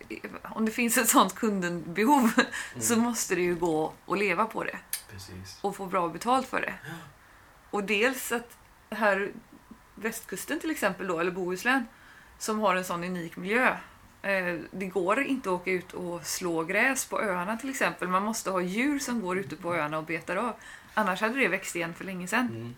om 0.43 0.65
det 0.65 0.73
finns 0.73 0.99
ett 0.99 1.09
sånt 1.09 1.35
kundenbehov 1.35 2.33
så 2.81 2.97
måste 2.97 3.35
det 3.35 3.41
ju 3.41 3.55
gå 3.55 3.93
att 4.07 4.19
leva 4.19 4.45
på 4.45 4.65
det 4.65 4.79
Precis. 5.11 5.59
och 5.61 5.77
få 5.77 5.87
bra 5.87 6.09
betalt 6.09 6.47
för 6.47 6.61
det. 6.61 6.75
Och 7.71 7.85
dels 7.85 8.33
att 8.33 8.57
här 8.91 9.33
västkusten 9.95 10.61
till 10.61 10.71
exempel 10.71 11.07
då, 11.07 11.21
eller 11.21 11.31
Bohuslän, 11.31 11.87
som 12.39 12.59
har 12.59 12.77
en 12.77 12.85
sån 12.85 13.05
unik 13.05 13.37
miljö. 13.37 13.77
Eh, 14.23 14.59
det 14.71 14.87
går 14.87 15.23
inte 15.23 15.49
att 15.49 15.61
åka 15.61 15.71
ut 15.71 15.93
och 15.93 16.27
slå 16.27 16.65
gräs 16.65 17.07
på 17.07 17.21
öarna 17.21 17.57
till 17.57 17.71
exempel. 17.71 18.09
Man 18.09 18.23
måste 18.23 18.51
ha 18.51 18.61
djur 18.61 18.99
som 18.99 19.21
går 19.21 19.39
ute 19.39 19.57
på 19.57 19.75
öarna 19.75 19.99
och 19.99 20.05
betar 20.05 20.37
av. 20.37 20.55
Annars 20.95 21.21
hade 21.21 21.39
det 21.39 21.49
växt 21.49 21.77
igen 21.77 21.95
för 21.95 22.05
länge 22.05 22.29
sedan. 22.29 22.49
Mm. 22.49 22.75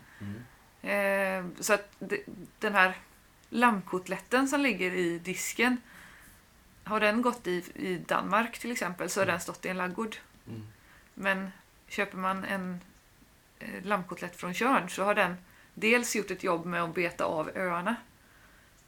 Mm. 0.80 1.54
Eh, 1.54 1.62
så 1.62 1.74
att 1.74 1.92
den 2.58 2.74
här 2.74 2.96
lammkotletten 3.48 4.48
som 4.48 4.60
ligger 4.60 4.94
i 4.94 5.18
disken, 5.18 5.76
har 6.84 7.00
den 7.00 7.22
gått 7.22 7.46
i, 7.46 7.64
i 7.74 7.96
Danmark 8.06 8.58
till 8.58 8.72
exempel 8.72 9.10
så 9.10 9.20
har 9.20 9.26
den 9.26 9.40
stått 9.40 9.64
i 9.64 9.68
en 9.68 9.76
laggård. 9.76 10.16
Mm. 10.48 10.62
Men 11.14 11.50
köper 11.88 12.16
man 12.18 12.44
en 12.44 12.80
eh, 13.58 13.82
lammkotlett 13.84 14.36
från 14.36 14.54
Tjörn 14.54 14.88
så 14.88 15.04
har 15.04 15.14
den 15.14 15.36
dels 15.74 16.16
gjort 16.16 16.30
ett 16.30 16.44
jobb 16.44 16.66
med 16.66 16.82
att 16.82 16.94
beta 16.94 17.24
av 17.24 17.50
öarna. 17.54 17.96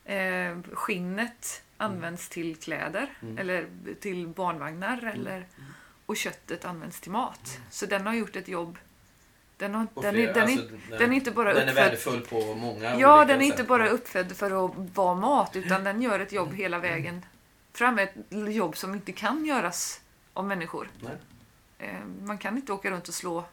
Eh, 0.05 0.57
skinnet 0.73 1.63
används 1.77 2.29
till 2.29 2.57
kläder 2.57 3.09
Mm. 3.23 3.39
eller 3.39 3.67
till 4.01 4.27
barnvagnar 4.29 5.13
eller, 5.15 5.47
och 6.07 6.17
köttet 6.17 6.65
används 6.65 7.01
till 7.01 7.11
mat. 7.11 7.59
Så 7.71 7.87
den 7.87 8.07
har 8.07 8.15
gjort 8.15 8.37
ett 8.37 8.49
jobb. 8.49 8.79
Den, 9.57 9.75
har, 9.75 9.87
den, 9.95 10.17
är, 10.17 10.35
den, 10.35 10.43
alltså, 10.43 10.75
är, 10.93 10.99
den 10.99 11.13
är 11.13 11.17
inte 11.17 11.31
bara 11.31 11.55
den 11.55 11.63
är 11.63 11.73
uppfödd 11.73 11.85
värdefull 11.85 12.21
på 12.21 12.55
många 12.55 12.97
Ja, 12.99 13.25
den 13.25 13.41
är 13.41 13.45
inte 13.45 13.57
sätt. 13.59 13.69
bara 13.69 13.89
uppfödd 13.89 14.33
för 14.37 14.67
att 14.67 14.73
vara 14.95 15.15
mat 15.15 15.57
utan 15.57 15.85
den 15.85 16.03
gör 16.03 16.21
ett 16.21 16.33
jobb 16.33 16.55
hela 16.55 16.79
vägen 16.79 17.25
fram. 17.77 17.99
Ett 17.99 18.15
jobb 18.31 18.77
som 18.77 18.95
inte 18.95 19.13
kan 19.13 19.45
göras 19.45 20.01
av 20.33 20.45
människor. 20.45 20.91
Nej. 21.01 21.17
Eh, 21.79 22.05
Man 22.05 22.39
kan 22.39 22.57
inte 22.57 22.73
åka 22.73 22.91
runt 22.91 23.09
och 23.09 23.15
slå 23.15 23.45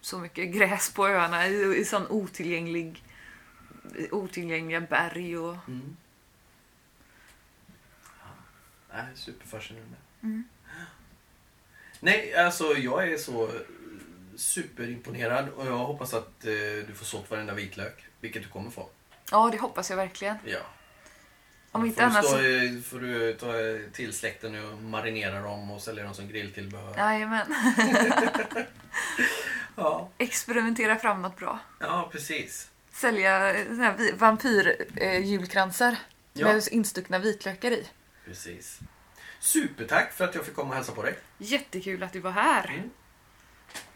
så 0.00 0.18
mycket 0.18 0.54
gräs 0.54 0.90
på 0.92 1.08
öarna 1.08 1.46
i, 1.48 1.76
i 1.80 1.84
sån 1.84 2.06
otillgänglig 2.06 3.04
otillgängliga 4.10 4.80
berg 4.80 5.38
och 5.38 5.56
Mm. 5.68 5.96
Ja, 8.90 8.98
superfascinerande. 9.14 9.96
Mm. 10.22 10.44
Nej, 12.00 12.34
alltså 12.34 12.64
jag 12.76 13.08
är 13.12 13.18
så 13.18 13.50
superimponerad 14.36 15.48
och 15.48 15.66
jag 15.66 15.76
hoppas 15.78 16.14
att 16.14 16.44
eh, 16.44 16.52
du 16.86 16.92
får 16.94 17.04
sålt 17.04 17.30
varenda 17.30 17.54
vitlök. 17.54 18.04
Vilket 18.20 18.42
du 18.42 18.48
kommer 18.48 18.70
få. 18.70 18.88
ja, 19.30 19.48
det 19.52 19.58
hoppas 19.58 19.90
jag 19.90 19.96
verkligen. 19.96 20.36
Ja. 20.44 20.58
Om 21.72 21.86
inte 21.86 22.10
får 22.10 22.22
stå, 22.22 22.28
så... 22.28 22.36
eh, 22.38 22.80
får 22.82 22.98
du 23.00 23.32
ta 23.34 23.52
till 23.92 24.12
släkten 24.12 24.52
nu 24.52 24.64
och 24.64 24.78
marinera 24.82 25.40
dem 25.42 25.70
och 25.70 25.82
sälja 25.82 26.04
dem 26.04 26.14
som 26.14 26.28
grilltillbehör. 26.28 26.96
Jajamän. 26.96 27.46
Ja, 29.76 30.08
Experimentera 30.18 30.96
fram 30.96 31.22
något 31.22 31.36
bra. 31.36 31.58
ja 31.80 32.08
precis. 32.12 32.70
Sälja 32.92 33.54
eh, 33.54 33.66
vampyr-julkransar 34.14 35.96
Ja. 36.32 36.46
med 36.52 36.68
instuckna 36.70 37.18
vitlökar 37.18 37.70
i. 37.70 37.86
precis. 38.24 38.78
Supertack 39.40 40.12
för 40.12 40.24
att 40.24 40.34
jag 40.34 40.44
fick 40.44 40.54
komma 40.54 40.68
och 40.70 40.74
hälsa 40.76 40.92
på 40.92 41.02
dig. 41.02 41.14
Jättekul 41.38 42.02
att 42.02 42.12
du 42.12 42.20
var 42.20 42.30
här. 42.30 42.68
Mm. 42.68 42.90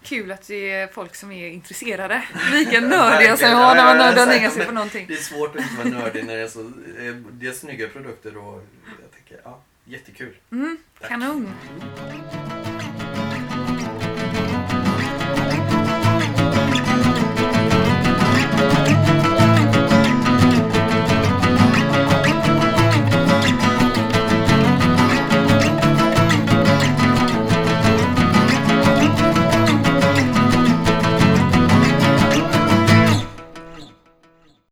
Kul 0.03 0.33
att 0.33 0.47
det 0.47 0.70
är 0.70 0.87
folk 0.87 1.14
som 1.14 1.33
är 1.33 1.49
intresserade. 1.49 2.22
Lika 2.53 2.81
nördiga 2.81 3.37
som 3.37 3.49
jag 3.49 3.57
var 3.57 3.74
när 3.74 3.85
man 3.85 3.97
nördar 3.97 4.27
ner 4.27 4.51
sig 4.51 4.66
på 4.66 4.72
någonting. 4.72 5.07
Det 5.09 5.14
är 5.14 5.18
svårt 5.18 5.57
att 5.57 5.62
inte 5.62 5.77
vara 5.77 6.03
nördig 6.03 6.24
när 6.24 6.37
det 6.37 6.43
är 6.43 6.49
så 6.49 6.61
eh, 6.61 7.14
det 7.31 7.47
är 7.47 7.53
snygga 7.53 7.89
produkter 7.89 8.37
och 8.37 8.62
jag 9.03 9.12
tänker, 9.12 9.41
ja, 9.45 9.61
jättekul. 9.85 10.37
Mm, 10.51 10.79
Tack. 11.01 11.09
kanon. 11.09 11.55